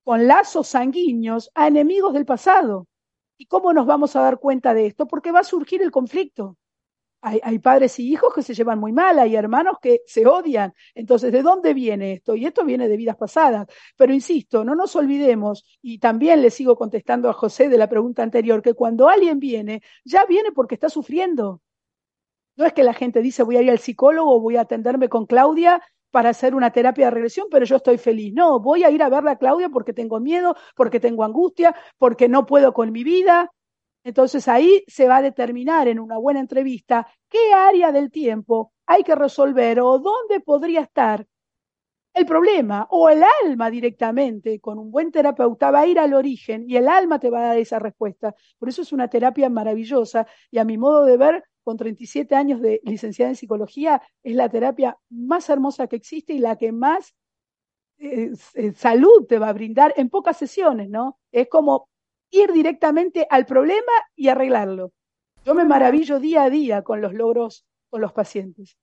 con 0.04 0.28
lazos 0.28 0.68
sanguíneos 0.68 1.50
a 1.56 1.68
enemigos 1.68 2.14
del 2.14 2.26
pasado. 2.26 2.88
¿Y 3.38 3.46
cómo 3.46 3.74
nos 3.74 3.86
vamos 3.86 4.16
a 4.16 4.22
dar 4.22 4.40
cuenta 4.40 4.74
de 4.74 4.86
esto? 4.86 5.08
Porque 5.08 5.32
va 5.32 5.40
a 5.40 5.44
surgir 5.44 5.82
el 5.82 5.92
conflicto. 5.92 6.58
Hay, 7.26 7.60
padres 7.60 8.00
y 8.00 8.12
hijos 8.12 8.34
que 8.34 8.44
se 8.44 8.54
llevan 8.54 8.80
muy 8.80 8.92
mal, 8.92 9.18
hay 9.18 9.38
hermanos 9.38 9.78
que 9.82 10.02
se 10.06 10.28
odian. 10.28 10.74
Entonces, 10.94 11.32
¿de 11.32 11.42
dónde 11.42 11.74
viene 11.74 12.12
esto? 12.12 12.36
Y 12.36 12.46
esto 12.46 12.66
viene 12.66 12.90
de 12.90 12.98
vidas 12.98 13.16
pasadas. 13.16 13.68
Pero 13.96 14.14
insisto, 14.14 14.66
no 14.66 14.76
nos 14.76 14.94
olvidemos, 14.98 15.64
y 15.82 16.00
también 16.00 16.42
le 16.42 16.50
sigo 16.50 16.76
contestando 16.76 17.30
a 17.30 17.34
José 17.34 17.70
de 17.70 17.78
la 17.78 17.88
pregunta 17.88 18.24
anterior, 18.24 18.62
que 18.62 18.74
cuando 18.74 19.08
alguien 19.08 19.40
viene, 19.40 19.82
ya 20.04 20.26
viene 20.26 20.52
porque 20.52 20.76
está 20.76 20.90
sufriendo. 20.90 21.62
No 22.58 22.66
es 22.66 22.74
que 22.74 22.84
la 22.84 22.94
gente 22.94 23.22
dice 23.22 23.44
voy 23.44 23.56
a 23.56 23.62
ir 23.62 23.72
al 23.72 23.80
psicólogo, 23.80 24.42
voy 24.42 24.58
a 24.58 24.62
atenderme 24.62 25.08
con 25.08 25.26
Claudia 25.26 25.82
para 26.14 26.30
hacer 26.30 26.54
una 26.54 26.70
terapia 26.72 27.06
de 27.06 27.12
regresión, 27.12 27.48
pero 27.50 27.66
yo 27.66 27.78
estoy 27.78 27.98
feliz. 27.98 28.32
No, 28.36 28.60
voy 28.60 28.84
a 28.84 28.92
ir 28.92 29.02
a 29.02 29.10
verla 29.10 29.32
a 29.32 29.38
Claudia 29.40 29.70
porque 29.70 29.94
tengo 29.94 30.20
miedo, 30.20 30.56
porque 30.76 31.00
tengo 31.00 31.24
angustia, 31.24 31.76
porque 31.98 32.30
no 32.30 32.46
puedo 32.46 32.72
con 32.72 32.92
mi 32.92 33.04
vida. 33.04 33.52
Entonces 34.04 34.48
ahí 34.48 34.84
se 34.86 35.08
va 35.08 35.18
a 35.18 35.22
determinar 35.24 35.88
en 35.88 36.00
una 36.00 36.20
buena 36.20 36.40
entrevista 36.40 37.08
qué 37.28 37.52
área 37.52 37.92
del 37.92 38.12
tiempo 38.12 38.74
hay 38.86 39.02
que 39.04 39.16
resolver 39.16 39.80
o 39.80 39.98
dónde 39.98 40.40
podría 40.40 40.82
estar 40.82 41.26
el 42.14 42.28
problema 42.28 42.86
o 42.92 43.10
el 43.10 43.24
alma 43.44 43.72
directamente. 43.72 44.60
Con 44.60 44.78
un 44.78 44.92
buen 44.92 45.12
terapeuta 45.12 45.72
va 45.72 45.80
a 45.80 45.88
ir 45.88 45.98
al 45.98 46.14
origen 46.14 46.66
y 46.70 46.78
el 46.78 46.90
alma 46.90 47.18
te 47.20 47.32
va 47.32 47.40
a 47.40 47.48
dar 47.48 47.58
esa 47.58 47.80
respuesta. 47.80 48.36
Por 48.60 48.70
eso 48.70 48.84
es 48.84 48.94
una 48.94 49.08
terapia 49.08 49.50
maravillosa 49.50 50.28
y 50.52 50.60
a 50.60 50.64
mi 50.64 50.78
modo 50.78 51.06
de 51.06 51.18
ver 51.18 51.44
con 51.64 51.78
37 51.78 52.36
años 52.36 52.62
de 52.62 52.82
licenciada 52.84 53.30
en 53.30 53.36
psicología, 53.36 54.02
es 54.24 54.36
la 54.36 54.50
terapia 54.50 54.98
más 55.10 55.50
hermosa 55.50 55.88
que 55.88 55.96
existe 55.96 56.34
y 56.34 56.40
la 56.40 56.58
que 56.58 56.72
más 56.72 57.16
eh, 57.98 58.32
eh, 58.56 58.74
salud 58.74 59.26
te 59.28 59.40
va 59.40 59.50
a 59.50 59.54
brindar 59.54 59.94
en 59.98 60.10
pocas 60.10 60.38
sesiones, 60.38 60.90
¿no? 60.90 61.20
Es 61.32 61.48
como 61.48 61.90
ir 62.32 62.52
directamente 62.52 63.28
al 63.30 63.46
problema 63.46 63.92
y 64.16 64.28
arreglarlo. 64.28 64.92
Yo 65.46 65.54
me 65.54 65.66
maravillo 65.66 66.20
día 66.20 66.44
a 66.44 66.50
día 66.50 66.82
con 66.82 67.02
los 67.02 67.14
logros 67.14 67.66
con 67.90 68.02
los 68.02 68.12
pacientes. 68.12 68.78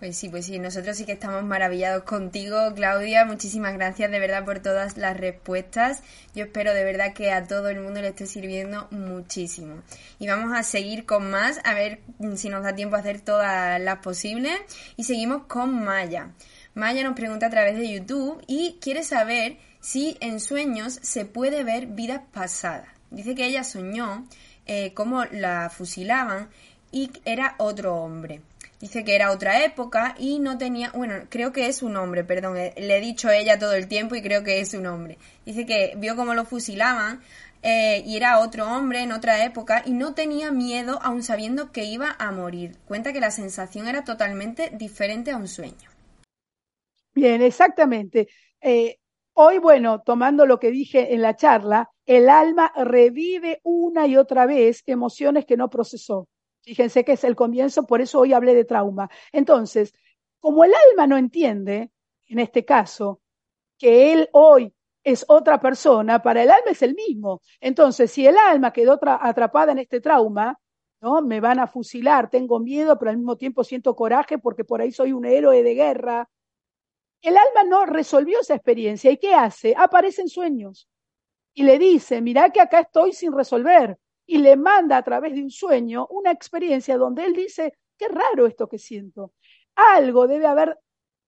Pues 0.00 0.16
sí, 0.16 0.30
pues 0.30 0.46
sí, 0.46 0.58
nosotros 0.58 0.96
sí 0.96 1.04
que 1.04 1.12
estamos 1.12 1.44
maravillados 1.44 2.04
contigo, 2.04 2.72
Claudia. 2.74 3.26
Muchísimas 3.26 3.74
gracias 3.74 4.10
de 4.10 4.18
verdad 4.18 4.46
por 4.46 4.60
todas 4.60 4.96
las 4.96 5.14
respuestas. 5.14 6.02
Yo 6.34 6.44
espero 6.44 6.72
de 6.72 6.84
verdad 6.84 7.12
que 7.12 7.30
a 7.32 7.46
todo 7.46 7.68
el 7.68 7.82
mundo 7.82 8.00
le 8.00 8.08
esté 8.08 8.24
sirviendo 8.24 8.88
muchísimo. 8.92 9.82
Y 10.18 10.26
vamos 10.26 10.56
a 10.56 10.62
seguir 10.62 11.04
con 11.04 11.30
más, 11.30 11.60
a 11.64 11.74
ver 11.74 12.00
si 12.34 12.48
nos 12.48 12.62
da 12.62 12.74
tiempo 12.74 12.96
a 12.96 13.00
hacer 13.00 13.20
todas 13.20 13.78
las 13.78 13.98
posibles. 13.98 14.58
Y 14.96 15.04
seguimos 15.04 15.44
con 15.44 15.84
Maya. 15.84 16.30
Maya 16.72 17.04
nos 17.04 17.14
pregunta 17.14 17.48
a 17.48 17.50
través 17.50 17.76
de 17.76 17.92
YouTube 17.92 18.42
y 18.46 18.78
quiere 18.80 19.02
saber 19.02 19.58
si 19.80 20.16
en 20.22 20.40
sueños 20.40 20.98
se 21.02 21.26
puede 21.26 21.62
ver 21.62 21.88
vidas 21.88 22.22
pasadas. 22.32 22.88
Dice 23.10 23.34
que 23.34 23.44
ella 23.44 23.64
soñó 23.64 24.26
eh, 24.64 24.94
cómo 24.94 25.26
la 25.26 25.68
fusilaban 25.68 26.48
y 26.90 27.10
era 27.26 27.54
otro 27.58 27.96
hombre. 27.96 28.40
Dice 28.80 29.04
que 29.04 29.14
era 29.14 29.30
otra 29.30 29.62
época 29.62 30.14
y 30.18 30.38
no 30.38 30.56
tenía, 30.56 30.90
bueno, 30.94 31.14
creo 31.28 31.52
que 31.52 31.66
es 31.66 31.82
un 31.82 31.96
hombre, 31.96 32.24
perdón, 32.24 32.56
eh, 32.56 32.72
le 32.78 32.96
he 32.96 33.00
dicho 33.00 33.28
ella 33.28 33.58
todo 33.58 33.74
el 33.74 33.88
tiempo 33.88 34.14
y 34.14 34.22
creo 34.22 34.42
que 34.42 34.60
es 34.60 34.72
un 34.72 34.86
hombre. 34.86 35.18
Dice 35.44 35.66
que 35.66 35.92
vio 35.98 36.16
cómo 36.16 36.32
lo 36.32 36.46
fusilaban 36.46 37.20
eh, 37.62 38.02
y 38.06 38.16
era 38.16 38.38
otro 38.38 38.66
hombre 38.66 39.02
en 39.02 39.12
otra 39.12 39.44
época 39.44 39.82
y 39.84 39.92
no 39.92 40.14
tenía 40.14 40.50
miedo 40.50 40.98
aun 41.02 41.22
sabiendo 41.22 41.72
que 41.72 41.84
iba 41.84 42.16
a 42.18 42.32
morir. 42.32 42.78
Cuenta 42.86 43.12
que 43.12 43.20
la 43.20 43.30
sensación 43.30 43.86
era 43.86 44.02
totalmente 44.02 44.70
diferente 44.72 45.30
a 45.30 45.36
un 45.36 45.46
sueño. 45.46 45.90
Bien, 47.14 47.42
exactamente. 47.42 48.28
Eh, 48.62 48.96
hoy, 49.34 49.58
bueno, 49.58 50.00
tomando 50.00 50.46
lo 50.46 50.58
que 50.58 50.70
dije 50.70 51.12
en 51.12 51.20
la 51.20 51.36
charla, 51.36 51.90
el 52.06 52.30
alma 52.30 52.72
revive 52.74 53.60
una 53.62 54.06
y 54.06 54.16
otra 54.16 54.46
vez 54.46 54.82
emociones 54.86 55.44
que 55.44 55.58
no 55.58 55.68
procesó. 55.68 56.28
Fíjense 56.62 57.04
que 57.04 57.12
es 57.12 57.24
el 57.24 57.36
comienzo, 57.36 57.86
por 57.86 58.00
eso 58.00 58.20
hoy 58.20 58.32
hablé 58.32 58.54
de 58.54 58.64
trauma. 58.64 59.10
Entonces, 59.32 59.94
como 60.40 60.64
el 60.64 60.72
alma 60.90 61.06
no 61.06 61.16
entiende, 61.16 61.90
en 62.26 62.38
este 62.38 62.64
caso, 62.64 63.20
que 63.78 64.12
él 64.12 64.28
hoy 64.32 64.72
es 65.02 65.24
otra 65.28 65.60
persona, 65.60 66.22
para 66.22 66.42
el 66.42 66.50
alma 66.50 66.70
es 66.70 66.82
el 66.82 66.94
mismo. 66.94 67.40
Entonces, 67.60 68.10
si 68.10 68.26
el 68.26 68.36
alma 68.36 68.72
quedó 68.72 68.98
atrapada 69.02 69.72
en 69.72 69.78
este 69.78 70.00
trauma, 70.00 70.58
¿no? 71.00 71.22
Me 71.22 71.40
van 71.40 71.58
a 71.58 71.66
fusilar, 71.66 72.28
tengo 72.28 72.60
miedo, 72.60 72.98
pero 72.98 73.10
al 73.10 73.16
mismo 73.16 73.36
tiempo 73.36 73.64
siento 73.64 73.96
coraje 73.96 74.38
porque 74.38 74.64
por 74.64 74.80
ahí 74.82 74.92
soy 74.92 75.12
un 75.12 75.24
héroe 75.24 75.62
de 75.62 75.74
guerra. 75.74 76.28
El 77.22 77.36
alma 77.36 77.64
no 77.64 77.86
resolvió 77.86 78.40
esa 78.40 78.54
experiencia. 78.54 79.10
¿Y 79.10 79.16
qué 79.18 79.34
hace? 79.34 79.74
Aparece 79.76 80.22
en 80.22 80.28
sueños. 80.28 80.88
Y 81.54 81.64
le 81.64 81.78
dice, 81.78 82.20
mirá 82.20 82.50
que 82.50 82.60
acá 82.60 82.80
estoy 82.80 83.12
sin 83.12 83.32
resolver. 83.32 83.98
Y 84.30 84.38
le 84.38 84.54
manda 84.54 84.96
a 84.96 85.02
través 85.02 85.34
de 85.34 85.42
un 85.42 85.50
sueño 85.50 86.06
una 86.08 86.30
experiencia 86.30 86.96
donde 86.96 87.24
él 87.26 87.32
dice, 87.32 87.74
qué 87.98 88.06
raro 88.06 88.46
esto 88.46 88.68
que 88.68 88.78
siento. 88.78 89.32
Algo 89.74 90.28
debe 90.28 90.46
haber 90.46 90.78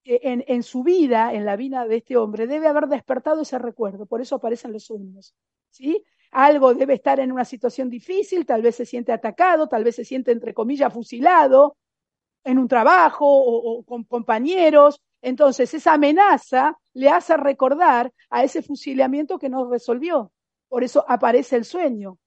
eh, 0.05 0.21
en, 0.23 0.41
en, 0.47 0.63
su 0.63 0.83
vida, 0.83 1.33
en 1.33 1.43
la 1.43 1.57
vida 1.57 1.85
de 1.85 1.97
este 1.97 2.15
hombre, 2.15 2.47
debe 2.47 2.67
haber 2.67 2.87
despertado 2.87 3.41
ese 3.41 3.59
recuerdo, 3.59 4.05
por 4.05 4.21
eso 4.21 4.35
aparecen 4.35 4.71
los 4.71 4.85
sueños. 4.85 5.35
¿sí? 5.69 6.01
Algo 6.31 6.73
debe 6.73 6.93
estar 6.93 7.19
en 7.19 7.33
una 7.33 7.43
situación 7.43 7.89
difícil, 7.89 8.45
tal 8.45 8.61
vez 8.61 8.77
se 8.77 8.85
siente 8.85 9.11
atacado, 9.11 9.67
tal 9.67 9.83
vez 9.83 9.97
se 9.97 10.05
siente, 10.05 10.31
entre 10.31 10.53
comillas, 10.53 10.93
fusilado 10.93 11.75
en 12.45 12.57
un 12.57 12.69
trabajo 12.69 13.25
o, 13.27 13.79
o 13.79 13.83
con 13.83 14.05
compañeros. 14.05 15.01
Entonces, 15.21 15.73
esa 15.73 15.95
amenaza 15.95 16.79
le 16.93 17.09
hace 17.09 17.35
recordar 17.35 18.13
a 18.29 18.45
ese 18.45 18.61
fusilamiento 18.61 19.37
que 19.37 19.49
no 19.49 19.69
resolvió. 19.69 20.31
Por 20.69 20.85
eso 20.85 21.03
aparece 21.05 21.57
el 21.57 21.65
sueño. 21.65 22.17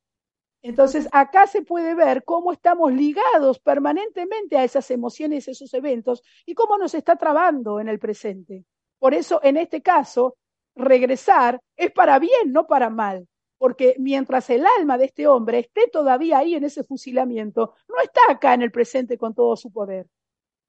Entonces, 0.68 1.08
acá 1.12 1.46
se 1.46 1.62
puede 1.62 1.94
ver 1.94 2.24
cómo 2.24 2.50
estamos 2.50 2.92
ligados 2.92 3.60
permanentemente 3.60 4.56
a 4.56 4.64
esas 4.64 4.90
emociones, 4.90 5.46
esos 5.46 5.72
eventos, 5.74 6.24
y 6.44 6.54
cómo 6.54 6.76
nos 6.76 6.92
está 6.94 7.14
trabando 7.14 7.78
en 7.78 7.86
el 7.86 8.00
presente. 8.00 8.64
Por 8.98 9.14
eso, 9.14 9.38
en 9.44 9.58
este 9.58 9.80
caso, 9.80 10.36
regresar 10.74 11.60
es 11.76 11.92
para 11.92 12.18
bien, 12.18 12.50
no 12.50 12.66
para 12.66 12.90
mal. 12.90 13.28
Porque 13.58 13.94
mientras 14.00 14.50
el 14.50 14.66
alma 14.78 14.98
de 14.98 15.04
este 15.04 15.28
hombre 15.28 15.60
esté 15.60 15.86
todavía 15.86 16.38
ahí 16.38 16.56
en 16.56 16.64
ese 16.64 16.82
fusilamiento, 16.82 17.74
no 17.88 18.02
está 18.02 18.22
acá 18.28 18.52
en 18.54 18.62
el 18.62 18.72
presente 18.72 19.16
con 19.16 19.34
todo 19.36 19.54
su 19.54 19.70
poder. 19.70 20.08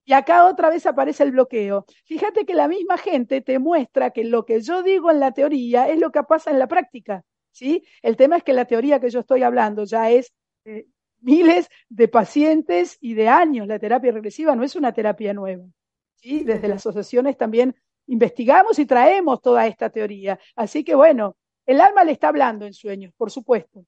Y 0.06 0.14
acá 0.14 0.46
otra 0.46 0.70
vez 0.70 0.86
aparece 0.86 1.24
el 1.24 1.32
bloqueo. 1.32 1.86
Fíjate 2.06 2.46
que 2.46 2.54
la 2.54 2.68
misma 2.68 3.00
gente 3.00 3.42
te 3.42 3.58
muestra 3.58 4.12
que 4.12 4.26
lo 4.26 4.46
que 4.46 4.62
yo 4.62 4.84
digo 4.84 5.10
en 5.10 5.20
la 5.20 5.32
teoría 5.32 5.90
es 5.90 6.00
lo 6.00 6.12
que 6.12 6.22
pasa 6.22 6.52
en 6.52 6.60
la 6.60 6.68
práctica. 6.68 7.24
¿Sí? 7.58 7.84
El 8.04 8.16
tema 8.16 8.38
es 8.38 8.44
que 8.44 8.54
la 8.54 8.66
teoría 8.66 9.00
que 9.00 9.10
yo 9.10 9.22
estoy 9.22 9.42
hablando 9.42 9.84
ya 9.84 10.12
es 10.12 10.32
eh, 10.66 10.86
miles 11.22 11.70
de 11.90 12.08
pacientes 12.08 12.98
y 13.02 13.16
de 13.16 13.28
años. 13.28 13.68
La 13.68 13.80
terapia 13.80 14.12
regresiva 14.12 14.56
no 14.56 14.64
es 14.64 14.76
una 14.76 14.94
terapia 14.94 15.34
nueva. 15.34 15.66
¿sí? 16.16 16.44
Desde 16.44 16.68
las 16.68 16.78
asociaciones 16.78 17.36
también 17.36 17.76
investigamos 18.06 18.78
y 18.78 18.86
traemos 18.86 19.42
toda 19.42 19.66
esta 19.66 19.90
teoría. 19.90 20.40
Así 20.56 20.84
que 20.84 20.94
bueno, 20.94 21.36
el 21.66 21.82
alma 21.82 22.04
le 22.04 22.12
está 22.12 22.28
hablando 22.28 22.66
en 22.66 22.74
sueños, 22.74 23.12
por 23.18 23.32
supuesto. 23.32 23.86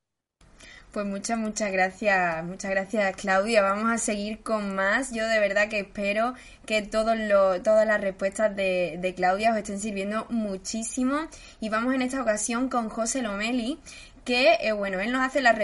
Pues 0.91 1.05
muchas, 1.05 1.37
muchas 1.37 1.71
gracias, 1.71 2.43
muchas 2.43 2.71
gracias 2.71 3.15
Claudia. 3.15 3.61
Vamos 3.61 3.91
a 3.91 3.99
seguir 3.99 4.41
con 4.41 4.73
más. 4.73 5.11
Yo 5.13 5.27
de 5.27 5.39
verdad 5.39 5.69
que 5.69 5.81
espero 5.81 6.33
que 6.65 6.81
todos 6.81 7.15
todas 7.63 7.85
las 7.85 8.01
respuestas 8.01 8.55
de, 8.55 8.97
de, 8.99 9.13
Claudia 9.13 9.51
os 9.51 9.57
estén 9.57 9.79
sirviendo 9.79 10.25
muchísimo. 10.31 11.27
Y 11.59 11.69
vamos 11.69 11.93
en 11.93 12.01
esta 12.01 12.19
ocasión 12.19 12.69
con 12.69 12.89
José 12.89 13.21
Lomeli, 13.21 13.77
que, 14.25 14.57
eh, 14.61 14.71
bueno, 14.71 14.99
él 14.99 15.11
nos 15.11 15.21
hace 15.21 15.41
la, 15.41 15.55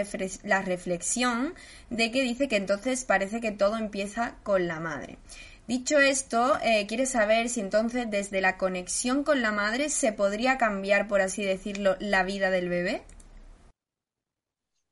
la 0.44 0.62
reflexión 0.62 1.54
de 1.90 2.12
que 2.12 2.22
dice 2.22 2.46
que 2.46 2.56
entonces 2.56 3.04
parece 3.04 3.40
que 3.40 3.50
todo 3.50 3.78
empieza 3.78 4.36
con 4.44 4.68
la 4.68 4.78
madre. 4.78 5.18
Dicho 5.66 5.98
esto, 5.98 6.56
eh, 6.62 6.86
quiere 6.86 7.06
saber 7.06 7.48
si 7.48 7.58
entonces 7.58 8.06
desde 8.08 8.40
la 8.40 8.56
conexión 8.56 9.24
con 9.24 9.42
la 9.42 9.50
madre 9.50 9.88
se 9.88 10.12
podría 10.12 10.56
cambiar, 10.56 11.08
por 11.08 11.20
así 11.20 11.44
decirlo, 11.44 11.96
la 11.98 12.22
vida 12.22 12.50
del 12.50 12.68
bebé. 12.68 13.02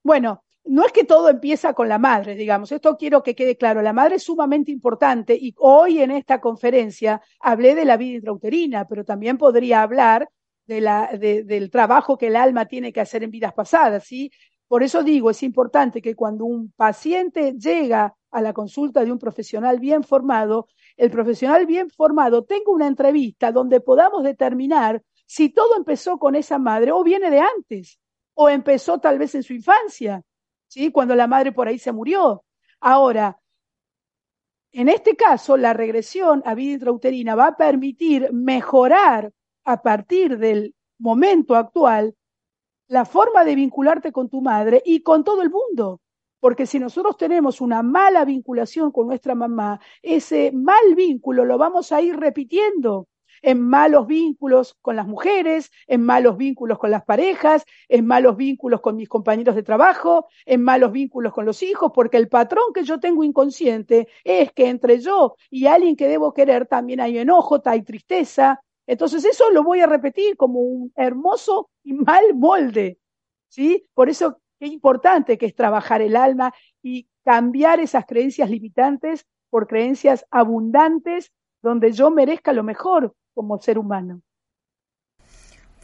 Bueno, 0.04 0.44
no 0.64 0.84
es 0.84 0.92
que 0.92 1.04
todo 1.04 1.30
empieza 1.30 1.72
con 1.72 1.88
la 1.88 1.98
madre, 1.98 2.34
digamos, 2.34 2.70
esto 2.70 2.96
quiero 2.98 3.22
que 3.22 3.34
quede 3.34 3.56
claro, 3.56 3.80
la 3.80 3.94
madre 3.94 4.16
es 4.16 4.22
sumamente 4.24 4.70
importante 4.70 5.34
y 5.34 5.54
hoy 5.58 6.00
en 6.00 6.10
esta 6.10 6.42
conferencia 6.42 7.22
hablé 7.40 7.74
de 7.74 7.86
la 7.86 7.96
vida 7.96 8.16
intrauterina, 8.16 8.86
pero 8.86 9.04
también 9.04 9.38
podría 9.38 9.80
hablar 9.82 10.28
de 10.66 10.82
la, 10.82 11.10
de, 11.18 11.42
del 11.44 11.70
trabajo 11.70 12.18
que 12.18 12.26
el 12.26 12.36
alma 12.36 12.66
tiene 12.66 12.92
que 12.92 13.00
hacer 13.00 13.22
en 13.22 13.30
vidas 13.30 13.54
pasadas, 13.54 14.04
¿sí? 14.04 14.30
Por 14.68 14.82
eso 14.82 15.02
digo, 15.02 15.30
es 15.30 15.42
importante 15.42 16.02
que 16.02 16.14
cuando 16.14 16.44
un 16.44 16.70
paciente 16.72 17.54
llega 17.54 18.14
a 18.30 18.42
la 18.42 18.52
consulta 18.52 19.04
de 19.04 19.12
un 19.12 19.18
profesional 19.18 19.78
bien 19.80 20.02
formado, 20.02 20.68
el 20.98 21.10
profesional 21.10 21.64
bien 21.64 21.88
formado 21.88 22.44
tenga 22.44 22.72
una 22.72 22.86
entrevista 22.86 23.52
donde 23.52 23.80
podamos 23.80 24.22
determinar 24.22 25.02
si 25.24 25.48
todo 25.48 25.76
empezó 25.76 26.18
con 26.18 26.34
esa 26.34 26.58
madre 26.58 26.92
o 26.92 27.02
viene 27.02 27.30
de 27.30 27.40
antes 27.40 27.98
o 28.34 28.48
empezó 28.48 28.98
tal 28.98 29.18
vez 29.18 29.34
en 29.34 29.42
su 29.42 29.52
infancia, 29.52 30.22
¿sí? 30.68 30.90
Cuando 30.90 31.14
la 31.14 31.26
madre 31.26 31.52
por 31.52 31.68
ahí 31.68 31.78
se 31.78 31.92
murió. 31.92 32.44
Ahora, 32.80 33.38
en 34.72 34.88
este 34.88 35.14
caso, 35.14 35.56
la 35.56 35.72
regresión 35.72 36.42
a 36.44 36.54
vida 36.54 36.72
intrauterina 36.72 37.36
va 37.36 37.46
a 37.46 37.56
permitir 37.56 38.32
mejorar 38.32 39.32
a 39.64 39.82
partir 39.82 40.38
del 40.38 40.74
momento 40.98 41.54
actual 41.54 42.16
la 42.88 43.04
forma 43.04 43.44
de 43.44 43.54
vincularte 43.54 44.12
con 44.12 44.28
tu 44.28 44.42
madre 44.42 44.82
y 44.84 45.02
con 45.02 45.24
todo 45.24 45.42
el 45.42 45.50
mundo. 45.50 46.00
Porque 46.40 46.66
si 46.66 46.78
nosotros 46.78 47.16
tenemos 47.16 47.60
una 47.60 47.82
mala 47.82 48.24
vinculación 48.24 48.90
con 48.90 49.06
nuestra 49.06 49.34
mamá, 49.34 49.80
ese 50.02 50.50
mal 50.52 50.94
vínculo 50.94 51.44
lo 51.44 51.56
vamos 51.56 51.92
a 51.92 52.02
ir 52.02 52.16
repitiendo 52.16 53.08
en 53.44 53.60
malos 53.60 54.06
vínculos 54.06 54.74
con 54.80 54.96
las 54.96 55.06
mujeres, 55.06 55.70
en 55.86 56.02
malos 56.02 56.38
vínculos 56.38 56.78
con 56.78 56.90
las 56.90 57.04
parejas, 57.04 57.64
en 57.88 58.06
malos 58.06 58.38
vínculos 58.38 58.80
con 58.80 58.96
mis 58.96 59.06
compañeros 59.06 59.54
de 59.54 59.62
trabajo, 59.62 60.28
en 60.46 60.62
malos 60.62 60.92
vínculos 60.92 61.34
con 61.34 61.44
los 61.44 61.62
hijos, 61.62 61.92
porque 61.94 62.16
el 62.16 62.28
patrón 62.28 62.72
que 62.74 62.84
yo 62.84 62.98
tengo 62.98 63.22
inconsciente 63.22 64.08
es 64.24 64.50
que 64.52 64.68
entre 64.68 64.98
yo 64.98 65.36
y 65.50 65.66
alguien 65.66 65.94
que 65.94 66.08
debo 66.08 66.32
querer 66.32 66.66
también 66.66 67.00
hay 67.00 67.18
enojo, 67.18 67.60
hay 67.66 67.82
tristeza. 67.82 68.62
Entonces 68.86 69.26
eso 69.26 69.50
lo 69.50 69.62
voy 69.62 69.80
a 69.80 69.86
repetir 69.86 70.38
como 70.38 70.60
un 70.60 70.90
hermoso 70.96 71.68
y 71.82 71.92
mal 71.92 72.34
molde. 72.34 72.98
¿Sí? 73.48 73.84
Por 73.92 74.08
eso 74.08 74.40
es 74.58 74.72
importante 74.72 75.36
que 75.36 75.46
es 75.46 75.54
trabajar 75.54 76.00
el 76.00 76.16
alma 76.16 76.54
y 76.82 77.08
cambiar 77.24 77.78
esas 77.78 78.06
creencias 78.06 78.48
limitantes 78.48 79.26
por 79.50 79.66
creencias 79.66 80.24
abundantes 80.30 81.30
donde 81.60 81.92
yo 81.92 82.10
merezca 82.10 82.52
lo 82.52 82.62
mejor, 82.62 83.14
como 83.34 83.60
ser 83.60 83.78
humano. 83.78 84.22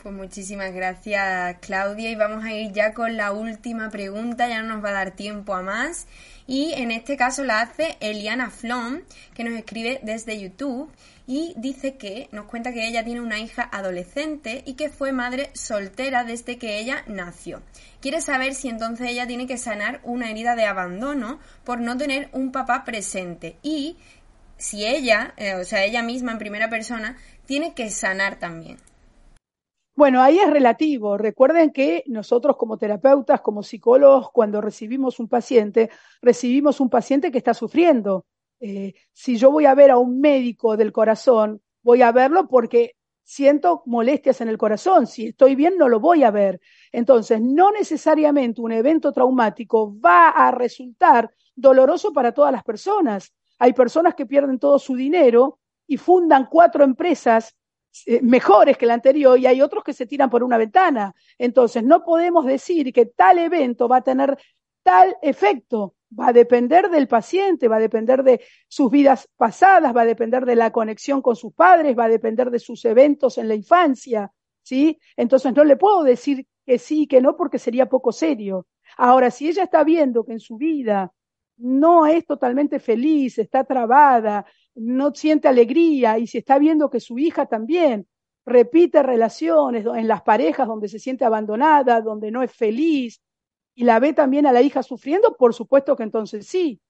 Pues 0.03 0.15
muchísimas 0.15 0.73
gracias 0.73 1.59
Claudia 1.61 2.11
y 2.11 2.15
vamos 2.15 2.43
a 2.43 2.55
ir 2.55 2.73
ya 2.73 2.95
con 2.95 3.19
la 3.19 3.33
última 3.33 3.91
pregunta, 3.91 4.49
ya 4.49 4.63
no 4.63 4.77
nos 4.77 4.85
va 4.85 4.89
a 4.89 4.93
dar 4.93 5.11
tiempo 5.11 5.53
a 5.53 5.61
más 5.61 6.07
y 6.47 6.73
en 6.73 6.91
este 6.91 7.19
caso 7.19 7.45
la 7.45 7.61
hace 7.61 7.99
Eliana 8.01 8.49
Flom 8.49 9.03
que 9.35 9.45
nos 9.45 9.53
escribe 9.53 10.01
desde 10.03 10.41
YouTube 10.41 10.91
y 11.27 11.53
dice 11.59 11.97
que 11.97 12.31
nos 12.33 12.47
cuenta 12.47 12.73
que 12.73 12.89
ella 12.89 13.05
tiene 13.05 13.21
una 13.21 13.41
hija 13.41 13.69
adolescente 13.71 14.63
y 14.65 14.73
que 14.73 14.89
fue 14.89 15.13
madre 15.13 15.51
soltera 15.53 16.25
desde 16.25 16.57
que 16.57 16.81
ella 16.81 17.05
nació. 17.07 17.63
Quiere 18.01 18.23
saber 18.23 18.55
si 18.55 18.71
entonces 18.71 19.07
ella 19.07 19.27
tiene 19.27 19.47
que 19.47 19.59
sanar 19.59 20.01
una 20.03 20.31
herida 20.31 20.57
de 20.57 20.65
abandono 20.65 21.41
por 21.63 21.79
no 21.79 21.99
tener 21.99 22.31
un 22.33 22.53
papá 22.53 22.85
presente 22.85 23.59
y 23.63 23.99
si 24.61 24.87
ella, 24.87 25.33
eh, 25.37 25.55
o 25.55 25.65
sea, 25.65 25.85
ella 25.85 26.03
misma 26.03 26.33
en 26.33 26.39
primera 26.39 26.69
persona, 26.69 27.17
tiene 27.51 27.75
que 27.75 27.91
sanar 27.91 28.39
también. 28.39 28.77
Bueno, 29.97 30.23
ahí 30.23 30.39
es 30.39 30.49
relativo. 30.49 31.19
Recuerden 31.19 31.73
que 31.73 32.05
nosotros 32.07 32.57
como 32.57 32.79
terapeutas, 32.79 33.41
como 33.41 33.65
psicólogos, 33.65 34.31
cuando 34.31 34.61
recibimos 34.61 35.19
un 35.19 35.27
paciente, 35.27 35.91
recibimos 36.23 36.79
un 36.79 36.89
paciente 36.89 37.33
que 37.33 37.39
está 37.39 37.53
sufriendo. 37.53 38.25
Eh, 38.61 38.95
si 39.13 39.37
yo 39.37 39.51
voy 39.51 39.67
a 39.67 39.75
ver 39.75 39.91
a 39.91 39.99
un 39.99 40.21
médico 40.21 40.77
del 40.77 40.93
corazón, 40.93 41.61
voy 41.83 42.03
a 42.03 42.13
verlo 42.13 42.47
porque 42.47 42.95
siento 43.25 43.83
molestias 43.85 44.41
en 44.41 44.47
el 44.47 44.57
corazón. 44.57 45.09
Si 45.09 45.27
estoy 45.27 45.57
bien, 45.57 45.77
no 45.77 45.89
lo 45.89 45.99
voy 45.99 46.23
a 46.23 46.31
ver. 46.31 46.61
Entonces, 46.93 47.41
no 47.43 47.73
necesariamente 47.73 48.61
un 48.61 48.71
evento 48.71 49.11
traumático 49.11 49.93
va 50.01 50.29
a 50.29 50.53
resultar 50.53 51.33
doloroso 51.57 52.13
para 52.13 52.31
todas 52.31 52.53
las 52.53 52.63
personas. 52.63 53.35
Hay 53.59 53.73
personas 53.73 54.15
que 54.15 54.25
pierden 54.25 54.61
todo 54.61 54.79
su 54.79 54.95
dinero 54.95 55.59
y 55.91 55.97
fundan 55.97 56.47
cuatro 56.49 56.85
empresas 56.85 57.57
eh, 58.07 58.21
mejores 58.23 58.79
que 58.79 58.87
la 58.87 58.95
anterior 58.95 59.37
y 59.37 59.47
hay 59.47 59.61
otros 59.61 59.83
que 59.83 59.93
se 59.93 60.07
tiran 60.07 60.31
por 60.31 60.45
una 60.45 60.57
ventana. 60.57 61.13
Entonces, 61.37 61.83
no 61.83 62.05
podemos 62.05 62.47
decir 62.47 62.93
que 62.93 63.07
tal 63.07 63.41
evento 63.41 63.89
va 63.89 63.97
a 63.97 64.03
tener 64.03 64.39
tal 64.85 65.17
efecto. 65.21 65.97
Va 66.17 66.29
a 66.29 66.33
depender 66.33 66.91
del 66.91 67.09
paciente, 67.09 67.67
va 67.67 67.77
a 67.77 67.81
depender 67.81 68.23
de 68.23 68.41
sus 68.69 68.89
vidas 68.89 69.29
pasadas, 69.37 69.95
va 69.97 70.03
a 70.03 70.07
depender 70.07 70.47
de 70.47 70.55
la 70.55 70.71
conexión 70.71 71.23
con 71.23 71.35
sus 71.35 71.53
padres, 71.55 71.99
va 71.99 72.05
a 72.05 72.09
depender 72.09 72.53
de 72.53 72.61
sus 72.61 72.85
eventos 72.85 73.37
en 73.37 73.49
la 73.49 73.57
infancia, 73.57 74.31
¿sí? 74.63 74.97
Entonces 75.17 75.53
no 75.55 75.65
le 75.65 75.77
puedo 75.77 76.05
decir 76.05 76.47
que 76.65 76.79
sí, 76.79 77.09
que 77.09 77.21
no, 77.21 77.37
porque 77.37 77.59
sería 77.59 77.87
poco 77.87 78.13
serio. 78.13 78.69
Ahora, 78.97 79.33
si 79.33 79.49
ella 79.49 79.65
está 79.65 79.83
viendo 79.83 80.25
que 80.25 80.33
en 80.33 80.41
su 80.41 80.57
vida 80.57 81.13
no 81.61 82.07
es 82.07 82.27
totalmente 82.27 82.81
feliz, 82.81 83.39
está 83.39 83.65
trabada, 83.65 84.47
no 84.75 85.15
siente 85.15 85.47
alegría 85.49 86.19
y 86.19 86.27
si 86.27 86.39
está 86.39 86.59
viendo 86.59 86.91
que 86.91 87.01
su 87.01 87.19
hija 87.19 87.47
también 87.47 88.07
repite 88.47 89.03
relaciones 89.03 89.85
en 89.85 90.09
las 90.09 90.23
parejas 90.23 90.67
donde 90.67 90.89
se 90.89 90.99
siente 90.99 91.25
abandonada, 91.25 92.01
donde 92.01 92.31
no 92.31 92.43
es 92.43 92.53
feliz 92.53 93.21
y 93.75 93.85
la 93.85 94.01
ve 94.01 94.13
también 94.13 94.47
a 94.47 94.53
la 94.53 94.63
hija 94.63 94.83
sufriendo, 94.83 95.37
por 95.37 95.55
supuesto 95.55 95.97
que 95.97 96.03
entonces 96.03 96.47
sí, 96.47 96.81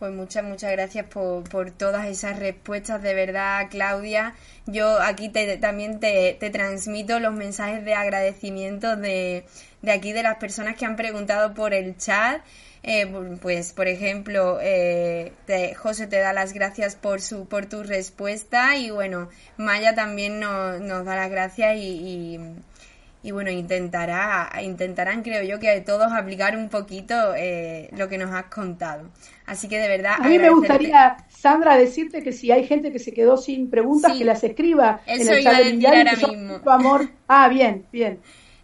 pues 0.00 0.12
muchas, 0.12 0.42
muchas 0.44 0.72
gracias 0.72 1.04
por, 1.08 1.46
por, 1.50 1.72
todas 1.72 2.06
esas 2.06 2.38
respuestas, 2.38 3.02
de 3.02 3.12
verdad, 3.12 3.66
Claudia. 3.70 4.34
Yo 4.66 4.98
aquí 4.98 5.28
te, 5.28 5.58
también 5.58 6.00
te, 6.00 6.38
te, 6.40 6.48
transmito 6.48 7.20
los 7.20 7.34
mensajes 7.34 7.84
de 7.84 7.92
agradecimiento 7.92 8.96
de, 8.96 9.44
de, 9.82 9.92
aquí, 9.92 10.12
de 10.12 10.22
las 10.22 10.36
personas 10.36 10.76
que 10.76 10.86
han 10.86 10.96
preguntado 10.96 11.54
por 11.54 11.74
el 11.74 11.96
chat. 11.96 12.42
Eh, 12.82 13.06
pues, 13.42 13.72
por 13.72 13.88
ejemplo, 13.88 14.58
eh, 14.62 15.32
José 15.76 16.06
te 16.06 16.18
da 16.18 16.32
las 16.32 16.52
gracias 16.54 16.96
por, 16.96 17.20
su, 17.20 17.46
por 17.46 17.66
tu 17.66 17.82
respuesta 17.82 18.76
y, 18.76 18.90
bueno, 18.90 19.28
Maya 19.58 19.94
también 19.94 20.40
nos, 20.40 20.80
nos 20.80 21.04
da 21.04 21.16
las 21.16 21.30
gracias 21.30 21.76
y 21.76 22.38
y 23.22 23.32
bueno, 23.32 23.50
intentará, 23.50 24.50
intentarán, 24.62 25.22
creo 25.22 25.42
yo, 25.42 25.58
que 25.58 25.80
todos 25.82 26.10
aplicar 26.12 26.56
un 26.56 26.70
poquito 26.70 27.34
eh, 27.36 27.90
lo 27.94 28.08
que 28.08 28.16
nos 28.16 28.30
has 28.30 28.44
contado. 28.44 29.10
Así 29.44 29.68
que 29.68 29.78
de 29.78 29.88
verdad. 29.88 30.14
A 30.18 30.28
mí 30.28 30.38
me 30.38 30.48
gustaría, 30.48 31.18
Sandra, 31.28 31.76
decirte 31.76 32.22
que 32.22 32.32
si 32.32 32.50
hay 32.50 32.66
gente 32.66 32.90
que 32.92 32.98
se 32.98 33.12
quedó 33.12 33.36
sin 33.36 33.68
preguntas, 33.68 34.16
que 34.16 34.24
las 34.24 34.42
escriba 34.42 35.02
en 35.06 35.28
el 35.28 35.44
chat 35.44 35.64
de 35.64 35.86
ahora 35.86 36.12
mismo. 36.12 36.60
amor. 36.70 37.10
Ah, 37.28 37.48
bien, 37.48 37.84
bien. 37.92 38.20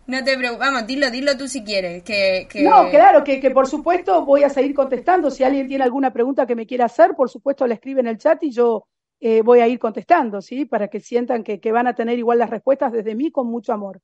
No 0.07 0.23
te 0.23 0.37
preocupes, 0.37 0.67
vamos, 0.67 0.87
dilo, 0.87 1.11
dilo 1.11 1.37
tú 1.37 1.49
si 1.49 1.65
quieres. 1.65 2.03
Que, 2.03 2.47
No, 2.63 2.89
claro, 2.91 3.25
que, 3.25 3.41
que 3.41 3.51
por 3.51 3.67
supuesto 3.67 4.25
voy 4.25 4.45
a 4.45 4.51
seguir 4.51 4.75
contestando. 4.75 5.31
Si 5.31 5.43
alguien 5.43 5.67
tiene 5.67 5.85
alguna 5.85 6.13
pregunta 6.13 6.47
que 6.47 6.55
me 6.55 6.67
quiera 6.67 6.85
hacer, 6.85 7.15
por 7.17 7.29
supuesto 7.29 7.67
la 7.67 7.75
escribe 7.75 8.01
en 8.01 8.07
el 8.07 8.19
chat 8.19 8.43
y 8.45 8.53
yo 8.53 8.87
eh, 9.21 9.43
voy 9.43 9.61
a 9.61 9.69
ir 9.69 9.79
contestando, 9.79 10.41
¿sí? 10.41 10.65
Para 10.65 10.89
que 10.89 11.01
sientan 11.01 11.43
que, 11.43 11.59
que 11.59 11.73
van 11.73 11.87
a 11.87 11.95
tener 11.95 12.19
igual 12.19 12.39
las 12.39 12.51
respuestas 12.51 12.93
desde 12.93 13.15
mí 13.15 13.33
con 13.33 13.49
mucho 13.49 13.73
amor. 13.73 14.01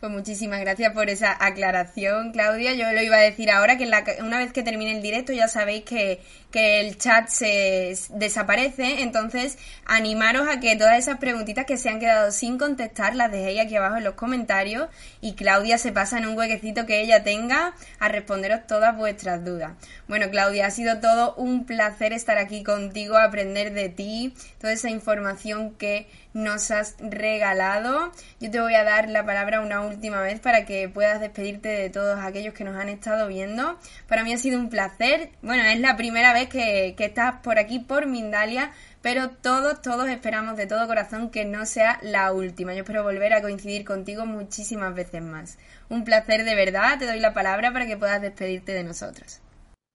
Pues 0.00 0.12
muchísimas 0.12 0.60
gracias 0.60 0.92
por 0.92 1.08
esa 1.08 1.34
aclaración, 1.40 2.32
Claudia. 2.32 2.74
Yo 2.74 2.92
lo 2.92 3.00
iba 3.00 3.16
a 3.16 3.20
decir 3.20 3.50
ahora 3.50 3.78
que 3.78 3.90
una 4.20 4.38
vez 4.38 4.52
que 4.52 4.62
termine 4.62 4.94
el 4.94 5.00
directo 5.00 5.32
ya 5.32 5.48
sabéis 5.48 5.84
que, 5.84 6.20
que 6.54 6.78
el 6.78 6.96
chat 6.98 7.26
se 7.26 7.98
desaparece, 8.10 9.02
entonces 9.02 9.58
animaros 9.86 10.46
a 10.46 10.60
que 10.60 10.76
todas 10.76 10.96
esas 10.96 11.18
preguntitas 11.18 11.66
que 11.66 11.76
se 11.76 11.88
han 11.88 11.98
quedado 11.98 12.30
sin 12.30 12.58
contestar 12.58 13.16
las 13.16 13.32
dejéis 13.32 13.62
aquí 13.62 13.74
abajo 13.74 13.96
en 13.96 14.04
los 14.04 14.14
comentarios 14.14 14.88
y 15.20 15.34
Claudia 15.34 15.78
se 15.78 15.90
pasa 15.90 16.16
en 16.16 16.26
un 16.26 16.38
huequecito 16.38 16.86
que 16.86 17.00
ella 17.00 17.24
tenga 17.24 17.74
a 17.98 18.08
responderos 18.08 18.68
todas 18.68 18.96
vuestras 18.96 19.44
dudas. 19.44 19.72
Bueno, 20.06 20.30
Claudia, 20.30 20.66
ha 20.66 20.70
sido 20.70 21.00
todo 21.00 21.34
un 21.34 21.66
placer 21.66 22.12
estar 22.12 22.38
aquí 22.38 22.62
contigo, 22.62 23.18
aprender 23.18 23.72
de 23.72 23.88
ti, 23.88 24.32
toda 24.60 24.74
esa 24.74 24.90
información 24.90 25.74
que 25.74 26.06
nos 26.34 26.72
has 26.72 26.96
regalado. 26.98 28.12
Yo 28.40 28.50
te 28.50 28.60
voy 28.60 28.74
a 28.74 28.84
dar 28.84 29.08
la 29.08 29.24
palabra 29.24 29.60
una 29.60 29.80
última 29.80 30.20
vez 30.20 30.40
para 30.40 30.64
que 30.64 30.88
puedas 30.88 31.20
despedirte 31.20 31.68
de 31.68 31.90
todos 31.90 32.18
aquellos 32.20 32.54
que 32.54 32.64
nos 32.64 32.76
han 32.76 32.88
estado 32.88 33.28
viendo. 33.28 33.78
Para 34.08 34.24
mí 34.24 34.32
ha 34.32 34.38
sido 34.38 34.58
un 34.58 34.68
placer. 34.68 35.30
Bueno, 35.42 35.62
es 35.64 35.78
la 35.78 35.96
primera 35.96 36.32
vez 36.32 36.43
que, 36.48 36.94
estás 36.98 37.40
por 37.42 37.58
aquí, 37.58 37.78
por 37.78 38.06
Mindalia, 38.06 38.72
pero 39.02 39.30
todos, 39.30 39.82
todos 39.82 40.08
esperamos 40.08 40.56
de 40.56 40.66
todo 40.66 40.86
corazón 40.86 41.30
que 41.30 41.44
no 41.44 41.66
sea 41.66 41.98
la 42.02 42.32
última. 42.32 42.74
Yo 42.74 42.80
espero 42.80 43.02
volver 43.02 43.32
a 43.32 43.42
coincidir 43.42 43.84
contigo 43.84 44.26
muchísimas 44.26 44.94
veces 44.94 45.22
más. 45.22 45.58
Un 45.88 46.04
placer 46.04 46.44
de 46.44 46.54
verdad, 46.54 46.98
te 46.98 47.06
doy 47.06 47.20
la 47.20 47.34
palabra 47.34 47.72
para 47.72 47.86
que 47.86 47.96
puedas 47.96 48.20
despedirte 48.20 48.72
de 48.72 48.84
nosotros. 48.84 49.40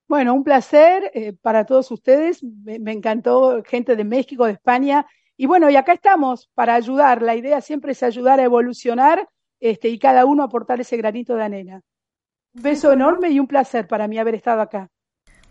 Bueno, 0.07 0.33
un 0.33 0.43
placer 0.43 1.11
eh, 1.13 1.33
para 1.33 1.65
todos 1.65 1.91
ustedes. 1.91 2.43
Me, 2.43 2.79
me, 2.79 2.91
encantó 2.91 3.63
gente 3.63 3.95
de 3.95 4.03
México, 4.03 4.45
de 4.45 4.53
España. 4.53 5.05
Y 5.37 5.45
bueno, 5.45 5.69
y 5.69 5.75
acá 5.75 5.93
estamos 5.93 6.49
para 6.55 6.73
ayudar. 6.75 7.21
La 7.21 7.35
idea 7.35 7.61
siempre 7.61 7.91
es 7.91 8.03
ayudar 8.03 8.39
a 8.39 8.43
evolucionar 8.43 9.27
este, 9.59 9.89
y 9.89 9.99
cada 9.99 10.25
uno 10.25 10.43
aportar 10.43 10.79
ese 10.79 10.97
granito 10.97 11.35
de 11.35 11.43
arena. 11.43 11.81
Un 12.53 12.63
beso 12.63 12.91
enorme 12.91 13.29
y 13.29 13.39
un 13.39 13.47
placer 13.47 13.87
para 13.87 14.07
mí 14.07 14.17
haber 14.17 14.35
estado 14.35 14.61
acá. 14.61 14.89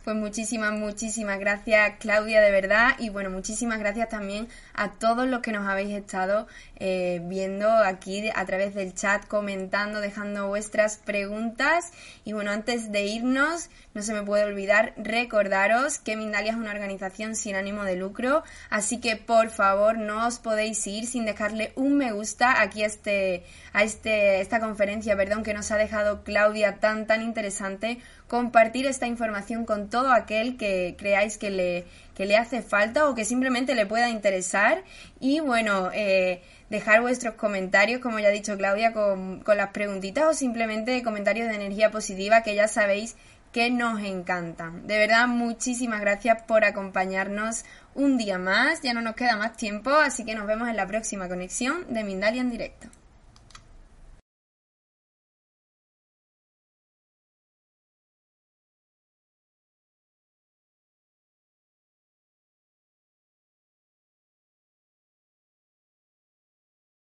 Pues 0.09 0.17
muchísimas, 0.17 0.73
muchísimas 0.73 1.39
gracias 1.39 1.97
Claudia, 1.99 2.41
de 2.41 2.51
verdad. 2.51 2.95
Y 2.99 3.11
bueno, 3.11 3.29
muchísimas 3.29 3.79
gracias 3.79 4.09
también 4.09 4.49
a 4.73 4.93
todos 4.93 5.29
los 5.29 5.41
que 5.41 5.53
nos 5.53 5.69
habéis 5.69 5.91
estado 5.91 6.47
eh, 6.77 7.21
viendo 7.25 7.69
aquí 7.71 8.31
a 8.35 8.47
través 8.47 8.75
del 8.75 8.95
chat, 8.95 9.27
comentando, 9.27 10.01
dejando 10.01 10.49
vuestras 10.49 10.97
preguntas. 10.97 11.93
Y 12.25 12.33
bueno, 12.33 12.53
antes 12.53 12.91
de 12.91 13.05
irnos, 13.05 13.69
no 13.99 14.05
se 14.05 14.15
me 14.15 14.23
puede 14.23 14.45
olvidar 14.45 14.93
recordaros 14.97 15.99
que 15.99 16.17
Mindalia 16.17 16.53
es 16.53 16.57
una 16.57 16.71
organización 16.71 17.35
sin 17.35 17.57
ánimo 17.57 17.83
de 17.83 17.97
lucro. 17.97 18.45
Así 18.71 19.01
que 19.01 19.17
por 19.17 19.51
favor 19.51 19.99
no 19.99 20.25
os 20.25 20.39
podéis 20.39 20.87
ir 20.87 21.05
sin 21.05 21.27
dejarle 21.27 21.73
un 21.75 21.97
me 21.97 22.13
gusta 22.13 22.63
aquí 22.63 22.85
a, 22.85 22.87
este, 22.87 23.43
a 23.73 23.83
este, 23.83 24.41
esta 24.41 24.61
conferencia 24.61 25.17
perdón, 25.17 25.43
que 25.43 25.53
nos 25.53 25.73
ha 25.73 25.77
dejado 25.77 26.23
Claudia 26.23 26.77
tan, 26.79 27.09
tan 27.09 27.23
interesante 27.23 27.99
compartir 28.29 28.87
esta 28.87 29.09
información 29.09 29.65
con 29.65 29.91
todo 29.91 30.13
aquel 30.13 30.57
que 30.57 30.95
creáis 30.97 31.37
que 31.37 31.51
le, 31.51 31.85
que 32.15 32.25
le 32.27 32.37
hace 32.37 32.63
falta 32.63 33.09
o 33.09 33.17
que 33.17 33.25
simplemente 33.25 33.75
le 33.75 33.85
pueda 33.85 34.11
interesar. 34.11 34.85
Y 35.19 35.41
bueno, 35.41 35.91
eh, 35.93 36.41
dejar 36.71 37.01
vuestros 37.01 37.35
comentarios, 37.35 38.01
como 38.01 38.21
ya 38.21 38.29
ha 38.29 38.31
dicho 38.31 38.57
Claudia, 38.57 38.93
con, 38.93 39.41
con 39.41 39.57
las 39.57 39.71
preguntitas 39.71 40.25
o 40.29 40.35
simplemente 40.35 41.03
comentarios 41.03 41.49
de 41.49 41.57
energía 41.57 41.91
positiva 41.91 42.43
que 42.43 42.55
ya 42.55 42.69
sabéis 42.69 43.17
que 43.53 43.71
nos 43.71 44.01
encantan. 44.03 44.87
De 44.87 44.99
verdad, 44.99 45.27
muchísimas 45.27 46.01
gracias 46.01 46.43
por 46.43 46.65
acompañarnos 46.65 47.65
un 47.95 48.19
día 48.19 48.39
más. 48.39 48.83
Ya 48.83 48.95
no 48.95 49.03
nos 49.03 49.15
queda 49.15 49.37
más 49.37 49.57
tiempo, 49.57 49.91
así 49.91 50.25
que 50.25 50.35
nos 50.35 50.47
vemos 50.47 50.69
en 50.69 50.77
la 50.77 50.87
próxima 50.87 51.29
conexión 51.29 51.87
de 51.93 52.05
Mindalia 52.05 52.41
en 52.41 52.51
directo. 52.51 52.89